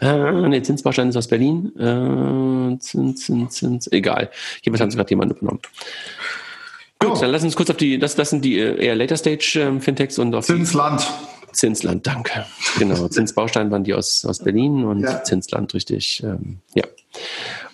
Äh, 0.00 0.48
nee, 0.48 0.62
Zinsbaustein 0.62 1.10
ist 1.10 1.16
aus 1.16 1.28
Berlin. 1.28 1.72
Äh, 1.78 2.78
Zins, 2.78 3.26
Zins, 3.26 3.54
Zins, 3.54 3.92
egal. 3.92 4.30
Jedenfalls 4.62 4.80
haben 4.80 4.90
sie 4.90 4.96
gerade 4.96 5.10
jemanden 5.10 5.36
übernommen. 5.36 5.60
Gut, 6.98 7.12
oh. 7.12 7.20
dann 7.20 7.30
lass 7.30 7.42
uns 7.42 7.56
kurz 7.56 7.68
auf 7.70 7.76
die, 7.76 7.98
das, 7.98 8.14
das 8.14 8.30
sind 8.30 8.44
die 8.44 8.58
äh, 8.58 8.82
eher 8.82 8.94
Later 8.94 9.16
Stage 9.16 9.60
ähm, 9.60 9.80
Fintechs 9.80 10.18
und 10.18 10.34
auf 10.34 10.46
Zinsland. 10.46 11.06
Zinsland, 11.52 12.06
danke. 12.06 12.46
Genau, 12.78 13.08
Zinsbaustein 13.08 13.70
waren 13.70 13.84
die 13.84 13.94
aus, 13.94 14.24
aus 14.24 14.38
Berlin 14.38 14.84
und 14.84 15.00
ja. 15.00 15.22
Zinsland, 15.22 15.74
richtig. 15.74 16.22
Ähm, 16.24 16.58
ja. 16.74 16.84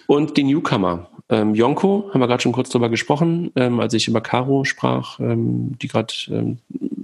Und 0.06 0.36
die 0.36 0.42
Newcomer. 0.42 1.08
Ähm, 1.30 1.54
Yonko, 1.54 2.10
haben 2.12 2.20
wir 2.20 2.26
gerade 2.26 2.42
schon 2.42 2.52
kurz 2.52 2.70
drüber 2.70 2.88
gesprochen, 2.88 3.52
ähm, 3.54 3.78
als 3.78 3.94
ich 3.94 4.08
über 4.08 4.20
Caro 4.20 4.64
sprach, 4.64 5.20
ähm, 5.20 5.78
die 5.80 5.86
gerade 5.86 6.12
ähm, 6.28 6.58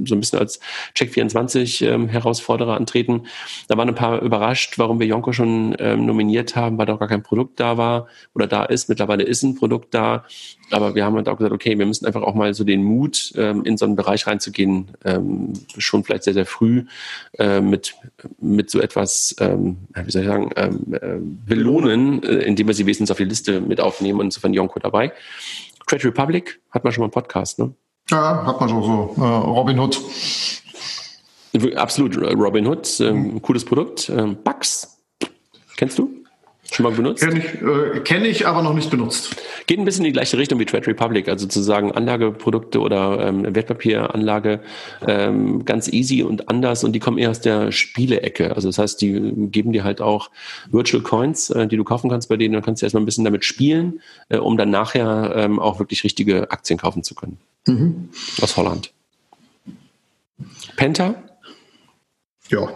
so 0.09 0.15
ein 0.15 0.21
bisschen 0.21 0.39
als 0.39 0.61
Check24 0.97 1.87
ähm, 1.87 2.09
Herausforderer 2.09 2.77
antreten. 2.77 3.27
Da 3.69 3.77
waren 3.77 3.89
ein 3.89 3.95
paar 3.95 4.23
überrascht, 4.23 4.79
warum 4.79 5.01
wir 5.01 5.07
Yonko 5.07 5.33
schon 5.33 5.77
ähm, 5.79 6.07
nominiert 6.07 6.57
haben, 6.57 6.79
weil 6.79 6.87
da 6.87 6.95
auch 6.95 6.99
gar 6.99 7.09
kein 7.09 7.23
Produkt 7.23 7.61
da 7.61 7.77
war 7.77 8.09
oder 8.35 8.47
da 8.47 8.65
ist. 8.65 8.89
Mittlerweile 8.89 9.25
ist 9.25 9.43
ein 9.43 9.55
Produkt 9.55 9.95
da. 9.95 10.25
Aber 10.71 10.95
wir 10.95 11.05
haben 11.05 11.15
halt 11.15 11.29
auch 11.29 11.37
gesagt, 11.37 11.55
okay, 11.55 11.79
wir 11.79 11.87
müssen 11.87 12.07
einfach 12.07 12.23
auch 12.23 12.35
mal 12.35 12.53
so 12.53 12.65
den 12.65 12.83
Mut, 12.83 13.33
ähm, 13.37 13.65
in 13.65 13.77
so 13.77 13.85
einen 13.85 13.95
Bereich 13.95 14.27
reinzugehen, 14.27 14.89
ähm, 15.05 15.53
schon 15.79 16.03
vielleicht 16.03 16.25
sehr, 16.25 16.35
sehr 16.35 16.47
früh 16.47 16.85
äh, 17.39 17.61
mit, 17.61 17.95
mit 18.41 18.71
so 18.71 18.81
etwas, 18.81 19.37
ähm, 19.39 19.77
wie 19.95 20.11
soll 20.11 20.23
ich 20.23 20.29
sagen, 20.29 20.51
ähm, 20.57 20.95
äh, 20.95 21.19
belohnen, 21.21 22.23
äh, 22.23 22.39
indem 22.39 22.67
wir 22.67 22.75
sie 22.75 22.87
wesentlich 22.87 23.13
auf 23.13 23.19
die 23.19 23.25
Liste 23.25 23.61
mit 23.61 23.81
aufnehmen 23.81 24.19
und 24.19 24.27
insofern 24.27 24.55
Yonko 24.55 24.81
dabei. 24.81 25.13
Trade 25.87 26.05
Republic 26.05 26.61
hat 26.73 26.83
man 26.83 26.93
schon 26.93 27.03
mal 27.03 27.07
einen 27.07 27.13
Podcast, 27.13 27.61
ne? 27.61 27.73
Ja, 28.11 28.47
hat 28.47 28.61
man 28.61 28.69
schon 28.69 28.83
so. 28.83 29.15
Äh, 29.17 29.25
Robin 29.25 29.79
Hood. 29.79 30.01
Absolut, 31.75 32.17
Robin 32.19 32.67
Hood, 32.67 33.01
ähm, 33.01 33.41
cooles 33.41 33.65
Produkt. 33.65 34.11
Ähm, 34.11 34.37
Bugs, 34.45 34.99
kennst 35.77 35.99
du? 35.99 36.17
Schon 36.73 36.85
mal 36.85 36.93
benutzt? 36.93 37.23
Kenne 37.23 37.39
ich, 37.39 37.63
äh, 37.63 38.01
kenn 38.01 38.25
ich, 38.25 38.47
aber 38.47 38.63
noch 38.63 38.75
nicht 38.75 38.91
benutzt. 38.91 39.37
Geht 39.67 39.79
ein 39.79 39.85
bisschen 39.85 40.05
in 40.05 40.11
die 40.11 40.13
gleiche 40.13 40.37
Richtung 40.37 40.59
wie 40.59 40.65
Trade 40.65 40.87
Republic, 40.87 41.29
also 41.29 41.45
sozusagen 41.45 41.93
Anlageprodukte 41.93 42.81
oder 42.81 43.27
ähm, 43.27 43.55
Wertpapieranlage 43.55 44.61
ähm, 45.07 45.65
ganz 45.65 45.89
easy 45.89 46.23
und 46.23 46.49
anders 46.49 46.85
und 46.85 46.93
die 46.93 46.99
kommen 46.99 47.19
eher 47.19 47.31
aus 47.31 47.41
der 47.41 47.73
Spiele-Ecke. 47.73 48.55
Also 48.55 48.69
das 48.69 48.79
heißt, 48.79 49.01
die 49.01 49.33
geben 49.51 49.73
dir 49.73 49.85
halt 49.85 50.01
auch 50.01 50.31
Virtual 50.71 51.03
Coins, 51.03 51.51
äh, 51.51 51.67
die 51.69 51.77
du 51.77 51.85
kaufen 51.85 52.11
kannst 52.11 52.29
bei 52.29 52.37
denen. 52.37 52.55
Dann 52.55 52.63
kannst 52.63 52.83
du 52.83 52.87
erstmal 52.87 53.03
ein 53.03 53.07
bisschen 53.07 53.25
damit 53.25 53.45
spielen, 53.45 54.01
äh, 54.29 54.39
um 54.39 54.57
dann 54.57 54.71
nachher 54.71 55.35
ähm, 55.37 55.59
auch 55.61 55.79
wirklich 55.79 56.05
richtige 56.05 56.51
Aktien 56.51 56.79
kaufen 56.79 57.03
zu 57.05 57.15
können. 57.15 57.39
Mhm. 57.67 58.11
Aus 58.41 58.57
Holland. 58.57 58.93
Penta? 60.77 61.15
Ja, 62.49 62.69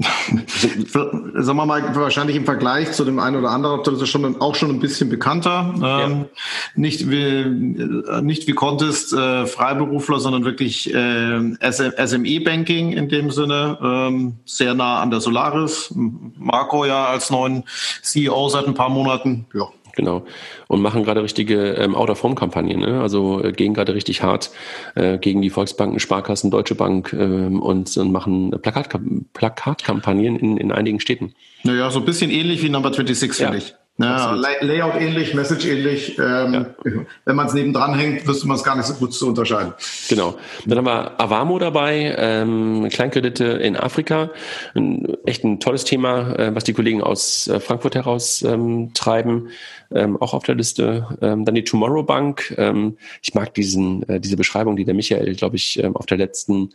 sagen 0.00 1.56
wir 1.56 1.66
mal, 1.66 1.94
wahrscheinlich 1.94 2.36
im 2.36 2.44
Vergleich 2.44 2.92
zu 2.92 3.04
dem 3.04 3.18
einen 3.18 3.36
oder 3.36 3.50
anderen, 3.50 3.82
das 3.84 4.00
ist 4.00 4.08
schon 4.08 4.40
auch 4.40 4.54
schon 4.54 4.70
ein 4.70 4.80
bisschen 4.80 5.10
bekannter. 5.10 5.74
Ja. 5.80 6.04
Ähm, 6.04 6.26
nicht 6.74 7.10
wie 7.10 7.18
äh, 7.18 8.22
nicht 8.22 8.46
wie 8.46 8.52
Contest 8.52 9.12
äh, 9.12 9.46
Freiberufler, 9.46 10.18
sondern 10.20 10.44
wirklich 10.44 10.94
äh, 10.94 11.54
SME-Banking 11.60 12.92
in 12.92 13.08
dem 13.08 13.30
Sinne, 13.30 13.78
ähm, 13.82 14.36
sehr 14.46 14.74
nah 14.74 15.00
an 15.00 15.10
der 15.10 15.20
Solaris. 15.20 15.92
Marco 15.94 16.86
ja 16.86 17.06
als 17.06 17.30
neuen 17.30 17.64
CEO 18.02 18.48
seit 18.48 18.66
ein 18.66 18.74
paar 18.74 18.90
Monaten. 18.90 19.46
Ja, 19.52 19.68
Genau. 19.96 20.24
Und 20.68 20.82
machen 20.82 21.04
gerade 21.04 21.22
richtige 21.22 21.72
ähm, 21.74 21.94
Out-of-Home-Kampagnen. 21.94 22.80
Ne? 22.80 23.00
Also 23.00 23.42
äh, 23.42 23.52
gehen 23.52 23.74
gerade 23.74 23.94
richtig 23.94 24.22
hart 24.22 24.50
äh, 24.94 25.18
gegen 25.18 25.42
die 25.42 25.50
Volksbanken, 25.50 26.00
Sparkassen, 26.00 26.50
Deutsche 26.50 26.74
Bank 26.74 27.12
ähm, 27.12 27.60
und, 27.60 27.96
und 27.96 28.12
machen 28.12 28.50
Plakat 28.62 28.88
Plakatkampagnen 29.32 30.36
in, 30.36 30.56
in 30.56 30.72
einigen 30.72 31.00
Städten. 31.00 31.34
Naja, 31.62 31.90
so 31.90 32.00
ein 32.00 32.04
bisschen 32.04 32.30
ähnlich 32.30 32.62
wie 32.62 32.68
Number 32.68 32.92
26, 32.92 33.38
ja. 33.38 33.50
finde 33.50 33.64
ich. 33.64 33.74
Ja, 34.00 34.32
Layout 34.32 34.94
ähnlich, 34.98 35.34
Message 35.34 35.66
ähnlich. 35.66 36.18
Ähm, 36.18 36.54
ja. 36.54 36.66
Wenn 37.26 37.36
man 37.36 37.46
es 37.46 37.52
nebendran 37.52 37.94
hängt, 37.94 38.26
wüsste 38.26 38.48
man 38.48 38.56
es 38.56 38.64
gar 38.64 38.74
nicht 38.74 38.86
so 38.86 38.94
gut 38.94 39.12
zu 39.12 39.28
unterscheiden. 39.28 39.74
Genau. 40.08 40.36
Dann 40.64 40.78
haben 40.78 40.86
wir 40.86 41.20
Avamo 41.20 41.58
dabei, 41.58 42.14
ähm, 42.16 42.88
Kleinkredite 42.88 43.44
in 43.44 43.76
Afrika. 43.76 44.30
Ein, 44.74 45.06
echt 45.26 45.44
ein 45.44 45.60
tolles 45.60 45.84
Thema, 45.84 46.34
äh, 46.38 46.54
was 46.54 46.64
die 46.64 46.72
Kollegen 46.72 47.02
aus 47.02 47.46
äh, 47.48 47.60
Frankfurt 47.60 47.94
heraus 47.94 48.42
ähm, 48.42 48.92
treiben. 48.94 49.48
Ähm, 49.92 50.16
auch 50.16 50.32
auf 50.32 50.44
der 50.44 50.54
Liste. 50.54 51.06
Ähm, 51.20 51.44
dann 51.44 51.54
die 51.54 51.64
Tomorrow 51.64 52.02
Bank. 52.02 52.54
Ähm, 52.56 52.96
ich 53.20 53.34
mag 53.34 53.52
diesen, 53.52 54.08
äh, 54.08 54.18
diese 54.18 54.38
Beschreibung, 54.38 54.76
die 54.76 54.86
der 54.86 54.94
Michael, 54.94 55.34
glaube 55.34 55.56
ich, 55.56 55.84
auf 55.94 56.06
der 56.06 56.16
letzten 56.16 56.70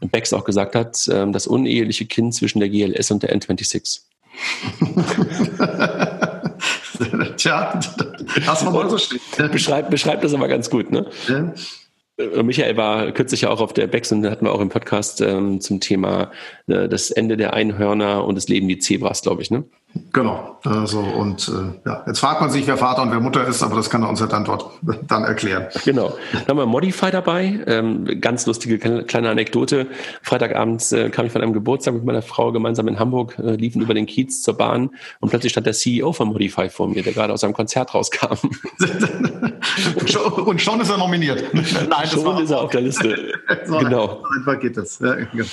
Bex 0.00 0.32
auch 0.32 0.44
gesagt 0.44 0.74
hat. 0.74 1.06
Das 1.06 1.46
uneheliche 1.46 2.06
Kind 2.06 2.34
zwischen 2.34 2.58
der 2.60 2.68
GLS 2.68 3.10
und 3.10 3.22
der 3.22 3.36
N26. 3.36 4.00
Tja, 7.44 7.78
das 8.46 8.64
war 8.64 8.88
so 8.88 8.96
stehen. 8.96 9.20
Beschreibt, 9.52 9.90
beschreibt 9.90 10.24
das 10.24 10.32
aber 10.32 10.48
ganz 10.48 10.70
gut, 10.70 10.90
ne? 10.90 11.04
Ja. 11.28 11.52
Äh, 12.16 12.42
Michael 12.42 12.78
war 12.78 13.12
kürzlich 13.12 13.42
ja 13.42 13.50
auch 13.50 13.60
auf 13.60 13.74
der 13.74 13.86
Bex 13.86 14.10
und 14.12 14.24
hatten 14.30 14.46
wir 14.46 14.52
auch 14.52 14.62
im 14.62 14.70
Podcast 14.70 15.20
ähm, 15.20 15.60
zum 15.60 15.78
Thema 15.78 16.32
äh, 16.68 16.88
das 16.88 17.10
Ende 17.10 17.36
der 17.36 17.52
Einhörner 17.52 18.24
und 18.24 18.36
das 18.36 18.48
Leben 18.48 18.66
wie 18.68 18.78
Zebras, 18.78 19.20
glaube 19.20 19.42
ich, 19.42 19.50
ne? 19.50 19.64
Genau. 20.12 20.58
Also 20.64 21.00
und 21.00 21.48
äh, 21.48 21.88
ja, 21.88 22.02
jetzt 22.06 22.18
fragt 22.18 22.40
man 22.40 22.50
sich, 22.50 22.66
wer 22.66 22.76
Vater 22.76 23.02
und 23.02 23.10
wer 23.10 23.20
Mutter 23.20 23.46
ist, 23.46 23.62
aber 23.62 23.76
das 23.76 23.90
kann 23.90 24.02
er 24.02 24.08
uns 24.08 24.20
ja 24.20 24.26
dann 24.26 24.44
dort 24.44 24.70
dann 25.06 25.24
erklären. 25.24 25.66
Genau. 25.84 26.14
Dann 26.32 26.46
haben 26.48 26.56
wir 26.56 26.66
Modify 26.66 27.10
dabei. 27.10 27.60
Ähm, 27.66 28.20
ganz 28.20 28.46
lustige 28.46 28.78
kleine 28.78 29.30
Anekdote. 29.30 29.86
Freitagabends 30.22 30.92
äh, 30.92 31.10
kam 31.10 31.26
ich 31.26 31.32
von 31.32 31.42
einem 31.42 31.52
Geburtstag 31.52 31.94
mit 31.94 32.04
meiner 32.04 32.22
Frau 32.22 32.50
gemeinsam 32.50 32.88
in 32.88 32.98
Hamburg, 32.98 33.38
äh, 33.38 33.56
liefen 33.56 33.82
über 33.82 33.94
den 33.94 34.06
Kiez 34.06 34.42
zur 34.42 34.56
Bahn 34.56 34.90
und 35.20 35.28
plötzlich 35.28 35.52
stand 35.52 35.66
der 35.66 35.74
CEO 35.74 36.12
von 36.12 36.28
Modify 36.28 36.70
vor 36.70 36.88
mir, 36.88 37.02
der 37.02 37.12
gerade 37.12 37.32
aus 37.32 37.44
einem 37.44 37.54
Konzert 37.54 37.94
rauskam. 37.94 38.34
und 40.46 40.60
schon 40.60 40.80
ist 40.80 40.90
er 40.90 40.98
nominiert. 40.98 41.44
Nein, 41.52 42.06
schon 42.06 42.42
ist 42.42 42.50
er 42.50 42.62
auf 42.62 42.70
der 42.70 42.80
Liste. 42.80 43.34
so 43.66 43.78
genau. 43.78 44.22
Einfach 44.36 44.58
geht 44.58 44.76
das. 44.76 44.98
Ja, 44.98 45.14
genau. 45.14 45.44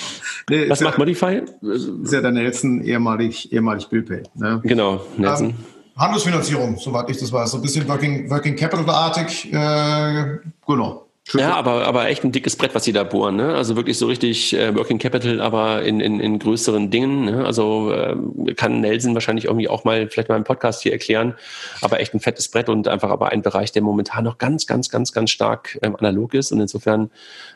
nee, 0.48 0.70
Was 0.70 0.80
macht 0.80 0.98
Modify? 0.98 1.42
Ist 1.60 2.12
ja 2.12 2.20
der 2.20 2.32
Nelson, 2.32 2.82
ehemalig, 2.82 3.52
ehemalig 3.52 3.88
Billpay. 3.88 4.22
Ne? 4.34 4.60
Genau, 4.64 5.00
Nelson. 5.16 5.50
Ähm, 5.50 5.54
Handelsfinanzierung, 5.96 6.78
soweit 6.78 7.10
ich 7.10 7.18
das 7.18 7.30
weiß. 7.30 7.50
So 7.50 7.58
ein 7.58 7.62
bisschen 7.62 7.86
Working, 7.88 8.30
Working 8.30 8.56
Capital-artig. 8.56 9.52
Äh, 9.52 10.38
genau. 10.66 11.06
Ja, 11.34 11.54
aber, 11.54 11.86
aber 11.86 12.08
echt 12.08 12.24
ein 12.24 12.32
dickes 12.32 12.56
Brett, 12.56 12.74
was 12.74 12.84
sie 12.84 12.92
da 12.92 13.04
bohren. 13.04 13.36
Ne? 13.36 13.54
Also 13.54 13.76
wirklich 13.76 13.98
so 13.98 14.06
richtig 14.06 14.54
äh, 14.54 14.74
Working 14.74 14.98
Capital, 14.98 15.40
aber 15.40 15.82
in, 15.82 16.00
in, 16.00 16.20
in 16.20 16.38
größeren 16.38 16.90
Dingen. 16.90 17.24
Ne? 17.24 17.44
Also 17.44 17.92
äh, 17.92 18.54
kann 18.54 18.80
Nelson 18.80 19.14
wahrscheinlich 19.14 19.46
irgendwie 19.46 19.68
auch 19.68 19.84
mal 19.84 20.08
vielleicht 20.08 20.28
mal 20.28 20.36
im 20.36 20.44
Podcast 20.44 20.82
hier 20.82 20.92
erklären. 20.92 21.34
Aber 21.80 22.00
echt 22.00 22.14
ein 22.14 22.20
fettes 22.20 22.48
Brett 22.48 22.68
und 22.68 22.88
einfach 22.88 23.10
aber 23.10 23.30
ein 23.30 23.42
Bereich, 23.42 23.72
der 23.72 23.82
momentan 23.82 24.24
noch 24.24 24.38
ganz, 24.38 24.66
ganz, 24.66 24.88
ganz, 24.90 25.12
ganz 25.12 25.30
stark 25.30 25.78
ähm, 25.82 25.96
analog 25.96 26.34
ist. 26.34 26.52
Und 26.52 26.60
insofern 26.60 27.10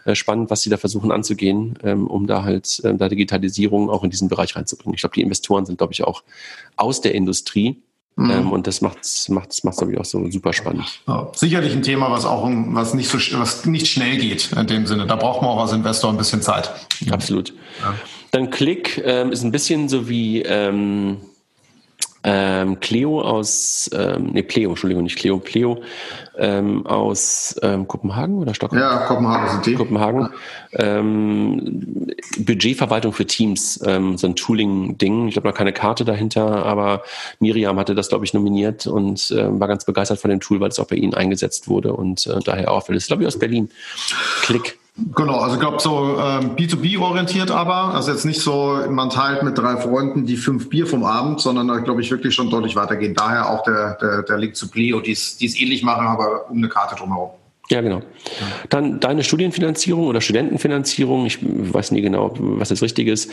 äh, 0.05 0.15
spannend, 0.15 0.51
was 0.51 0.63
sie 0.63 0.71
da 0.71 0.77
versuchen 0.77 1.13
anzugehen, 1.13 1.79
ähm, 1.85 2.07
um 2.07 2.27
da 2.27 2.45
halt 2.45 2.81
äh, 2.85 2.95
da 2.95 3.09
Digitalisierung 3.09 3.91
auch 3.91 4.05
in 4.05 4.11
diesen 4.11 4.29
Bereich 4.29 4.57
reinzubringen. 4.57 4.95
Ich 4.95 5.01
glaube, 5.01 5.15
die 5.15 5.23
Investoren 5.23 5.67
sind, 5.67 5.79
glaube 5.79 5.93
ich, 5.93 6.05
auch 6.05 6.23
aus 6.77 7.01
der 7.01 7.15
Industrie 7.15 7.83
Mhm. 8.17 8.31
Ähm, 8.31 8.53
und 8.53 8.67
das 8.67 8.81
macht 8.81 8.99
es 9.03 9.29
macht's, 9.29 9.63
macht's, 9.63 9.77
glaube 9.79 9.93
ich, 9.93 10.01
auch 10.01 10.05
so 10.05 10.31
super 10.31 10.55
spannend. 10.55 11.01
Ja, 11.07 11.31
sicherlich 11.35 11.75
ein 11.75 11.83
Thema, 11.83 12.11
was 12.11 12.25
auch 12.25 12.49
was 12.49 12.95
nicht 12.95 13.11
so 13.11 13.19
was 13.39 13.67
nicht 13.67 13.87
schnell 13.87 14.17
geht 14.17 14.53
in 14.53 14.67
dem 14.67 14.87
Sinne. 14.87 15.07
Da 15.07 15.17
braucht 15.17 15.43
man 15.43 15.51
auch 15.51 15.61
als 15.61 15.73
Investor 15.73 16.11
ein 16.11 16.17
bisschen 16.17 16.41
Zeit. 16.41 16.71
Absolut. 17.11 17.53
Ja. 17.83 17.95
Dann 18.31 18.51
Click 18.51 19.03
ähm, 19.05 19.33
ist 19.33 19.45
ein 19.45 19.53
bisschen 19.53 19.89
so 19.91 20.09
wie 20.09 20.43
ähm, 20.43 21.19
ähm, 22.29 22.81
Cleo 22.81 23.21
aus, 23.21 23.89
ähm, 23.95 24.31
nee, 24.33 24.43
Pleo, 24.43 24.71
Entschuldigung, 24.71 25.05
nicht 25.05 25.17
Cleo, 25.17 25.39
Pleo 25.39 25.81
ähm, 26.37 26.85
aus 26.85 27.55
ähm, 27.63 27.87
Kopenhagen 27.87 28.39
oder 28.39 28.53
Stockholm? 28.53 28.83
Ja, 28.83 29.07
Kopenhagen 29.07 29.49
sind 29.49 29.67
die. 29.67 29.75
Kopenhagen. 29.75 30.31
Ähm, 30.73 32.09
Budgetverwaltung 32.37 33.13
für 33.13 33.27
Teams, 33.27 33.81
ähm, 33.87 34.19
so 34.19 34.27
ein 34.27 34.35
Tooling-Ding. 34.35 35.29
Ich 35.29 35.35
glaube, 35.35 35.47
noch 35.47 35.55
keine 35.55 35.73
Karte 35.73 36.05
dahinter, 36.05 36.67
aber 36.67 37.05
Miriam 37.39 37.79
hatte 37.79 37.95
das, 37.95 38.09
glaube 38.09 38.25
ich, 38.25 38.35
nominiert 38.35 38.89
und 38.89 39.31
äh, 39.31 39.61
war 39.61 39.69
ganz 39.69 39.85
begeistert 39.85 40.19
von 40.19 40.31
dem 40.31 40.41
Tool, 40.41 40.59
weil 40.59 40.71
es 40.71 40.81
auch 40.81 40.89
bei 40.89 40.97
Ihnen 40.97 41.15
eingesetzt 41.15 41.69
wurde 41.69 41.93
und 41.93 42.27
äh, 42.27 42.41
daher 42.45 42.73
auch, 42.73 42.83
das 42.89 42.97
ist, 42.97 43.07
glaube 43.07 43.23
ich, 43.23 43.29
aus 43.29 43.39
Berlin. 43.39 43.71
Klick. 44.43 44.79
Genau, 45.15 45.41
also 45.41 45.57
ich 45.57 45.61
glaube 45.61 45.79
so 45.79 46.19
ähm, 46.19 46.57
B2B-orientiert 46.57 47.51
aber, 47.51 47.95
also 47.95 48.11
jetzt 48.11 48.25
nicht 48.25 48.41
so, 48.41 48.81
man 48.89 49.11
teilt 49.11 49.43
mit 49.43 49.59
drei 49.59 49.77
Freunden 49.77 50.25
die 50.25 50.39
fünf 50.39 50.71
Bier 50.71 50.87
vom 50.87 51.05
Abend, 51.05 51.39
sondern 51.41 51.69
da 51.69 51.79
glaube 51.81 52.01
ich 52.01 52.11
wirklich 52.11 52.35
schon 52.35 52.49
deutlich 52.49 52.77
weitergehen. 52.77 53.15
Daher 53.15 53.51
auch 53.51 53.63
der, 53.63 53.99
der, 54.01 54.23
der 54.23 54.39
Link 54.39 54.57
zu 54.57 54.71
Pleo, 54.71 55.01
die 55.01 55.13
es 55.13 55.41
ähnlich 55.41 55.83
machen, 55.83 56.07
aber 56.07 56.51
um 56.51 56.57
eine 56.57 56.71
Karte 56.71 56.97
drumherum. 56.97 57.31
Ja, 57.69 57.81
genau. 57.81 58.03
Dann 58.69 59.01
deine 59.01 59.25
Studienfinanzierung 59.25 60.07
oder 60.07 60.21
Studentenfinanzierung, 60.21 61.27
ich 61.27 61.39
weiß 61.43 61.91
nie 61.91 62.01
genau, 62.01 62.33
was 62.39 62.69
das 62.69 62.81
richtig 62.81 63.09
ist, 63.09 63.33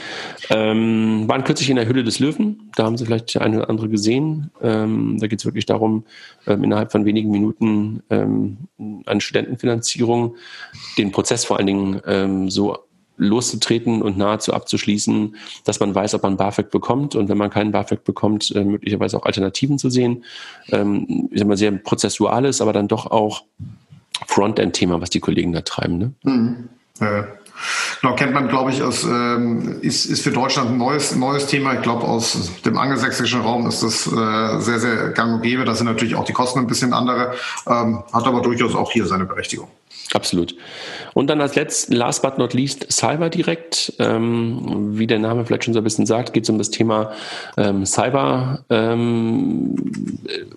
ähm, 0.49 1.25
waren 1.27 1.43
kürzlich 1.43 1.69
in 1.69 1.75
der 1.75 1.87
Hülle 1.87 2.03
des 2.03 2.17
Löwen. 2.17 2.71
Da 2.75 2.85
haben 2.85 2.97
Sie 2.97 3.05
vielleicht 3.05 3.37
eine 3.37 3.57
oder 3.57 3.69
andere 3.69 3.89
gesehen. 3.89 4.49
Ähm, 4.61 5.17
da 5.19 5.27
geht 5.27 5.39
es 5.39 5.45
wirklich 5.45 5.67
darum, 5.67 6.05
ähm, 6.47 6.63
innerhalb 6.63 6.91
von 6.91 7.05
wenigen 7.05 7.29
Minuten 7.29 8.01
ähm, 8.09 8.57
eine 9.05 9.21
Studentenfinanzierung, 9.21 10.35
den 10.97 11.11
Prozess 11.11 11.45
vor 11.45 11.57
allen 11.57 11.67
Dingen 11.67 12.01
ähm, 12.07 12.49
so 12.49 12.77
loszutreten 13.17 14.01
und 14.01 14.17
nahezu 14.17 14.53
abzuschließen, 14.53 15.35
dass 15.63 15.79
man 15.79 15.93
weiß, 15.93 16.15
ob 16.15 16.23
man 16.23 16.37
BAföG 16.37 16.71
bekommt 16.71 17.15
und 17.15 17.29
wenn 17.29 17.37
man 17.37 17.51
keinen 17.51 17.71
BAföG 17.71 18.03
bekommt, 18.03 18.51
äh, 18.55 18.63
möglicherweise 18.63 19.17
auch 19.17 19.25
Alternativen 19.25 19.77
zu 19.77 19.91
sehen. 19.91 20.23
Ähm, 20.71 21.29
ich 21.31 21.39
sag 21.39 21.47
mal, 21.47 21.57
sehr 21.57 21.71
prozessuales, 21.71 22.61
aber 22.61 22.73
dann 22.73 22.87
doch 22.87 23.05
auch 23.05 23.43
Frontend-Thema, 24.27 25.01
was 25.01 25.09
die 25.09 25.19
Kollegen 25.19 25.51
da 25.53 25.61
treiben. 25.61 25.97
Ne? 25.97 26.13
Mhm. 26.23 26.69
Ja. 26.99 27.27
Genau, 28.01 28.15
kennt 28.15 28.33
man, 28.33 28.49
glaube 28.49 28.71
ich, 28.71 28.81
aus, 28.81 29.03
ähm, 29.03 29.77
ist, 29.81 30.05
ist 30.05 30.23
für 30.23 30.31
Deutschland 30.31 30.71
ein 30.71 30.77
neues, 30.77 31.15
neues 31.15 31.47
Thema. 31.47 31.73
Ich 31.75 31.81
glaube, 31.81 32.03
aus 32.03 32.51
dem 32.65 32.77
angelsächsischen 32.77 33.41
Raum 33.41 33.67
ist 33.67 33.83
das 33.83 34.07
äh, 34.07 34.59
sehr, 34.59 34.79
sehr 34.79 35.09
gang 35.09 35.35
und 35.35 35.41
gäbe. 35.41 35.63
Da 35.63 35.75
sind 35.75 35.87
natürlich 35.87 36.15
auch 36.15 36.25
die 36.25 36.33
Kosten 36.33 36.59
ein 36.59 36.67
bisschen 36.67 36.93
andere, 36.93 37.35
ähm, 37.67 38.03
hat 38.11 38.27
aber 38.27 38.41
durchaus 38.41 38.75
auch 38.75 38.91
hier 38.91 39.05
seine 39.05 39.25
Berechtigung. 39.25 39.69
Absolut. 40.11 40.55
Und 41.13 41.27
dann 41.27 41.41
als 41.41 41.55
letzten, 41.55 41.93
last 41.93 42.21
but 42.21 42.37
not 42.37 42.53
least, 42.53 42.91
Cyber 42.91 43.29
Direct. 43.29 43.93
Ähm, 43.99 44.97
wie 44.97 45.07
der 45.07 45.19
Name 45.19 45.45
vielleicht 45.45 45.63
schon 45.63 45.73
so 45.73 45.79
ein 45.79 45.83
bisschen 45.83 46.05
sagt, 46.05 46.33
geht 46.33 46.43
es 46.43 46.49
um 46.49 46.57
das 46.57 46.69
Thema 46.69 47.13
ähm, 47.57 47.85
Cyber 47.85 48.63
ähm, 48.69 49.75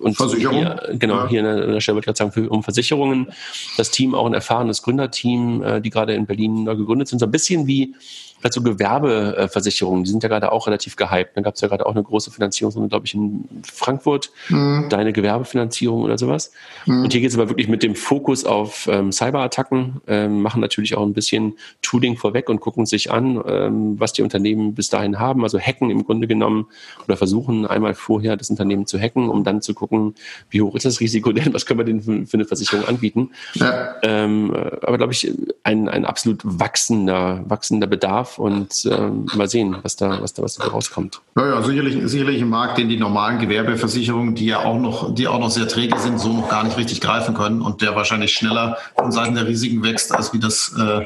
und 0.00 0.16
Versicherung. 0.16 0.58
Hier, 0.58 0.96
genau, 0.98 1.14
ja. 1.14 1.28
hier 1.28 1.40
an 1.40 1.72
der 1.72 1.80
Stelle 1.80 1.96
wollte 1.96 2.10
ich 2.10 2.16
gerade 2.16 2.32
sagen, 2.32 2.48
um 2.48 2.62
Versicherungen. 2.62 3.28
Das 3.76 3.90
Team, 3.90 4.14
auch 4.14 4.26
ein 4.26 4.34
erfahrenes 4.34 4.82
Gründerteam, 4.82 5.62
äh, 5.62 5.80
die 5.80 5.90
gerade 5.90 6.14
in 6.14 6.26
Berlin 6.26 6.64
neu 6.64 6.76
gegründet 6.76 7.08
sind, 7.08 7.20
so 7.20 7.26
ein 7.26 7.32
bisschen 7.32 7.66
wie 7.66 7.94
vielleicht 8.38 8.54
so 8.54 8.62
Gewerbeversicherungen, 8.62 10.04
die 10.04 10.10
sind 10.10 10.22
ja 10.22 10.28
gerade 10.28 10.52
auch 10.52 10.66
relativ 10.66 10.96
gehypt. 10.96 11.36
Da 11.36 11.40
gab 11.40 11.54
es 11.54 11.60
ja 11.60 11.68
gerade 11.68 11.86
auch 11.86 11.92
eine 11.92 12.02
große 12.02 12.30
Finanzierungsrunde, 12.30 12.88
glaube 12.88 13.06
ich, 13.06 13.14
in 13.14 13.48
Frankfurt, 13.64 14.30
mhm. 14.48 14.86
deine 14.88 15.12
Gewerbefinanzierung 15.12 16.02
oder 16.02 16.18
sowas. 16.18 16.52
Mhm. 16.84 17.04
Und 17.04 17.12
hier 17.12 17.20
geht 17.20 17.30
es 17.30 17.36
aber 17.36 17.48
wirklich 17.48 17.68
mit 17.68 17.82
dem 17.82 17.94
Fokus 17.94 18.44
auf 18.44 18.88
ähm, 18.90 19.12
Cyberattacken, 19.12 20.00
ähm, 20.06 20.42
machen 20.42 20.60
natürlich 20.60 20.96
auch 20.96 21.02
ein 21.02 21.14
bisschen 21.14 21.54
Tooling 21.82 22.16
vorweg 22.16 22.48
und 22.48 22.60
gucken 22.60 22.86
sich 22.86 23.10
an, 23.10 23.42
ähm, 23.46 23.98
was 23.98 24.12
die 24.12 24.22
Unternehmen 24.22 24.74
bis 24.74 24.90
dahin 24.90 25.18
haben. 25.18 25.42
Also 25.42 25.58
hacken 25.58 25.90
im 25.90 26.04
Grunde 26.04 26.26
genommen 26.26 26.66
oder 27.06 27.16
versuchen 27.16 27.66
einmal 27.66 27.94
vorher 27.94 28.36
das 28.36 28.50
Unternehmen 28.50 28.86
zu 28.86 28.98
hacken, 28.98 29.28
um 29.28 29.44
dann 29.44 29.62
zu 29.62 29.74
gucken, 29.74 30.14
wie 30.50 30.62
hoch 30.62 30.74
ist 30.74 30.84
das 30.84 31.00
Risiko 31.00 31.32
denn, 31.32 31.54
was 31.54 31.66
können 31.66 31.80
wir 31.80 31.84
denn 31.84 32.02
für, 32.02 32.26
für 32.26 32.34
eine 32.34 32.44
Versicherung 32.44 32.86
anbieten. 32.86 33.30
Ja. 33.54 33.96
Ähm, 34.02 34.54
aber 34.82 34.98
glaube 34.98 35.12
ich, 35.12 35.32
ein, 35.62 35.88
ein 35.88 36.04
absolut 36.04 36.40
wachsender, 36.44 37.44
wachsender 37.46 37.86
Bedarf 37.86 38.25
darf 38.26 38.38
und 38.38 38.86
ähm, 38.90 39.26
mal 39.34 39.48
sehen, 39.48 39.76
was 39.82 39.96
da, 39.96 40.20
was 40.20 40.34
da, 40.34 40.42
was 40.42 40.54
da 40.56 40.66
rauskommt. 40.66 41.20
Ja, 41.36 41.48
ja, 41.48 41.62
sicherlich, 41.62 41.98
sicherlich 42.04 42.42
ein 42.42 42.48
Markt, 42.48 42.78
den 42.78 42.88
die 42.88 42.96
normalen 42.96 43.38
Gewerbeversicherungen, 43.38 44.34
die 44.34 44.46
ja 44.46 44.64
auch 44.64 44.78
noch, 44.78 45.14
die 45.14 45.28
auch 45.28 45.38
noch 45.38 45.50
sehr 45.50 45.68
träge 45.68 45.98
sind, 45.98 46.18
so 46.18 46.32
noch 46.32 46.48
gar 46.48 46.64
nicht 46.64 46.76
richtig 46.76 47.00
greifen 47.00 47.34
können 47.34 47.60
und 47.60 47.82
der 47.82 47.94
wahrscheinlich 47.94 48.32
schneller 48.32 48.76
von 48.98 49.12
Seiten 49.12 49.34
der 49.34 49.46
Risiken 49.46 49.82
wächst, 49.82 50.12
als 50.14 50.32
wie 50.32 50.38
das 50.38 50.74
äh, 50.78 51.02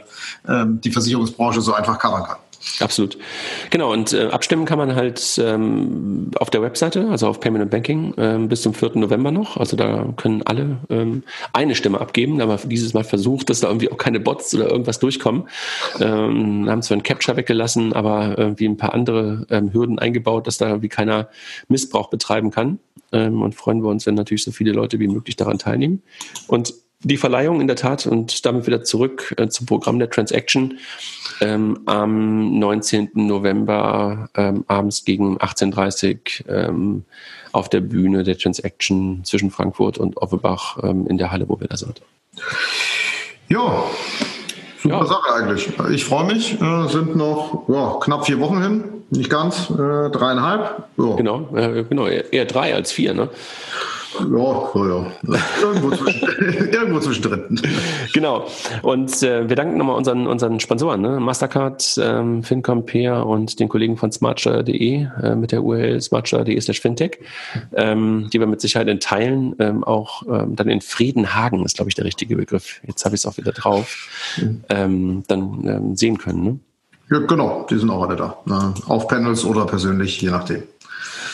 äh, 0.51 0.67
die 0.67 0.91
Versicherungsbranche 0.91 1.61
so 1.61 1.75
einfach 1.75 1.99
covern 1.99 2.25
kann. 2.25 2.37
Absolut. 2.79 3.17
Genau, 3.71 3.91
und 3.91 4.13
äh, 4.13 4.27
abstimmen 4.27 4.67
kann 4.67 4.77
man 4.77 4.95
halt 4.95 5.41
ähm, 5.43 6.31
auf 6.39 6.51
der 6.51 6.61
Webseite, 6.61 7.09
also 7.09 7.27
auf 7.27 7.41
Payment 7.41 7.63
and 7.63 7.71
Banking, 7.71 8.15
ähm, 8.19 8.49
bis 8.49 8.61
zum 8.61 8.75
4. 8.75 8.97
November 8.97 9.31
noch. 9.31 9.57
Also 9.57 9.77
da 9.77 10.13
können 10.17 10.43
alle 10.43 10.77
ähm, 10.91 11.23
eine 11.55 11.75
Stimme 11.75 12.01
abgeben. 12.01 12.37
Wir 12.37 12.61
dieses 12.67 12.93
Mal 12.93 13.05
versucht, 13.05 13.49
dass 13.49 13.61
da 13.61 13.69
irgendwie 13.69 13.91
auch 13.91 13.97
keine 13.97 14.21
Bots 14.21 14.55
oder 14.55 14.71
irgendwas 14.71 14.99
durchkommen. 14.99 15.49
Ähm, 16.01 16.69
haben 16.69 16.83
zwar 16.83 16.99
ein 16.99 17.03
Capture 17.03 17.37
weggelassen, 17.39 17.95
aber 17.95 18.37
irgendwie 18.37 18.67
ein 18.67 18.77
paar 18.77 18.93
andere 18.93 19.47
ähm, 19.49 19.73
Hürden 19.73 19.99
eingebaut, 19.99 20.47
dass 20.47 20.59
da 20.59 20.69
irgendwie 20.69 20.89
keiner 20.89 21.29
Missbrauch 21.69 22.11
betreiben 22.11 22.51
kann. 22.51 22.79
Ähm, 23.13 23.41
und 23.41 23.55
freuen 23.55 23.83
wir 23.83 23.89
uns, 23.89 24.05
wenn 24.05 24.15
natürlich 24.15 24.45
so 24.45 24.53
viele 24.53 24.73
Leute 24.73 25.01
wie 25.01 25.09
möglich 25.09 25.37
daran 25.37 25.59
teilnehmen. 25.59 26.03
Und 26.47 26.75
die 27.03 27.17
Verleihung 27.17 27.61
in 27.61 27.67
der 27.67 27.77
Tat 27.77 28.07
und 28.07 28.45
damit 28.45 28.67
wieder 28.67 28.85
zurück 28.85 29.35
äh, 29.39 29.49
zum 29.49 29.67
Programm 29.67 29.99
der 29.99 30.11
Transaction 30.11 30.79
ähm, 31.41 31.81
am 31.87 32.59
19. 32.59 33.11
November 33.15 34.29
ähm, 34.35 34.65
abends 34.69 35.05
gegen 35.05 35.39
18.30 35.39 36.47
Uhr 36.47 36.55
ähm, 36.55 37.05
auf 37.53 37.69
der 37.69 37.81
Bühne 37.81 38.23
der 38.23 38.37
Transaction 38.37 39.25
zwischen 39.25 39.51
Frankfurt 39.51 39.99
und 39.99 40.19
Offenbach 40.19 40.79
ähm, 40.83 41.07
in 41.07 41.17
der 41.17 41.31
Halle, 41.31 41.49
wo 41.49 41.59
wir 41.59 41.69
da 41.69 41.77
sind. 41.77 42.03
Ja, 43.49 43.85
super 44.83 44.99
ja. 44.99 45.07
Sache 45.07 45.35
eigentlich. 45.35 45.69
Ich 45.93 46.05
freue 46.05 46.27
mich. 46.27 46.61
Äh, 46.61 46.89
sind 46.89 47.17
noch 47.17 47.65
ja, 47.69 47.97
knapp 48.01 48.27
vier 48.27 48.39
Wochen 48.41 48.63
hin, 48.63 48.85
nicht 49.09 49.31
ganz, 49.31 49.71
äh, 49.71 50.11
dreieinhalb. 50.11 50.85
Ja. 50.99 51.17
Genau, 51.17 51.49
äh, 51.57 51.85
genau, 51.85 52.07
eher 52.07 52.45
drei 52.45 52.75
als 52.75 52.93
vier, 52.93 53.15
ne? 53.15 53.31
Ja, 54.19 54.71
ja, 54.75 55.07
ja. 55.23 55.39
Irgendwo, 55.63 55.91
zwischen, 55.91 56.29
irgendwo 56.73 57.01
zwischendrin. 57.01 57.61
Genau. 58.13 58.47
Und 58.83 59.23
äh, 59.23 59.49
wir 59.49 59.57
danken 59.57 59.79
nochmal 59.79 59.97
unseren, 59.97 60.27
unseren 60.27 60.59
Sponsoren, 60.61 61.01
ne? 61.01 61.21
Mastercard, 61.21 61.99
ähm, 62.03 62.43
FinCompare 62.43 63.25
und 63.25 63.61
den 63.61 63.69
Kollegen 63.69 63.97
von 63.97 64.11
smartsteuer.de 64.11 65.07
äh, 65.23 65.35
mit 65.37 65.53
der 65.53 65.63
URL 65.63 66.01
smartsteuer.de 66.01 66.61
slash 66.61 66.81
fintech, 66.81 67.19
ähm, 67.75 68.29
die 68.33 68.41
wir 68.41 68.47
mit 68.47 68.61
Sicherheit 68.61 68.89
in 68.89 69.01
Teilen 69.01 69.55
ähm, 69.59 69.85
auch 69.85 70.23
ähm, 70.29 70.57
dann 70.57 70.69
in 70.69 70.81
Friedenhagen, 70.81 71.65
ist 71.65 71.77
glaube 71.77 71.89
ich 71.91 71.95
der 71.95 72.05
richtige 72.05 72.37
Begriff, 72.37 72.81
jetzt 72.87 73.05
habe 73.05 73.15
ich 73.15 73.21
es 73.21 73.27
auch 73.27 73.37
wieder 73.37 73.53
drauf, 73.53 74.09
ähm, 74.69 75.23
dann 75.29 75.67
ähm, 75.67 75.97
sehen 75.97 76.19
können. 76.19 76.45
Ne? 76.45 76.59
Ja, 77.11 77.19
genau, 77.19 77.67
die 77.69 77.77
sind 77.77 77.91
auch 77.91 78.03
alle 78.03 78.17
da. 78.17 78.39
Ne? 78.45 78.75
Auf 78.87 79.09
Panels 79.09 79.45
oder 79.45 79.67
persönlich, 79.67 80.21
je 80.21 80.31
nachdem. 80.31 80.63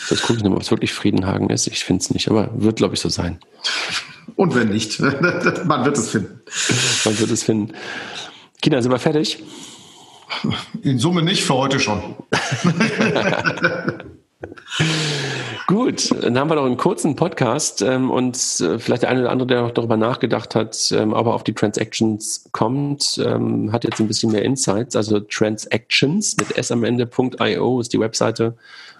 Das 0.09 0.21
gucke 0.21 0.37
ich 0.37 0.43
nochmal, 0.43 0.57
ob 0.57 0.63
es 0.63 0.71
wirklich 0.71 0.93
Friedenhagen 0.93 1.49
ist. 1.49 1.67
Ich 1.67 1.83
finde 1.83 2.01
es 2.01 2.11
nicht, 2.11 2.29
aber 2.29 2.49
wird, 2.55 2.77
glaube 2.77 2.95
ich, 2.95 3.01
so 3.01 3.09
sein. 3.09 3.39
Und 4.35 4.55
wenn 4.55 4.69
nicht, 4.69 4.99
man 5.65 5.85
wird 5.85 5.97
es 5.97 6.09
finden. 6.09 6.41
Man 7.05 7.19
wird 7.19 7.31
es 7.31 7.43
finden. 7.43 7.73
Kinder, 8.61 8.81
sind 8.81 8.91
wir 8.91 8.99
fertig? 8.99 9.43
In 10.81 10.99
Summe 10.99 11.21
nicht, 11.21 11.43
für 11.43 11.55
heute 11.55 11.79
schon. 11.79 12.15
Gut, 15.67 16.11
dann 16.23 16.37
haben 16.37 16.49
wir 16.49 16.55
noch 16.55 16.65
einen 16.65 16.77
kurzen 16.77 17.15
Podcast 17.15 17.81
ähm, 17.81 18.11
und 18.11 18.35
äh, 18.61 18.77
vielleicht 18.79 19.01
der 19.01 19.09
eine 19.09 19.21
oder 19.21 19.31
andere, 19.31 19.47
der 19.47 19.61
noch 19.63 19.71
darüber 19.71 19.97
nachgedacht 19.97 20.55
hat, 20.55 20.91
ähm, 20.91 21.13
aber 21.13 21.33
auf 21.33 21.43
die 21.43 21.53
Transactions 21.53 22.47
kommt, 22.51 23.21
ähm, 23.23 23.71
hat 23.71 23.83
jetzt 23.83 23.99
ein 23.99 24.07
bisschen 24.07 24.31
mehr 24.31 24.43
Insights. 24.43 24.95
Also 24.95 25.19
Transactions 25.19 26.37
mit 26.37 26.57
s 26.57 26.71
am 26.71 26.83
Ende.io 26.83 27.79
ist 27.81 27.93
die 27.93 27.99
Webseite 27.99 28.55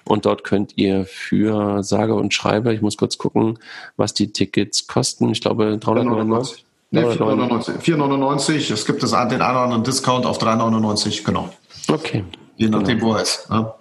und 0.07 0.25
dort 0.25 0.43
könnt 0.43 0.77
ihr 0.77 1.05
für 1.05 1.83
sage 1.83 2.15
und 2.15 2.33
schreibe, 2.33 2.73
ich 2.73 2.81
muss 2.81 2.97
kurz 2.97 3.17
gucken, 3.17 3.59
was 3.95 4.13
die 4.13 4.31
Tickets 4.31 4.87
kosten. 4.87 5.29
Ich 5.29 5.41
glaube 5.41 5.77
399. 5.77 6.65
Nee, 6.89 7.01
4,99. 7.01 7.79
4,99. 7.81 8.73
Es 8.73 8.85
gibt 8.85 9.03
das, 9.03 9.11
den 9.11 9.19
einen 9.19 9.33
oder 9.33 9.59
anderen 9.59 9.83
Discount 9.83 10.25
auf 10.25 10.39
3,99, 10.41 11.23
genau. 11.23 11.49
Okay. 11.89 12.23
Je 12.55 12.69
nachdem, 12.69 12.99
genau. 12.99 13.11
wo 13.11 13.15
er 13.15 13.21
ist. 13.21 13.47
Ja. 13.49 13.75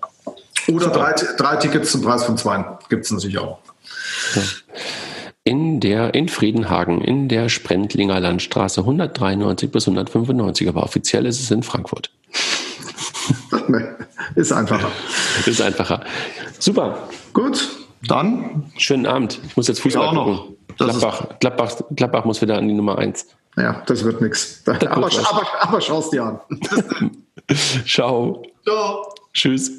Oder 0.68 0.88
drei, 0.88 1.14
drei, 1.36 1.56
Tickets 1.56 1.92
zum 1.92 2.02
Preis 2.02 2.24
von 2.24 2.36
zwei. 2.36 2.64
Gibt 2.88 3.04
es 3.04 3.12
natürlich 3.12 3.38
auch. 3.38 3.58
Ja. 4.34 4.42
In 5.44 5.78
der, 5.78 6.14
in 6.14 6.28
Friedenhagen, 6.28 7.00
in 7.00 7.28
der 7.28 7.48
Sprendlinger 7.48 8.18
Landstraße 8.18 8.80
193 8.80 9.70
bis 9.70 9.86
195, 9.86 10.68
aber 10.68 10.82
offiziell 10.82 11.24
ist 11.24 11.40
es 11.40 11.52
in 11.52 11.62
Frankfurt. 11.62 12.10
ist 14.34 14.52
einfacher. 14.52 14.90
Ist 15.46 15.60
einfacher. 15.60 16.00
Super. 16.58 17.08
Gut, 17.32 17.68
dann. 18.06 18.70
Schönen 18.76 19.06
Abend. 19.06 19.40
Ich 19.46 19.56
muss 19.56 19.68
jetzt 19.68 19.80
Fußball 19.80 20.06
ja, 20.06 20.12
gucken. 20.12 20.56
Gladbach, 20.76 21.26
Gladbach, 21.40 21.72
Gladbach 21.94 22.24
muss 22.24 22.42
wieder 22.42 22.58
an 22.58 22.68
die 22.68 22.74
Nummer 22.74 22.98
1. 22.98 23.26
Ja, 23.56 23.82
das 23.86 24.04
wird 24.04 24.20
nichts. 24.20 24.62
Aber, 24.66 24.90
aber, 24.90 25.46
aber 25.60 25.80
schau 25.80 26.00
es 26.00 26.10
dir 26.10 26.24
an. 26.24 26.40
Ciao. 27.86 28.42
Ciao. 28.64 29.14
Tschüss. 29.32 29.72